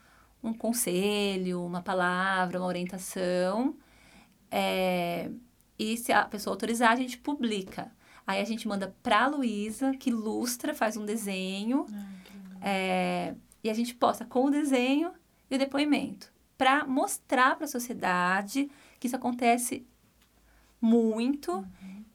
um 0.44 0.54
conselho, 0.54 1.64
uma 1.64 1.82
palavra, 1.82 2.60
uma 2.60 2.68
orientação. 2.68 3.76
É, 4.50 5.30
e 5.78 5.96
se 5.98 6.12
a 6.12 6.26
pessoa 6.26 6.56
autorizar, 6.56 6.92
a 6.92 6.96
gente 6.96 7.18
publica. 7.20 7.92
Aí 8.26 8.42
a 8.42 8.46
gente 8.46 8.68
manda 8.68 8.96
pra 9.02 9.28
Luísa, 9.28 9.94
que 9.98 10.10
ilustra, 10.10 10.74
faz 10.74 10.98
um 10.98 11.06
desenho. 11.06 11.86
é, 12.62 13.36
e 13.64 13.70
a 13.70 13.74
gente 13.74 13.94
posta 13.94 14.26
com 14.26 14.46
o 14.46 14.52
desenho 14.52 15.12
e 15.50 15.56
o 15.56 15.60
depoimento. 15.60 16.32
Para 16.58 16.86
mostrar 16.86 17.56
para 17.56 17.66
a 17.66 17.68
sociedade 17.68 18.70
que 19.00 19.08
isso 19.08 19.16
acontece 19.16 19.86
muito. 20.80 21.52
Uhum. 21.52 21.66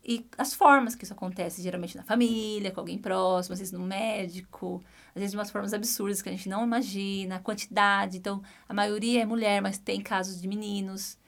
E 0.09 0.25
as 0.39 0.55
formas 0.55 0.95
que 0.95 1.03
isso 1.03 1.13
acontece, 1.13 1.61
geralmente 1.61 1.97
na 1.97 2.05
família, 2.05 2.71
com 2.71 2.79
alguém 2.79 2.97
próximo, 2.97 3.55
às 3.55 3.59
vezes 3.59 3.73
no 3.73 3.85
médico, 3.85 4.81
às 5.09 5.15
vezes 5.15 5.33
de 5.33 5.37
umas 5.37 5.51
formas 5.51 5.75
absurdas 5.75 6.23
que 6.23 6.29
a 6.29 6.33
gente 6.33 6.49
não 6.49 6.63
imagina, 6.63 7.37
a 7.37 7.41
quantidade. 7.41 8.19
Então, 8.19 8.41
a 8.69 8.75
maioria 8.75 9.23
é 9.23 9.27
mulher, 9.27 9.61
mas 9.61 9.79
tem 9.79 10.01
casos 10.01 10.41
de 10.41 10.47
meninos. 10.47 11.19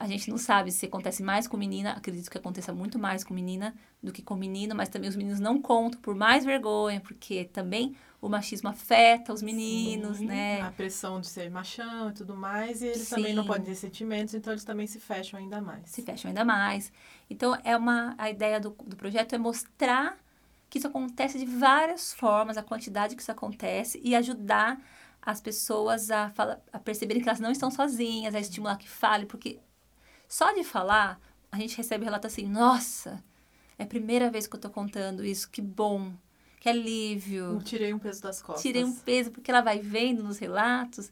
A 0.00 0.06
gente 0.06 0.30
não 0.30 0.38
sabe 0.38 0.72
se 0.72 0.86
acontece 0.86 1.22
mais 1.22 1.46
com 1.46 1.58
menina, 1.58 1.92
acredito 1.92 2.30
que 2.30 2.38
aconteça 2.38 2.72
muito 2.72 2.98
mais 2.98 3.22
com 3.22 3.34
menina 3.34 3.74
do 4.02 4.10
que 4.10 4.22
com 4.22 4.34
menino, 4.34 4.74
mas 4.74 4.88
também 4.88 5.10
os 5.10 5.14
meninos 5.14 5.38
não 5.38 5.60
contam 5.60 6.00
por 6.00 6.14
mais 6.14 6.42
vergonha, 6.42 7.02
porque 7.02 7.44
também 7.44 7.94
o 8.18 8.26
machismo 8.26 8.70
afeta 8.70 9.30
os 9.30 9.42
meninos, 9.42 10.16
Sim, 10.16 10.24
né? 10.24 10.62
A 10.62 10.70
pressão 10.70 11.20
de 11.20 11.26
ser 11.26 11.50
machão 11.50 12.08
e 12.08 12.14
tudo 12.14 12.34
mais, 12.34 12.80
e 12.80 12.86
eles 12.86 13.08
Sim. 13.08 13.16
também 13.16 13.34
não 13.34 13.44
podem 13.44 13.66
ter 13.66 13.74
sentimentos, 13.74 14.32
então 14.32 14.54
eles 14.54 14.64
também 14.64 14.86
se 14.86 14.98
fecham 14.98 15.38
ainda 15.38 15.60
mais. 15.60 15.90
Se 15.90 16.00
fecham 16.00 16.30
ainda 16.30 16.46
mais. 16.46 16.90
Então, 17.28 17.54
é 17.62 17.76
uma, 17.76 18.14
a 18.16 18.30
ideia 18.30 18.58
do, 18.58 18.70
do 18.70 18.96
projeto 18.96 19.34
é 19.34 19.38
mostrar 19.38 20.16
que 20.70 20.78
isso 20.78 20.86
acontece 20.86 21.38
de 21.38 21.44
várias 21.44 22.14
formas, 22.14 22.56
a 22.56 22.62
quantidade 22.62 23.14
que 23.14 23.20
isso 23.20 23.32
acontece, 23.32 24.00
e 24.02 24.14
ajudar 24.14 24.80
as 25.20 25.42
pessoas 25.42 26.10
a, 26.10 26.30
fala, 26.30 26.58
a 26.72 26.78
perceberem 26.78 27.22
que 27.22 27.28
elas 27.28 27.40
não 27.40 27.50
estão 27.50 27.70
sozinhas, 27.70 28.34
a 28.34 28.40
estimular 28.40 28.78
que 28.78 28.88
fale, 28.88 29.26
porque 29.26 29.60
só 30.30 30.52
de 30.52 30.62
falar, 30.62 31.20
a 31.50 31.58
gente 31.58 31.76
recebe 31.76 32.04
relato 32.04 32.28
assim: 32.28 32.46
nossa, 32.46 33.20
é 33.76 33.82
a 33.82 33.86
primeira 33.86 34.30
vez 34.30 34.46
que 34.46 34.54
eu 34.54 34.58
estou 34.58 34.70
contando 34.70 35.24
isso, 35.24 35.50
que 35.50 35.60
bom, 35.60 36.14
que 36.60 36.68
alívio. 36.68 37.54
Eu 37.54 37.62
tirei 37.62 37.92
um 37.92 37.98
peso 37.98 38.22
das 38.22 38.40
costas. 38.40 38.62
Tirei 38.62 38.84
um 38.84 38.94
peso, 38.94 39.32
porque 39.32 39.50
ela 39.50 39.60
vai 39.60 39.80
vendo 39.80 40.22
nos 40.22 40.38
relatos 40.38 41.10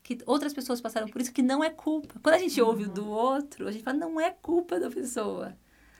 que 0.00 0.18
outras 0.26 0.52
pessoas 0.52 0.80
passaram 0.80 1.08
por 1.08 1.20
isso, 1.20 1.32
que 1.32 1.42
não 1.42 1.62
é 1.62 1.70
culpa. 1.70 2.20
Quando 2.22 2.36
a 2.36 2.38
gente 2.38 2.62
uhum. 2.62 2.68
ouve 2.68 2.84
o 2.84 2.88
do 2.88 3.08
outro, 3.08 3.66
a 3.66 3.72
gente 3.72 3.82
fala: 3.82 3.98
não 3.98 4.20
é 4.20 4.30
culpa 4.30 4.78
da 4.78 4.88
pessoa. 4.88 5.56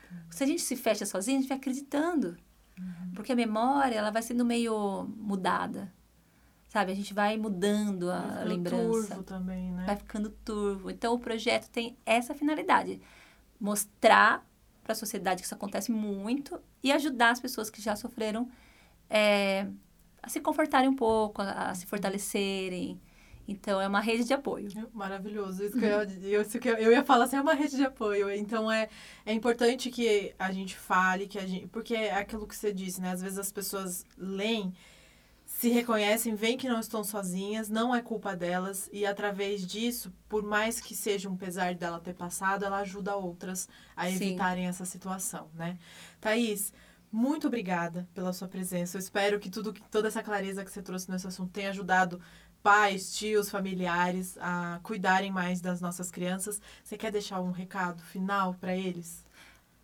Uhum. 0.09 0.17
Se 0.31 0.43
a 0.45 0.47
gente 0.47 0.61
se 0.61 0.77
fecha 0.77 1.05
sozinho, 1.05 1.39
a 1.39 1.41
gente 1.41 1.49
vai 1.49 1.57
acreditando. 1.57 2.37
Uhum. 2.79 3.11
Porque 3.13 3.33
a 3.33 3.35
memória, 3.35 3.95
ela 3.95 4.09
vai 4.09 4.21
sendo 4.21 4.45
meio 4.45 5.03
mudada. 5.17 5.93
Sabe? 6.73 6.91
A 6.91 6.95
gente 6.95 7.13
vai 7.13 7.37
mudando 7.37 8.09
a 8.09 8.19
vai 8.19 8.45
lembrança. 8.45 8.77
turvo 8.79 9.23
também, 9.23 9.71
né? 9.71 9.85
Vai 9.85 9.95
ficando 9.95 10.31
turvo. 10.43 10.89
Então, 10.89 11.13
o 11.13 11.19
projeto 11.19 11.69
tem 11.69 11.95
essa 12.03 12.33
finalidade. 12.33 12.99
Mostrar 13.59 14.43
para 14.83 14.93
a 14.93 14.95
sociedade 14.95 15.41
que 15.41 15.45
isso 15.45 15.53
acontece 15.53 15.91
muito 15.91 16.59
e 16.81 16.91
ajudar 16.91 17.29
as 17.29 17.39
pessoas 17.39 17.69
que 17.69 17.79
já 17.79 17.95
sofreram 17.95 18.49
é, 19.07 19.67
a 20.19 20.27
se 20.27 20.41
confortarem 20.41 20.89
um 20.89 20.95
pouco, 20.95 21.43
a, 21.43 21.69
a, 21.69 21.75
se 21.75 21.85
fortalecerem. 21.85 22.99
Então, 23.47 23.79
é 23.79 23.87
uma 23.87 23.99
rede 23.99 24.23
de 24.23 24.33
apoio. 24.33 24.67
Maravilhoso. 24.91 25.63
Isso 25.63 25.77
que 25.77 25.85
eu, 25.85 26.41
isso 26.41 26.59
que 26.59 26.67
eu, 26.67 26.75
eu 26.77 26.91
ia 26.91 27.03
falar 27.03 27.25
assim, 27.25 27.35
é 27.35 27.41
uma 27.41 27.53
rede 27.53 27.75
de 27.75 27.85
apoio. 27.85 28.31
Então, 28.31 28.71
é, 28.71 28.89
é 29.27 29.31
importante 29.31 29.91
que 29.91 30.33
a 30.39 30.51
gente 30.51 30.75
fale, 30.75 31.27
que 31.27 31.37
a 31.37 31.45
gente... 31.45 31.67
Porque 31.67 31.93
é 31.93 32.15
aquilo 32.15 32.47
que 32.47 32.55
você 32.55 32.73
disse, 32.73 32.99
né? 32.99 33.11
Às 33.11 33.21
vezes 33.21 33.37
as 33.37 33.51
pessoas 33.51 34.07
leem 34.17 34.73
se 35.63 35.69
reconhecem, 35.69 36.35
veem 36.35 36.57
que 36.57 36.67
não 36.67 36.81
estão 36.81 37.05
sozinhas, 37.05 37.69
não 37.69 37.95
é 37.95 38.01
culpa 38.01 38.35
delas 38.35 38.89
e 38.91 39.05
através 39.05 39.65
disso, 39.65 40.11
por 40.27 40.43
mais 40.43 40.81
que 40.81 40.93
seja 40.93 41.29
um 41.29 41.37
pesar 41.37 41.73
dela 41.73 42.01
ter 42.01 42.13
passado, 42.13 42.65
ela 42.65 42.79
ajuda 42.79 43.15
outras 43.15 43.69
a 43.95 44.09
Sim. 44.09 44.15
evitarem 44.15 44.67
essa 44.67 44.83
situação, 44.83 45.49
né? 45.53 45.77
Thaís, 46.19 46.73
muito 47.09 47.47
obrigada 47.47 48.05
pela 48.13 48.33
sua 48.33 48.49
presença. 48.49 48.97
Eu 48.97 48.99
espero 48.99 49.39
que 49.39 49.49
tudo, 49.49 49.71
toda 49.89 50.09
essa 50.09 50.21
clareza 50.21 50.65
que 50.65 50.71
você 50.71 50.81
trouxe 50.81 51.09
nesse 51.09 51.27
assunto 51.27 51.53
tenha 51.53 51.69
ajudado 51.69 52.19
pais, 52.61 53.15
tios, 53.15 53.49
familiares 53.49 54.37
a 54.41 54.81
cuidarem 54.83 55.31
mais 55.31 55.61
das 55.61 55.79
nossas 55.79 56.11
crianças. 56.11 56.61
Você 56.83 56.97
quer 56.97 57.11
deixar 57.11 57.39
um 57.39 57.51
recado 57.51 58.03
final 58.03 58.53
para 58.55 58.75
eles? 58.75 59.25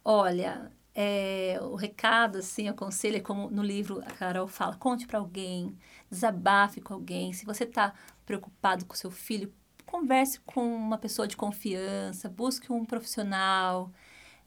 Olha, 0.03 0.73
é, 1.01 1.57
o 1.61 1.75
recado, 1.75 2.39
assim, 2.39 2.69
o 2.69 2.73
conselho 2.73 3.15
é 3.15 3.19
como 3.21 3.49
no 3.49 3.63
livro 3.63 4.01
a 4.01 4.11
Carol 4.11 4.49
fala, 4.49 4.75
conte 4.75 5.07
para 5.07 5.17
alguém, 5.17 5.77
desabafe 6.11 6.81
com 6.81 6.93
alguém. 6.93 7.31
Se 7.31 7.45
você 7.45 7.63
está 7.63 7.93
preocupado 8.25 8.83
com 8.83 8.93
seu 8.93 9.09
filho, 9.09 9.53
converse 9.85 10.41
com 10.41 10.61
uma 10.61 10.97
pessoa 10.97 11.25
de 11.25 11.37
confiança, 11.37 12.27
busque 12.27 12.69
um 12.69 12.83
profissional. 12.83 13.89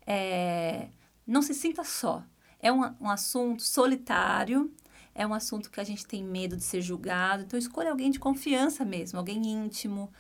É, 0.07 0.91
não 1.27 1.41
se 1.41 1.55
sinta 1.55 1.85
só. 1.85 2.23
É 2.61 2.71
um, 2.71 2.83
um 3.01 3.09
assunto 3.09 3.63
solitário, 3.63 4.71
é 5.15 5.27
um 5.27 5.33
assunto 5.33 5.71
que 5.71 5.81
a 5.81 5.85
gente 5.85 6.07
tem 6.07 6.23
medo 6.23 6.55
de 6.55 6.65
ser 6.65 6.83
julgado. 6.83 7.45
Então, 7.45 7.59
escolha 7.59 7.91
alguém 7.91 8.11
de 8.11 8.21
confiança 8.21 8.85
mesmo, 8.85 9.19
alguém 9.19 9.43
íntimo. 9.47 10.13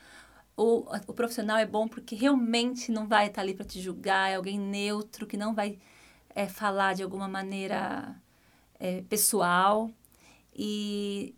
O, 0.57 0.87
o 1.07 1.13
profissional 1.13 1.59
é 1.59 1.67
bom 1.67 1.87
porque 1.87 2.15
realmente 2.15 2.91
não 2.91 3.07
vai 3.07 3.27
estar 3.27 3.43
ali 3.43 3.53
para 3.53 3.67
te 3.67 3.83
julgar, 3.83 4.31
é 4.31 4.37
alguém 4.37 4.59
neutro 4.59 5.27
que 5.27 5.37
não 5.37 5.55
vai 5.55 5.79
é, 6.35 6.49
falar 6.49 6.95
de 6.95 7.03
alguma 7.03 7.29
maneira 7.29 8.15
é, 8.79 9.03
pessoal 9.03 9.91
e 10.55 11.35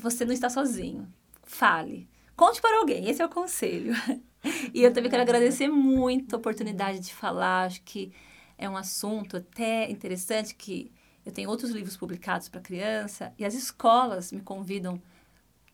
você 0.00 0.24
não 0.24 0.32
está 0.32 0.48
sozinho. 0.48 1.12
Fale. 1.42 2.08
Conte 2.36 2.60
para 2.60 2.78
alguém, 2.78 3.08
esse 3.08 3.22
é 3.22 3.26
o 3.26 3.28
conselho. 3.28 3.94
e 4.74 4.82
eu 4.82 4.92
também 4.92 5.10
quero 5.10 5.22
agradecer 5.22 5.68
muito 5.68 6.34
a 6.34 6.38
oportunidade 6.38 7.00
de 7.00 7.14
falar. 7.14 7.66
Acho 7.66 7.82
que 7.82 8.12
é 8.58 8.68
um 8.68 8.76
assunto 8.76 9.36
até 9.36 9.90
interessante 9.90 10.54
que 10.54 10.92
eu 11.24 11.32
tenho 11.32 11.48
outros 11.48 11.70
livros 11.70 11.96
publicados 11.96 12.48
para 12.48 12.60
criança 12.60 13.32
e 13.38 13.44
as 13.44 13.54
escolas 13.54 14.30
me 14.30 14.40
convidam 14.40 15.00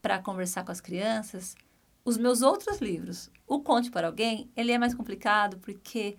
para 0.01 0.19
conversar 0.19 0.65
com 0.65 0.73
as 0.73 0.81
crianças. 0.81 1.57
Os 2.05 2.17
meus 2.17 2.41
outros 2.41 2.79
livros, 2.79 3.31
o 3.47 3.61
Conte 3.61 3.91
para 3.91 4.07
Alguém, 4.07 4.51
ele 4.57 4.73
é 4.73 4.79
mais 4.79 4.95
complicado 4.95 5.59
porque 5.59 6.17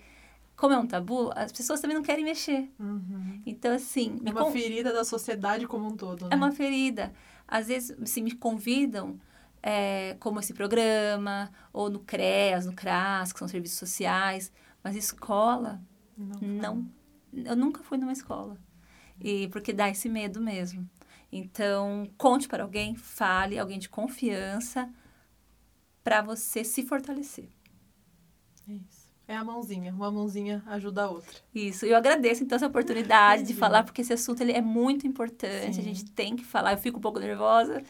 como 0.56 0.74
é 0.74 0.78
um 0.78 0.86
tabu, 0.86 1.32
as 1.36 1.52
pessoas 1.52 1.80
também 1.80 1.96
não 1.96 2.04
querem 2.04 2.24
mexer. 2.24 2.72
Uhum. 2.80 3.42
Então, 3.46 3.74
assim... 3.74 4.20
É 4.24 4.30
uma 4.30 4.52
ferida 4.52 4.94
da 4.94 5.04
sociedade 5.04 5.68
como 5.68 5.88
um 5.88 5.96
todo, 5.96 6.24
né? 6.24 6.30
É 6.32 6.36
uma 6.36 6.52
ferida. 6.52 7.14
Às 7.48 7.68
vezes, 7.68 7.98
se 8.10 8.22
me 8.22 8.32
convidam, 8.34 9.20
é, 9.62 10.16
como 10.20 10.40
esse 10.40 10.54
programa, 10.54 11.52
ou 11.74 11.90
no 11.90 12.00
CREAS, 12.00 12.66
no 12.66 12.74
CRAS, 12.74 13.34
que 13.34 13.40
são 13.40 13.48
serviços 13.48 13.80
sociais, 13.80 14.52
mas 14.84 14.96
escola, 14.96 15.82
não. 16.18 16.40
não 16.42 16.92
eu 17.34 17.56
nunca 17.56 17.82
fui 17.84 17.98
numa 17.98 18.12
escola. 18.12 18.58
E 19.20 19.48
porque 19.50 19.72
dá 19.72 19.90
esse 19.90 20.10
medo 20.10 20.42
mesmo. 20.42 20.90
Então, 21.32 22.10
conte 22.18 22.48
para 22.48 22.64
alguém, 22.64 22.96
fale, 22.96 23.58
alguém 23.58 23.80
de 23.80 23.88
confiança, 23.88 24.92
para 26.04 26.22
você 26.22 26.64
se 26.64 26.84
fortalecer. 26.84 27.48
É 28.68 28.74
isso. 28.74 29.01
É 29.28 29.36
a 29.36 29.44
mãozinha, 29.44 29.94
uma 29.94 30.12
mãozinha 30.12 30.62
ajuda 30.68 31.04
a 31.04 31.10
outra. 31.10 31.38
Isso, 31.56 31.86
eu 31.86 31.96
agradeço 31.96 32.44
então 32.44 32.56
essa 32.56 32.68
oportunidade 32.68 33.44
de 33.44 33.54
falar, 33.54 33.84
porque 33.84 34.02
esse 34.02 34.12
assunto 34.12 34.42
ele 34.42 34.52
é 34.52 34.62
muito 34.62 35.08
importante, 35.08 35.76
Sim. 35.76 35.82
a 35.82 35.84
gente 35.84 36.06
tem 36.12 36.36
que 36.36 36.44
falar. 36.44 36.74
Eu 36.74 36.78
fico 36.78 36.98
um 36.98 37.02
pouco 37.02 37.20
nervosa, 37.20 37.82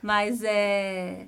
mas 0.00 0.42
é. 0.42 1.26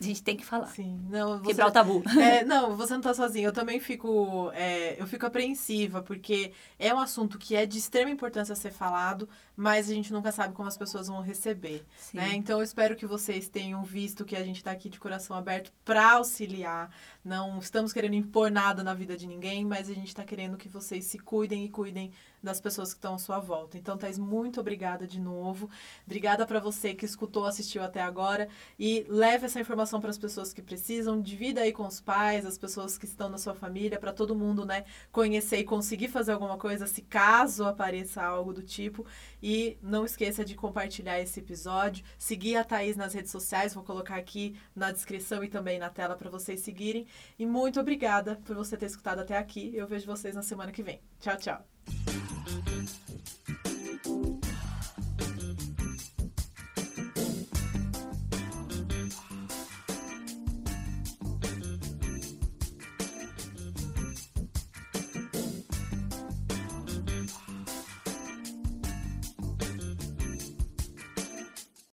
A 0.00 0.04
gente 0.04 0.20
tem 0.20 0.36
que 0.36 0.44
falar. 0.44 0.66
Sim, 0.66 1.00
não, 1.08 1.38
você, 1.38 1.50
Quebrar 1.50 1.68
o 1.68 1.70
tabu. 1.70 2.02
É, 2.18 2.42
não, 2.44 2.76
você 2.76 2.94
não 2.94 3.00
tá 3.00 3.14
sozinha. 3.14 3.46
Eu 3.46 3.52
também 3.52 3.78
fico, 3.78 4.50
é, 4.52 5.00
eu 5.00 5.06
fico 5.06 5.24
apreensiva, 5.24 6.02
porque 6.02 6.52
é 6.76 6.92
um 6.92 6.98
assunto 6.98 7.38
que 7.38 7.54
é 7.54 7.64
de 7.64 7.78
extrema 7.78 8.10
importância 8.10 8.56
ser 8.56 8.72
falado, 8.72 9.28
mas 9.62 9.88
a 9.88 9.94
gente 9.94 10.12
nunca 10.12 10.32
sabe 10.32 10.54
como 10.54 10.66
as 10.66 10.76
pessoas 10.76 11.06
vão 11.06 11.20
receber. 11.20 11.84
Né? 12.12 12.34
Então, 12.34 12.58
eu 12.58 12.64
espero 12.64 12.96
que 12.96 13.06
vocês 13.06 13.48
tenham 13.48 13.84
visto 13.84 14.24
que 14.24 14.34
a 14.34 14.42
gente 14.42 14.56
está 14.56 14.72
aqui 14.72 14.88
de 14.88 14.98
coração 14.98 15.36
aberto 15.36 15.72
para 15.84 16.14
auxiliar. 16.14 16.90
Não 17.24 17.60
estamos 17.60 17.92
querendo 17.92 18.14
impor 18.14 18.50
nada 18.50 18.82
na 18.82 18.92
vida 18.92 19.16
de 19.16 19.24
ninguém, 19.24 19.64
mas 19.64 19.88
a 19.88 19.94
gente 19.94 20.08
está 20.08 20.24
querendo 20.24 20.56
que 20.56 20.68
vocês 20.68 21.04
se 21.04 21.16
cuidem 21.16 21.64
e 21.64 21.68
cuidem 21.68 22.10
das 22.42 22.60
pessoas 22.60 22.92
que 22.92 22.98
estão 22.98 23.14
à 23.14 23.18
sua 23.18 23.38
volta. 23.38 23.78
Então, 23.78 23.96
Thais, 23.96 24.18
muito 24.18 24.58
obrigada 24.58 25.06
de 25.06 25.20
novo. 25.20 25.70
Obrigada 26.04 26.44
para 26.44 26.58
você 26.58 26.92
que 26.92 27.04
escutou, 27.04 27.46
assistiu 27.46 27.82
até 27.82 28.02
agora 28.02 28.48
e 28.78 29.06
leve 29.08 29.46
essa 29.46 29.60
informação 29.60 30.00
para 30.00 30.10
as 30.10 30.18
pessoas 30.18 30.52
que 30.52 30.60
precisam, 30.60 31.20
divida 31.20 31.60
aí 31.60 31.72
com 31.72 31.86
os 31.86 32.00
pais, 32.00 32.44
as 32.44 32.58
pessoas 32.58 32.98
que 32.98 33.04
estão 33.04 33.28
na 33.28 33.38
sua 33.38 33.54
família, 33.54 33.98
para 33.98 34.12
todo 34.12 34.34
mundo, 34.34 34.64
né, 34.64 34.84
conhecer 35.12 35.58
e 35.58 35.64
conseguir 35.64 36.08
fazer 36.08 36.32
alguma 36.32 36.58
coisa 36.58 36.86
se 36.86 37.02
caso 37.02 37.64
apareça 37.64 38.20
algo 38.20 38.52
do 38.52 38.62
tipo. 38.62 39.06
E 39.54 39.76
não 39.82 40.06
esqueça 40.06 40.42
de 40.42 40.54
compartilhar 40.54 41.20
esse 41.20 41.40
episódio, 41.40 42.02
seguir 42.16 42.56
a 42.56 42.64
Thaís 42.64 42.96
nas 42.96 43.12
redes 43.12 43.30
sociais, 43.30 43.74
vou 43.74 43.84
colocar 43.84 44.16
aqui 44.16 44.56
na 44.74 44.90
descrição 44.90 45.44
e 45.44 45.48
também 45.48 45.78
na 45.78 45.90
tela 45.90 46.16
para 46.16 46.30
vocês 46.30 46.62
seguirem. 46.62 47.06
E 47.38 47.44
muito 47.44 47.78
obrigada 47.78 48.40
por 48.46 48.56
você 48.56 48.78
ter 48.78 48.86
escutado 48.86 49.18
até 49.18 49.36
aqui. 49.36 49.70
Eu 49.74 49.86
vejo 49.86 50.06
vocês 50.06 50.34
na 50.34 50.42
semana 50.42 50.72
que 50.72 50.82
vem. 50.82 51.02
Tchau, 51.20 51.36
tchau. 51.36 52.71